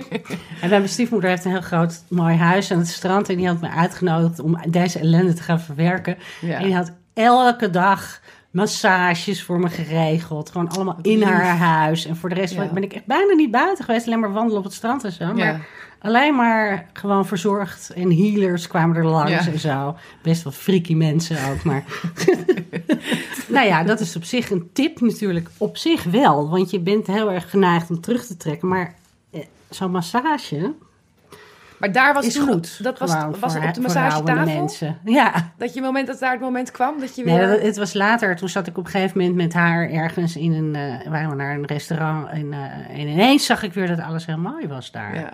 En 0.62 0.70
mijn 0.70 0.90
stiefmoeder 0.90 1.30
heeft 1.30 1.46
een 1.46 1.52
heel 1.52 1.62
groot 1.62 2.04
mooi 2.08 2.36
huis 2.36 2.72
aan 2.72 2.78
het 2.78 2.88
strand. 2.88 3.30
En 3.30 3.38
die 3.38 3.48
had 3.48 3.62
me 3.62 3.70
uitgenodigd 3.70 4.40
om 4.40 4.60
deze 4.70 5.00
ellende 5.00 5.34
te 5.34 5.42
gaan 5.42 5.60
verwerken. 5.60 6.18
Ja. 6.42 6.58
En 6.58 6.64
die 6.64 6.76
had 6.76 6.92
elke 7.14 7.70
dag 7.70 8.22
massages 8.58 9.44
voor 9.44 9.60
me 9.60 9.70
geregeld. 9.70 10.50
Gewoon 10.52 10.70
allemaal 10.70 10.98
in 11.02 11.22
haar 11.24 11.58
huis. 11.58 12.06
En 12.06 12.16
voor 12.16 12.30
de 12.30 12.36
rest 12.36 12.54
Ja. 12.54 12.70
ben 12.74 12.84
ik 12.84 12.94
echt 12.94 13.06
bijna 13.06 13.34
niet 13.34 13.52
buiten 13.52 13.86
geweest. 13.86 14.06
Alleen 14.08 14.20
maar 14.20 14.34
wandelen 14.34 14.58
op 14.58 14.64
het 14.64 14.74
strand 14.74 15.04
en 15.04 15.12
zo. 15.12 15.26
Maar 15.26 15.38
Ja. 15.38 15.60
alleen 16.02 16.36
maar 16.36 16.90
gewoon 16.94 17.26
verzorgd. 17.26 17.90
En 17.96 18.12
healers 18.18 18.68
kwamen 18.68 18.96
er 18.96 19.06
langs 19.06 19.32
Ja. 19.46 19.52
en 19.52 19.60
zo. 19.60 19.96
Best 20.22 20.44
wel 20.44 20.54
freaky 20.54 20.94
mensen 20.94 21.38
ook. 21.52 21.64
Maar 21.64 21.84
nou 23.48 23.68
ja, 23.68 23.84
dat 23.84 24.00
is 24.00 24.16
op 24.16 24.24
zich 24.24 24.50
een 24.52 24.70
tip 24.74 25.02
natuurlijk. 25.02 25.50
Op 25.58 25.78
zich 25.78 26.04
wel. 26.04 26.50
Want 26.50 26.70
je 26.72 26.80
bent 26.80 27.08
heel 27.08 27.32
erg 27.32 27.50
geneigd 27.50 27.90
om 27.90 28.02
terug 28.02 28.26
te 28.26 28.38
trekken. 28.38 28.68
Maar 28.68 28.96
eh, 29.32 29.42
zo'n 29.70 29.92
massage 29.92 30.74
Maar 31.80 31.92
daar 31.92 32.14
was 32.14 32.34
toen, 32.34 32.48
goed. 32.48 32.84
Dat 32.84 33.00
was, 33.00 33.12
Gewoon 33.12 33.36
was 33.40 33.54
het 33.54 33.64
op 33.68 33.74
de 33.74 33.82
massagetafel? 33.82 34.46
mensen. 34.46 34.98
Ja. 35.04 35.52
Dat 35.58 35.74
je 35.74 35.82
moment 35.82 36.08
dat 36.08 36.20
daar 36.20 36.32
het 36.32 36.40
moment 36.42 36.72
kwam 36.72 37.00
dat 37.00 37.16
je 37.16 37.24
Nee, 37.24 37.38
weer... 37.38 37.48
dat- 37.48 37.62
het 37.62 37.78
was 37.78 37.94
later. 37.94 38.36
Toen 38.36 38.50
zat 38.50 38.68
ik 38.68 38.78
op 38.78 38.86
een 38.86 38.92
gegeven 38.92 39.18
moment 39.18 39.36
met 39.38 39.54
haar 39.54 39.90
ergens 39.90 40.36
in 40.36 40.54
een... 40.54 40.76
eh 40.76 41.10
waren 41.12 41.30
we 41.30 41.36
naar 41.36 41.56
een 41.56 41.66
restaurant. 41.66 42.30
En, 42.30 42.54
eh, 42.54 42.60
en 43.00 43.08
ineens 43.08 43.46
zag 43.46 43.64
ik 43.64 43.74
weer 43.74 43.88
dat 43.88 44.00
alles 44.02 44.26
heel 44.26 44.38
mooi 44.38 44.68
was 44.68 44.92
daar. 44.92 45.16
ja. 45.16 45.34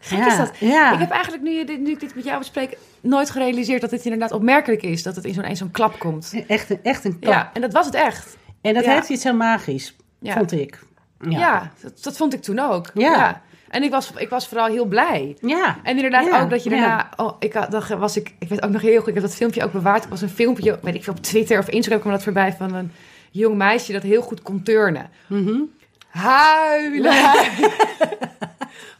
Gek 0.00 0.18
Ja, 0.18 0.26
is 0.26 0.36
dat. 0.36 0.56
ja. 0.58 0.92
Ik 0.92 0.98
heb 0.98 1.10
eigenlijk, 1.10 1.42
nu, 1.42 1.64
dit, 1.64 1.80
nu 1.80 1.90
ik 1.90 2.00
dit 2.00 2.14
met 2.14 2.24
jou 2.24 2.38
bespreek, 2.38 2.78
nooit 3.00 3.30
gerealiseerd 3.30 3.80
dat 3.80 3.90
het 3.90 4.04
inderdaad 4.04 4.32
opmerkelijk 4.32 4.82
is. 4.82 5.02
Dat 5.02 5.16
het 5.16 5.24
in 5.24 5.34
zo'n 5.34 5.44
eens 5.44 5.58
zo'n 5.58 5.70
klap 5.70 5.98
komt. 5.98 6.34
Echt, 6.46 6.70
een- 6.70 6.80
echt 6.82 7.04
een 7.04 7.18
klap. 7.18 7.32
Ja, 7.34 7.50
en 7.52 7.60
dat 7.60 7.72
was 7.72 7.86
het 7.86 7.94
echt. 7.94 8.36
En 8.60 8.74
dat 8.74 8.84
Ja. 8.84 8.92
heeft 8.92 9.08
iets 9.08 9.24
heel 9.24 9.34
magisch, 9.36 9.96
vond 10.22 10.52
ik. 10.52 10.84
Ja, 11.28 11.70
dat, 11.82 12.02
dat 12.02 12.16
vond 12.16 12.34
ik 12.34 12.42
toen 12.42 12.58
ook. 12.58 12.90
Ja. 12.94 13.42
En 13.68 13.82
ik 13.82 13.90
was, 13.90 14.12
ik 14.16 14.28
was 14.28 14.48
vooral 14.48 14.66
heel 14.66 14.84
blij. 14.84 15.36
Ja. 15.40 15.76
En 15.82 15.96
inderdaad 15.96 16.24
Ja, 16.24 16.42
ook 16.42 16.50
dat 16.50 16.64
je 16.64 16.70
ja. 16.70 16.76
daarna... 16.76 17.10
Oh, 17.16 17.36
ik, 17.38 17.52
had, 17.52 17.70
dan 17.70 17.98
was 17.98 18.16
ik, 18.16 18.34
ik 18.38 18.48
weet 18.48 18.62
ook 18.62 18.70
nog 18.70 18.82
heel 18.82 18.98
goed, 18.98 19.08
ik 19.08 19.14
heb 19.14 19.22
dat 19.22 19.34
filmpje 19.34 19.64
ook 19.64 19.72
bewaard. 19.72 20.00
Het 20.00 20.10
was 20.10 20.22
een 20.22 20.28
filmpje, 20.28 20.78
weet 20.82 20.94
ik 20.94 21.04
veel, 21.04 21.12
op 21.12 21.22
Twitter 21.22 21.58
of 21.58 21.68
Instagram 21.68 22.00
kwam 22.00 22.12
dat 22.12 22.22
voorbij... 22.22 22.52
van 22.52 22.74
een 22.74 22.92
jong 23.30 23.56
meisje 23.56 23.92
dat 23.92 24.02
heel 24.02 24.22
goed 24.22 24.42
kon 24.42 24.62
turnen. 24.62 25.10
Mhm. 25.26 25.60
Huilen. 26.08 27.14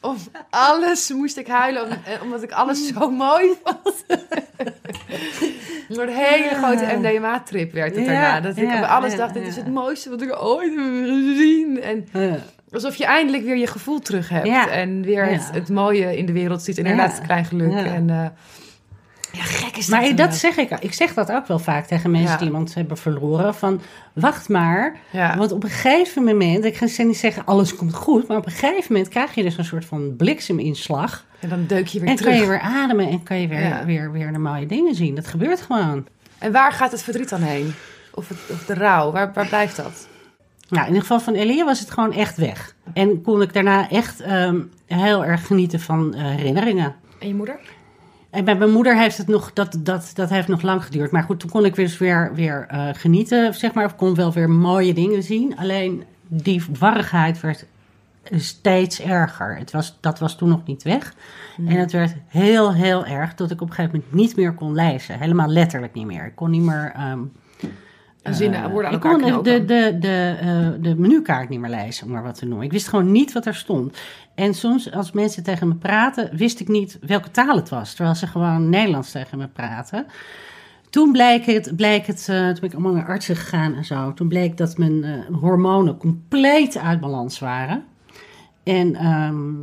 Om 0.00 0.16
alles 0.50 1.10
moest 1.10 1.36
ik 1.36 1.46
huilen, 1.46 1.90
eh, 1.90 2.22
omdat 2.22 2.42
ik 2.42 2.52
alles 2.52 2.86
zo 2.86 3.10
mooi 3.10 3.54
vond. 3.64 4.04
Door 5.88 6.02
een 6.02 6.14
hele 6.14 6.54
grote 6.54 6.96
MDMA-trip 6.98 7.72
werd 7.72 7.96
het 7.96 8.06
daarna. 8.06 8.40
Dat 8.40 8.56
ik 8.56 8.64
ja, 8.64 8.80
bij 8.80 8.88
alles 8.88 9.12
ja, 9.12 9.18
dacht, 9.18 9.34
dit 9.34 9.46
is 9.46 9.56
het 9.56 9.68
mooiste 9.68 10.10
wat 10.10 10.22
ik 10.22 10.42
ooit 10.42 10.74
heb 10.74 10.84
gezien. 11.04 11.82
En 11.82 12.08
alsof 12.70 12.94
je 12.94 13.04
eindelijk 13.04 13.44
weer 13.44 13.56
je 13.56 13.66
gevoel 13.66 13.98
terug 14.00 14.28
hebt. 14.28 14.46
Ja. 14.46 14.68
En 14.70 15.02
weer 15.02 15.26
het, 15.52 15.68
mooie 15.68 16.16
in 16.16 16.26
de 16.26 16.32
wereld 16.32 16.62
ziet. 16.62 16.78
En 16.78 16.84
inderdaad 16.84 17.16
het 17.16 17.26
klein 17.26 17.44
geluk. 17.44 17.70
Ja. 17.72 17.84
En, 17.84 18.10
eh, 18.10 18.26
ja, 19.32 19.42
gek 19.42 19.76
is 19.76 19.86
dat. 19.86 20.00
Maar 20.00 20.16
dat 20.16 20.34
zeg 20.34 20.56
ik. 20.56 20.70
Ik 20.80 20.92
zeg 20.92 21.14
dat 21.14 21.32
ook 21.32 21.46
wel 21.46 21.58
vaak 21.58 21.86
tegen 21.86 22.10
mensen 22.10 22.30
Ja. 22.30 22.36
die 22.36 22.46
iemand 22.46 22.74
hebben 22.74 22.96
verloren. 22.96 23.54
Van, 23.54 23.80
wacht 24.12 24.48
maar. 24.48 24.96
Ja. 25.10 25.36
Want 25.36 25.52
op 25.52 25.64
een 25.64 25.70
gegeven 25.70 26.24
moment, 26.24 26.64
ik 26.64 26.76
ga 26.76 27.02
niet 27.02 27.16
zeggen 27.16 27.44
alles 27.44 27.76
komt 27.76 27.94
goed. 27.94 28.28
Maar 28.28 28.36
op 28.36 28.46
een 28.46 28.52
gegeven 28.52 28.92
moment 28.92 29.08
krijg 29.08 29.34
je 29.34 29.42
dus 29.42 29.58
een 29.58 29.64
soort 29.64 29.84
van 29.84 30.14
blikseminslag. 30.16 31.24
En 31.40 31.48
dan 31.48 31.66
deuk 31.66 31.86
je 31.86 32.00
weer 32.00 32.08
En 32.08 32.16
terug. 32.16 32.32
kan 32.32 32.42
je 32.42 32.48
weer 32.48 32.60
ademen 32.60 33.08
en 33.08 33.22
kan 33.22 33.40
je 33.40 33.48
weer, 33.48 33.60
Ja. 33.60 33.84
weer, 33.84 34.12
weer 34.12 34.32
de 34.32 34.38
mooie 34.38 34.66
dingen 34.66 34.94
zien. 34.94 35.14
Dat 35.14 35.26
gebeurt 35.26 35.60
gewoon. 35.60 36.06
En 36.38 36.52
waar 36.52 36.72
gaat 36.72 36.92
het 36.92 37.02
verdriet 37.02 37.28
dan 37.28 37.40
heen? 37.42 37.74
Of, 38.14 38.28
het, 38.28 38.38
of 38.50 38.64
de 38.64 38.74
rouw? 38.74 39.12
Waar, 39.12 39.32
waar 39.32 39.46
blijft 39.46 39.76
dat? 39.76 40.08
Nou, 40.68 40.82
in 40.82 40.86
ieder 40.86 41.02
geval 41.02 41.20
van 41.20 41.34
Elia 41.34 41.64
was 41.64 41.80
het 41.80 41.90
gewoon 41.90 42.12
echt 42.12 42.36
weg. 42.36 42.74
En 42.92 43.22
kon 43.22 43.42
ik 43.42 43.52
daarna 43.52 43.90
echt 43.90 44.20
ehm, 44.20 44.60
heel 44.86 45.24
erg 45.24 45.46
genieten 45.46 45.80
van 45.80 46.14
eh, 46.14 46.24
herinneringen. 46.24 46.94
En 47.18 47.28
je 47.28 47.34
moeder? 47.34 47.58
En 48.30 48.44
bij 48.44 48.56
mijn 48.56 48.70
moeder 48.70 48.98
heeft 48.98 49.18
het 49.18 49.26
nog, 49.26 49.52
dat, 49.52 49.78
dat, 49.78 50.10
dat 50.14 50.30
heeft 50.30 50.48
nog 50.48 50.62
lang 50.62 50.84
geduurd. 50.84 51.10
Maar 51.10 51.22
goed, 51.22 51.40
toen 51.40 51.50
kon 51.50 51.64
ik 51.64 51.74
dus 51.74 51.98
weer, 51.98 52.30
weer 52.34 52.66
eh, 52.68 52.88
genieten, 52.92 53.54
zeg 53.54 53.72
maar. 53.72 53.84
Of 53.84 53.96
kon 53.96 54.14
wel 54.14 54.32
weer 54.32 54.50
mooie 54.50 54.94
dingen 54.94 55.22
zien. 55.22 55.56
Alleen 55.56 56.04
die 56.28 56.64
warrigheid 56.78 57.40
werd 57.40 57.66
steeds 58.30 59.00
erger. 59.00 59.56
Het 59.58 59.70
was, 59.70 59.98
dat 60.00 60.18
was 60.18 60.36
toen 60.36 60.48
nog 60.48 60.66
niet 60.66 60.82
weg. 60.82 61.14
En 61.56 61.76
het 61.76 61.92
werd 61.92 62.14
heel, 62.26 62.74
heel 62.74 63.06
erg 63.06 63.34
dat 63.34 63.50
ik 63.50 63.60
op 63.60 63.68
een 63.68 63.74
gegeven 63.74 63.96
moment 63.96 64.14
niet 64.14 64.36
meer 64.36 64.52
kon 64.52 64.74
lezen. 64.74 65.18
Helemaal 65.18 65.48
letterlijk 65.48 65.92
niet 65.92 66.06
meer. 66.06 66.26
Ik 66.26 66.34
kon 66.34 66.50
niet 66.50 66.62
meer... 66.62 66.92
ehm, 66.96 67.20
Zinnen, 68.34 68.62
eh, 68.62 68.70
woorden 68.70 68.90
aan 68.90 68.96
ik 68.96 69.04
elkaar 69.04 69.20
kon 69.20 69.42
de, 69.42 69.64
de, 69.64 69.96
de, 69.98 70.36
eh, 70.40 70.68
de 70.80 70.94
menukaart 70.96 71.48
niet 71.48 71.60
meer 71.60 71.70
lezen, 71.70 72.06
om 72.06 72.12
maar 72.12 72.22
wat 72.22 72.38
te 72.38 72.46
noemen. 72.46 72.66
Ik 72.66 72.72
wist 72.72 72.88
gewoon 72.88 73.12
niet 73.12 73.32
wat 73.32 73.46
er 73.46 73.54
stond. 73.54 73.98
En 74.34 74.54
soms, 74.54 74.92
als 74.92 75.12
mensen 75.12 75.42
tegen 75.42 75.68
me 75.68 75.74
praten, 75.74 76.36
wist 76.36 76.60
ik 76.60 76.68
niet 76.68 76.98
welke 77.00 77.30
taal 77.30 77.56
het 77.56 77.68
was. 77.68 77.94
Terwijl 77.94 78.16
ze 78.16 78.26
gewoon 78.26 78.68
Nederlands 78.68 79.10
tegen 79.10 79.38
me 79.38 79.48
praten. 79.48 80.06
Toen 80.90 81.12
bleek 81.12 81.44
het, 81.44 81.76
bleek 81.76 82.06
het 82.06 82.28
eh, 82.28 82.36
toen 82.36 82.60
ben 82.60 82.64
ik 82.64 82.72
allemaal 82.72 82.92
naar 82.92 83.08
artsen 83.08 83.36
gegaan 83.36 83.74
en 83.74 83.84
zo. 83.84 84.14
Toen 84.14 84.28
bleek 84.28 84.56
dat 84.56 84.78
mijn 84.78 85.24
hormonen 85.32 85.96
compleet 85.96 86.78
uit 86.78 87.00
balans 87.00 87.38
waren. 87.38 87.84
En 88.62 88.94
ehm, 88.94 89.54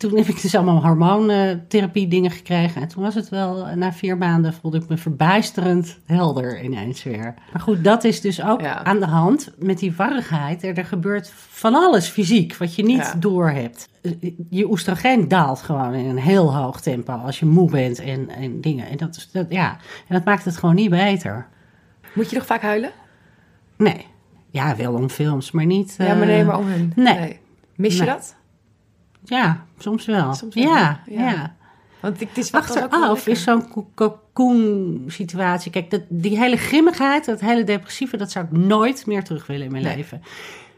toen 0.00 0.16
heb 0.16 0.26
ik 0.26 0.42
dus 0.42 0.54
allemaal 0.54 0.82
hormoontherapie 0.86 2.08
dingen 2.08 2.30
gekregen. 2.30 2.82
En 2.82 2.88
toen 2.88 3.02
was 3.02 3.14
het 3.14 3.28
wel, 3.28 3.66
eh, 3.66 3.76
na 3.76 3.92
vier 3.92 4.16
maanden 4.18 4.52
voelde 4.54 4.76
ik 4.78 4.88
me 4.88 4.96
verbijsterend 4.96 5.98
helder 6.06 6.62
ineens 6.62 7.02
weer. 7.02 7.34
Maar 7.52 7.62
goed, 7.62 7.84
dat 7.84 8.04
is 8.04 8.20
dus 8.20 8.42
ook 8.42 8.60
Ja. 8.60 8.84
aan 8.84 8.98
de 9.00 9.06
hand 9.06 9.50
met 9.58 9.78
die 9.78 9.94
warrigheid. 9.96 10.62
Er, 10.64 10.78
er 10.78 10.84
gebeurt 10.84 11.32
van 11.48 11.74
alles 11.74 12.08
fysiek 12.08 12.56
wat 12.56 12.74
je 12.74 12.82
niet 12.82 12.96
Ja. 12.96 13.14
doorhebt. 13.18 13.88
Eh, 14.02 14.12
Je 14.50 14.70
oestrogeen 14.70 15.28
daalt 15.28 15.60
gewoon 15.62 15.94
in 15.94 16.06
een 16.06 16.18
heel 16.18 16.54
hoog 16.56 16.80
tempo 16.80 17.12
als 17.12 17.38
je 17.38 17.46
moe 17.46 17.70
bent 17.70 17.98
en, 18.00 18.28
en 18.28 18.60
dingen. 18.60 18.86
En 18.88 18.96
dat, 18.96 19.16
is, 19.16 19.30
dat, 19.32 19.46
ja. 19.48 19.70
en 20.08 20.14
dat 20.14 20.24
maakt 20.24 20.44
het 20.44 20.56
gewoon 20.56 20.74
niet 20.74 20.90
beter. 20.90 21.46
Moet 22.14 22.30
je 22.30 22.36
nog 22.36 22.46
vaak 22.46 22.62
huilen? 22.62 22.90
Nee. 23.76 24.06
Ja, 24.50 24.76
wel 24.76 24.94
om 24.94 25.08
films, 25.08 25.50
maar 25.50 25.66
niet... 25.66 25.94
ja, 25.98 26.04
maar 26.14 26.20
eh, 26.22 26.26
nee, 26.28 26.44
maar 26.44 26.58
om 26.58 26.66
hun. 26.66 26.92
nee. 26.96 27.38
Mis 27.76 27.96
je 27.96 28.02
Nee. 28.02 28.08
dat? 28.14 28.36
Ja, 29.24 29.64
soms 29.78 30.04
wel. 30.06 30.34
Soms 30.34 30.54
wel, 30.54 30.64
ja, 30.64 31.00
ja. 31.06 31.30
ja. 31.30 31.54
Want 32.00 32.20
ik, 32.20 32.28
het 32.28 32.38
is 32.38 32.52
Achteraf 32.52 33.26
is 33.26 33.42
zo'n 33.42 33.68
cocoon 33.94 35.04
situatie. 35.06 35.70
Kijk, 35.70 35.90
dat, 35.90 36.02
die 36.08 36.38
hele 36.38 36.56
grimmigheid, 36.56 37.24
dat 37.24 37.40
hele 37.40 37.64
depressieve, 37.64 38.16
dat 38.16 38.30
zou 38.30 38.44
ik 38.44 38.52
nooit 38.52 39.06
meer 39.06 39.24
terug 39.24 39.46
willen 39.46 39.64
in 39.66 39.72
mijn 39.72 39.84
Nee. 39.84 39.96
leven. 39.96 40.22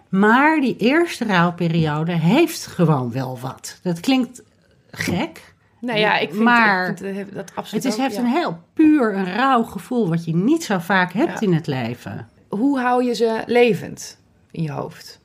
Maar 0.08 0.60
die 0.60 0.76
eerste 0.76 1.24
rouwperiode 1.24 2.12
heeft 2.12 2.66
gewoon 2.66 3.12
wel 3.12 3.38
wat. 3.40 3.78
Dat 3.82 4.00
klinkt 4.00 4.42
gek. 4.90 5.54
Nou 5.80 5.98
ja, 5.98 6.18
ik 6.18 6.30
vind, 6.30 6.42
Maar 6.42 6.88
ik 6.90 6.98
vind 6.98 7.16
dat, 7.16 7.34
dat 7.34 7.52
absoluut 7.54 7.84
Het 7.84 7.92
is, 7.92 7.98
ook, 7.98 8.04
heeft 8.06 8.16
ja. 8.16 8.22
een 8.22 8.28
heel 8.36 8.58
puur, 8.74 9.14
een 9.16 9.34
rauw 9.34 9.62
gevoel 9.62 10.08
wat 10.08 10.24
je 10.24 10.34
niet 10.36 10.64
zo 10.64 10.78
vaak 10.78 11.12
hebt 11.12 11.40
Ja. 11.40 11.46
in 11.46 11.52
het 11.54 11.66
leven. 11.66 12.28
Hoe 12.48 12.78
hou 12.80 13.04
je 13.04 13.14
ze 13.14 13.42
levend 13.46 14.18
in 14.50 14.62
je 14.62 14.70
hoofd? 14.70 15.20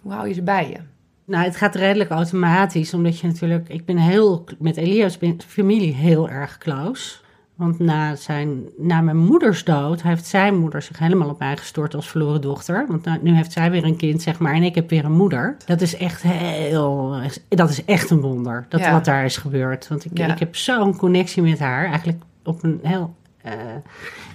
Hoe 0.00 0.12
hou 0.12 0.28
je 0.28 0.34
ze 0.34 0.42
bij 0.42 0.68
je? 0.68 0.78
Nou, 1.24 1.44
het 1.44 1.56
gaat 1.56 1.74
redelijk 1.74 2.10
automatisch, 2.10 2.94
omdat 2.94 3.18
je 3.18 3.26
natuurlijk... 3.26 3.68
Ik 3.68 3.84
ben 3.84 3.96
heel, 3.96 4.44
met 4.58 4.76
Elias 4.76 5.18
ben- 5.18 5.40
familie 5.46 5.94
heel 5.94 6.28
erg 6.28 6.58
close. 6.58 7.18
Want 7.54 7.78
na, 7.78 8.14
zijn, 8.16 8.62
na 8.78 9.00
mijn 9.00 9.16
moeders 9.16 9.64
dood 9.64 10.02
heeft 10.02 10.26
zijn 10.26 10.58
moeder 10.58 10.82
zich 10.82 10.98
helemaal 10.98 11.28
op 11.28 11.38
mij 11.38 11.56
gestort 11.56 11.94
als 11.94 12.08
verloren 12.08 12.40
dochter. 12.40 12.84
Want 12.88 13.04
nou, 13.04 13.18
nu 13.22 13.34
heeft 13.34 13.52
zij 13.52 13.70
weer 13.70 13.84
een 13.84 13.96
kind, 13.96 14.22
zeg 14.22 14.38
maar, 14.38 14.54
en 14.54 14.62
ik 14.62 14.74
heb 14.74 14.90
weer 14.90 15.04
een 15.04 15.12
moeder. 15.16 15.56
Dat 15.66 15.80
is 15.80 15.96
echt 15.96 16.22
heel... 16.22 17.16
Dat 17.48 17.70
is 17.70 17.84
echt 17.84 18.10
een 18.10 18.20
wonder, 18.20 18.66
dat 18.68 18.80
Ja. 18.80 18.92
wat 18.92 19.04
daar 19.04 19.24
is 19.24 19.36
gebeurd. 19.36 19.88
Want 19.88 20.04
ik, 20.04 20.18
Ja. 20.18 20.32
ik 20.32 20.38
heb 20.38 20.56
zo'n 20.56 20.96
connectie 20.96 21.42
met 21.42 21.58
haar, 21.58 21.86
eigenlijk 21.86 22.22
op 22.44 22.62
een 22.62 22.80
heel... 22.82 23.14
eh, 23.42 23.52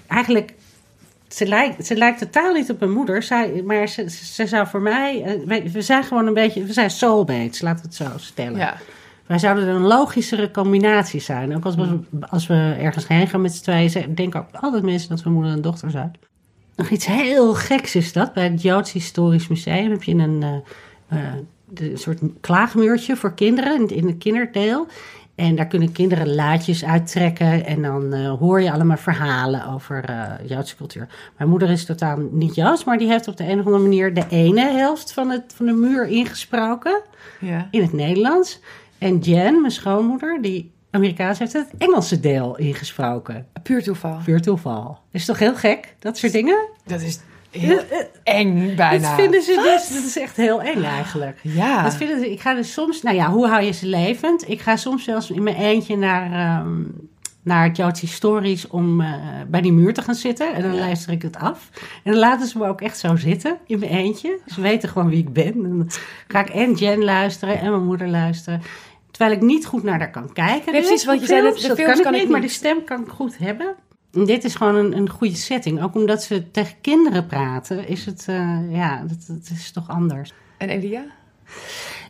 eigenlijk 0.07 0.53
ze 1.35 1.45
lijkt, 1.47 1.85
ze 1.85 1.95
lijkt 1.95 2.19
totaal 2.19 2.53
niet 2.53 2.69
op 2.69 2.79
mijn 2.79 2.91
moeder, 2.91 3.23
zij, 3.23 3.61
maar 3.65 3.87
ze, 3.87 4.09
ze, 4.09 4.47
zou 4.47 4.67
voor 4.67 4.81
mij... 4.81 5.23
eh, 5.47 5.71
we 5.71 5.81
zijn 5.81 6.03
gewoon 6.03 6.27
een 6.27 6.33
beetje... 6.33 6.63
We 6.63 6.73
zijn 6.73 6.89
soulmates, 6.89 7.61
laten 7.61 7.81
we 7.81 7.87
het 7.87 7.95
zo 7.95 8.17
stellen. 8.17 8.57
Ja. 8.57 8.77
Wij 9.25 9.39
zouden 9.39 9.67
een 9.67 9.81
logischere 9.81 10.51
combinatie 10.51 11.19
zijn. 11.19 11.55
Ook 11.55 11.65
als 11.65 11.75
we, 11.75 11.99
als 12.29 12.47
we 12.47 12.75
ergens 12.79 13.07
heen 13.07 13.27
gaan 13.27 13.41
met 13.41 13.53
z'n 13.53 13.63
tweeën... 13.63 14.15
denken 14.15 14.39
ook 14.39 14.61
altijd 14.61 14.83
mensen 14.83 15.09
dat 15.09 15.23
we 15.23 15.29
moeder 15.29 15.51
en 15.51 15.61
dochter 15.61 15.91
zijn. 15.91 16.13
Nog 16.75 16.89
iets 16.89 17.05
heel 17.05 17.53
geks 17.53 17.95
is 17.95 18.13
dat. 18.13 18.33
Bij 18.33 18.43
het 18.43 18.61
Joods 18.61 18.91
Historisch 18.91 19.47
Museum 19.47 19.91
heb 19.91 20.03
je 20.03 20.13
een, 20.13 20.43
eh, 20.43 21.19
eh, 21.19 21.33
een 21.73 21.97
soort 21.97 22.19
klaagmuurtje 22.41 23.15
voor 23.15 23.33
kinderen 23.33 23.75
in, 23.75 23.87
in 23.87 24.07
het 24.07 24.17
kinderdeel. 24.17 24.87
En 25.35 25.55
daar 25.55 25.67
kunnen 25.67 25.91
kinderen 25.91 26.35
laadjes 26.35 26.85
uittrekken 26.85 27.65
en 27.65 27.81
dan 27.81 28.13
eh, 28.13 28.33
hoor 28.33 28.61
je 28.61 28.71
allemaal 28.71 28.97
verhalen 28.97 29.67
over 29.67 30.03
eh, 30.05 30.49
Joodse 30.49 30.75
cultuur. 30.75 31.07
Mijn 31.37 31.49
moeder 31.49 31.69
is 31.69 31.85
totaal 31.85 32.17
niet 32.31 32.55
Joods, 32.55 32.83
maar 32.83 32.97
die 32.97 33.07
heeft 33.07 33.27
op 33.27 33.37
de 33.37 33.43
een 33.49 33.59
of 33.59 33.65
andere 33.65 33.83
manier 33.83 34.13
de 34.13 34.25
ene 34.29 34.71
helft 34.71 35.13
van, 35.13 35.29
het, 35.29 35.53
van 35.55 35.65
de 35.65 35.71
muur 35.73 36.07
ingesproken 36.07 37.01
Ja. 37.39 37.67
in 37.71 37.81
het 37.81 37.93
Nederlands. 37.93 38.59
En 38.97 39.17
Jen, 39.19 39.59
mijn 39.61 39.71
schoonmoeder, 39.73 40.41
die 40.41 40.71
Amerikaans 40.91 41.39
heeft 41.39 41.53
het 41.53 41.67
Engelse 41.77 42.19
deel 42.19 42.57
ingesproken. 42.57 43.47
Puur 43.63 43.83
toeval. 43.83 44.19
Puur 44.25 44.41
toeval. 44.41 44.99
Is 45.11 45.25
toch 45.25 45.39
heel 45.39 45.55
gek, 45.55 45.95
dat 45.99 46.17
soort 46.17 46.31
dingen? 46.31 46.67
Dat 46.85 47.01
is 47.01 47.19
heel 47.59 47.81
eng 48.23 48.75
bijna. 48.75 49.07
Dat 49.07 49.19
vinden 49.19 49.41
ze 49.41 49.53
dus, 49.53 49.95
dat 49.95 50.03
is 50.03 50.17
echt 50.17 50.35
heel 50.35 50.61
eng 50.61 50.83
eigenlijk. 50.83 51.39
Ja. 51.41 51.83
Dat 51.83 51.95
vinden 51.95 52.19
ze, 52.19 52.31
ik 52.31 52.39
ga 52.41 52.53
dus 52.53 52.73
soms, 52.73 53.01
nou 53.01 53.15
ja, 53.15 53.29
hoe 53.29 53.47
hou 53.47 53.63
je 53.63 53.71
ze 53.71 53.87
levend? 53.87 54.49
Ik 54.49 54.61
ga 54.61 54.75
soms 54.75 55.03
zelfs 55.03 55.29
in 55.29 55.43
mijn 55.43 55.55
eentje 55.55 55.97
naar, 55.97 56.31
ehm 56.31 56.83
naar 57.45 57.71
Joutsi 57.71 58.07
Stories 58.07 58.67
om 58.67 59.01
eh, 59.01 59.13
bij 59.47 59.61
die 59.61 59.73
muur 59.73 59.93
te 59.93 60.01
gaan 60.01 60.15
zitten. 60.15 60.53
En 60.53 60.61
dan 60.61 60.77
luister 60.77 61.11
ik 61.11 61.21
het 61.21 61.37
af. 61.37 61.69
En 62.03 62.11
dan 62.11 62.19
laten 62.19 62.47
ze 62.47 62.57
me 62.57 62.67
ook 62.67 62.81
echt 62.81 62.97
zo 62.97 63.15
zitten 63.15 63.57
in 63.67 63.79
mijn 63.79 63.91
eentje. 63.91 64.39
Ze 64.45 64.61
weten 64.61 64.89
gewoon 64.89 65.09
wie 65.09 65.19
ik 65.19 65.33
ben. 65.33 65.53
En 65.53 65.77
dan 65.77 65.89
ga 66.27 66.39
ik 66.39 66.49
en 66.49 66.73
Jen 66.73 67.03
luisteren 67.03 67.59
en 67.59 67.71
mijn 67.71 67.85
moeder 67.85 68.07
luisteren. 68.07 68.61
Terwijl 69.11 69.35
ik 69.35 69.41
niet 69.41 69.65
goed 69.65 69.83
naar 69.83 69.99
haar 69.99 70.11
kan 70.11 70.33
kijken. 70.33 70.71
Nee, 70.71 70.81
dus 70.81 70.89
precies, 70.89 71.05
want 71.05 71.19
je 71.19 71.25
zei 71.25 71.41
films, 71.41 71.61
de 71.61 71.67
dat 71.67 71.77
films 71.77 71.93
kan, 71.93 72.03
kan 72.03 72.13
ik 72.13 72.21
niet, 72.21 72.29
maar 72.29 72.41
de 72.41 72.47
stem 72.47 72.83
kan 72.83 73.01
ik 73.01 73.09
goed 73.09 73.37
hebben. 73.37 73.75
Dit 74.23 74.43
is 74.43 74.55
gewoon 74.55 74.75
een, 74.75 74.97
een 74.97 75.09
goede 75.09 75.35
setting. 75.35 75.83
Ook 75.83 75.95
omdat 75.95 76.23
ze 76.23 76.51
tegen 76.51 76.75
kinderen 76.81 77.25
praten, 77.25 77.87
is 77.87 78.05
het, 78.05 78.25
eh, 78.27 78.59
ja, 78.69 79.03
dat, 79.07 79.25
dat 79.27 79.49
is 79.53 79.71
toch 79.71 79.89
anders. 79.89 80.33
En 80.57 80.69
Elia? 80.69 81.05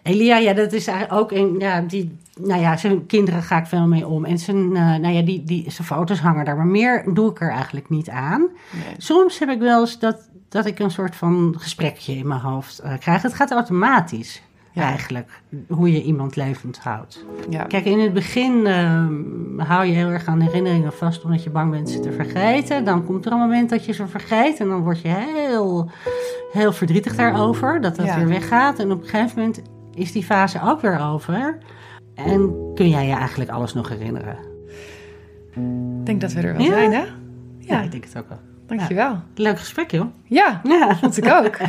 Elia, 0.03 0.37
ja, 0.37 0.53
dat 0.53 0.73
is 0.73 0.87
eigenlijk 0.87 1.21
ook 1.21 1.31
een, 1.31 1.59
ja, 1.59 1.81
die, 1.81 2.17
nou 2.39 2.61
ja, 2.61 2.77
zijn 2.77 3.05
kinderen 3.05 3.43
ga 3.43 3.57
ik 3.57 3.65
veel 3.65 3.87
mee 3.87 4.07
om. 4.07 4.25
En 4.25 4.37
zijn, 4.37 4.75
eh, 4.75 4.95
nou 4.95 5.07
ja, 5.07 5.21
die, 5.21 5.43
die, 5.43 5.71
zijn 5.71 5.87
foto's 5.87 6.19
hangen 6.19 6.45
daar, 6.45 6.57
maar 6.57 6.65
meer 6.65 7.13
doe 7.13 7.31
ik 7.31 7.41
er 7.41 7.51
eigenlijk 7.51 7.89
niet 7.89 8.09
aan. 8.09 8.47
Nee. 8.71 8.95
Soms 8.97 9.39
heb 9.39 9.49
ik 9.49 9.59
wel 9.59 9.79
eens 9.79 9.99
dat, 9.99 10.29
dat 10.49 10.65
ik 10.65 10.79
een 10.79 10.91
soort 10.91 11.15
van 11.15 11.55
gesprekje 11.57 12.15
in 12.15 12.27
mijn 12.27 12.39
hoofd 12.39 12.79
eh, 12.79 12.97
krijg. 12.99 13.21
Het 13.21 13.33
gaat 13.33 13.51
automatisch, 13.51 14.41
Ja. 14.75 14.83
eigenlijk, 14.83 15.41
hoe 15.67 15.91
je 15.91 16.03
iemand 16.03 16.35
levend 16.35 16.79
houdt. 16.79 17.25
Ja. 17.49 17.63
Kijk, 17.63 17.85
in 17.85 17.99
het 17.99 18.13
begin 18.13 18.67
ehm, 18.67 19.13
hou 19.59 19.85
je 19.85 19.93
heel 19.93 20.09
erg 20.09 20.25
aan 20.25 20.39
herinneringen 20.39 20.93
vast 20.93 21.23
omdat 21.23 21.43
je 21.43 21.49
bang 21.49 21.71
bent 21.71 21.89
ze 21.89 21.99
te 21.99 22.11
vergeten. 22.11 22.83
Dan 22.85 23.05
komt 23.05 23.25
er 23.25 23.31
een 23.31 23.37
moment 23.37 23.69
dat 23.69 23.85
je 23.85 23.91
ze 23.93 24.07
vergeet 24.07 24.59
en 24.59 24.67
dan 24.69 24.81
word 24.81 25.01
je 25.01 25.07
heel, 25.07 25.89
heel 26.51 26.71
verdrietig 26.73 27.15
daarover 27.15 27.81
dat 27.81 27.95
dat 27.95 28.05
Ja. 28.05 28.17
weer 28.17 28.27
weggaat. 28.27 28.79
En 28.79 28.91
op 28.91 29.01
een 29.01 29.07
gegeven 29.07 29.39
moment 29.39 29.61
is 29.93 30.11
die 30.11 30.23
fase 30.23 30.59
ook 30.63 30.81
weer 30.81 30.99
over. 30.99 31.57
En 32.15 32.55
kun 32.75 32.89
jij 32.89 33.07
je 33.07 33.13
eigenlijk 33.13 33.49
alles 33.49 33.73
nog 33.73 33.89
herinneren? 33.89 34.37
Ik 35.99 36.05
denk 36.05 36.21
dat 36.21 36.33
we 36.33 36.41
er 36.41 36.53
wel 36.53 36.61
Ja. 36.65 36.71
zijn, 36.73 36.91
hè? 36.93 36.99
Ja, 36.99 37.05
Ja, 37.59 37.81
ik 37.81 37.91
denk 37.91 38.03
het 38.03 38.17
ook 38.17 38.29
wel. 38.29 38.39
dankjewel. 38.67 39.17
Leuk 39.35 39.59
gesprek, 39.59 39.91
joh. 39.91 40.05
Ja, 40.23 40.61
Ja. 40.63 40.95
vond 40.95 41.17
ik 41.17 41.27
ook. 41.31 41.57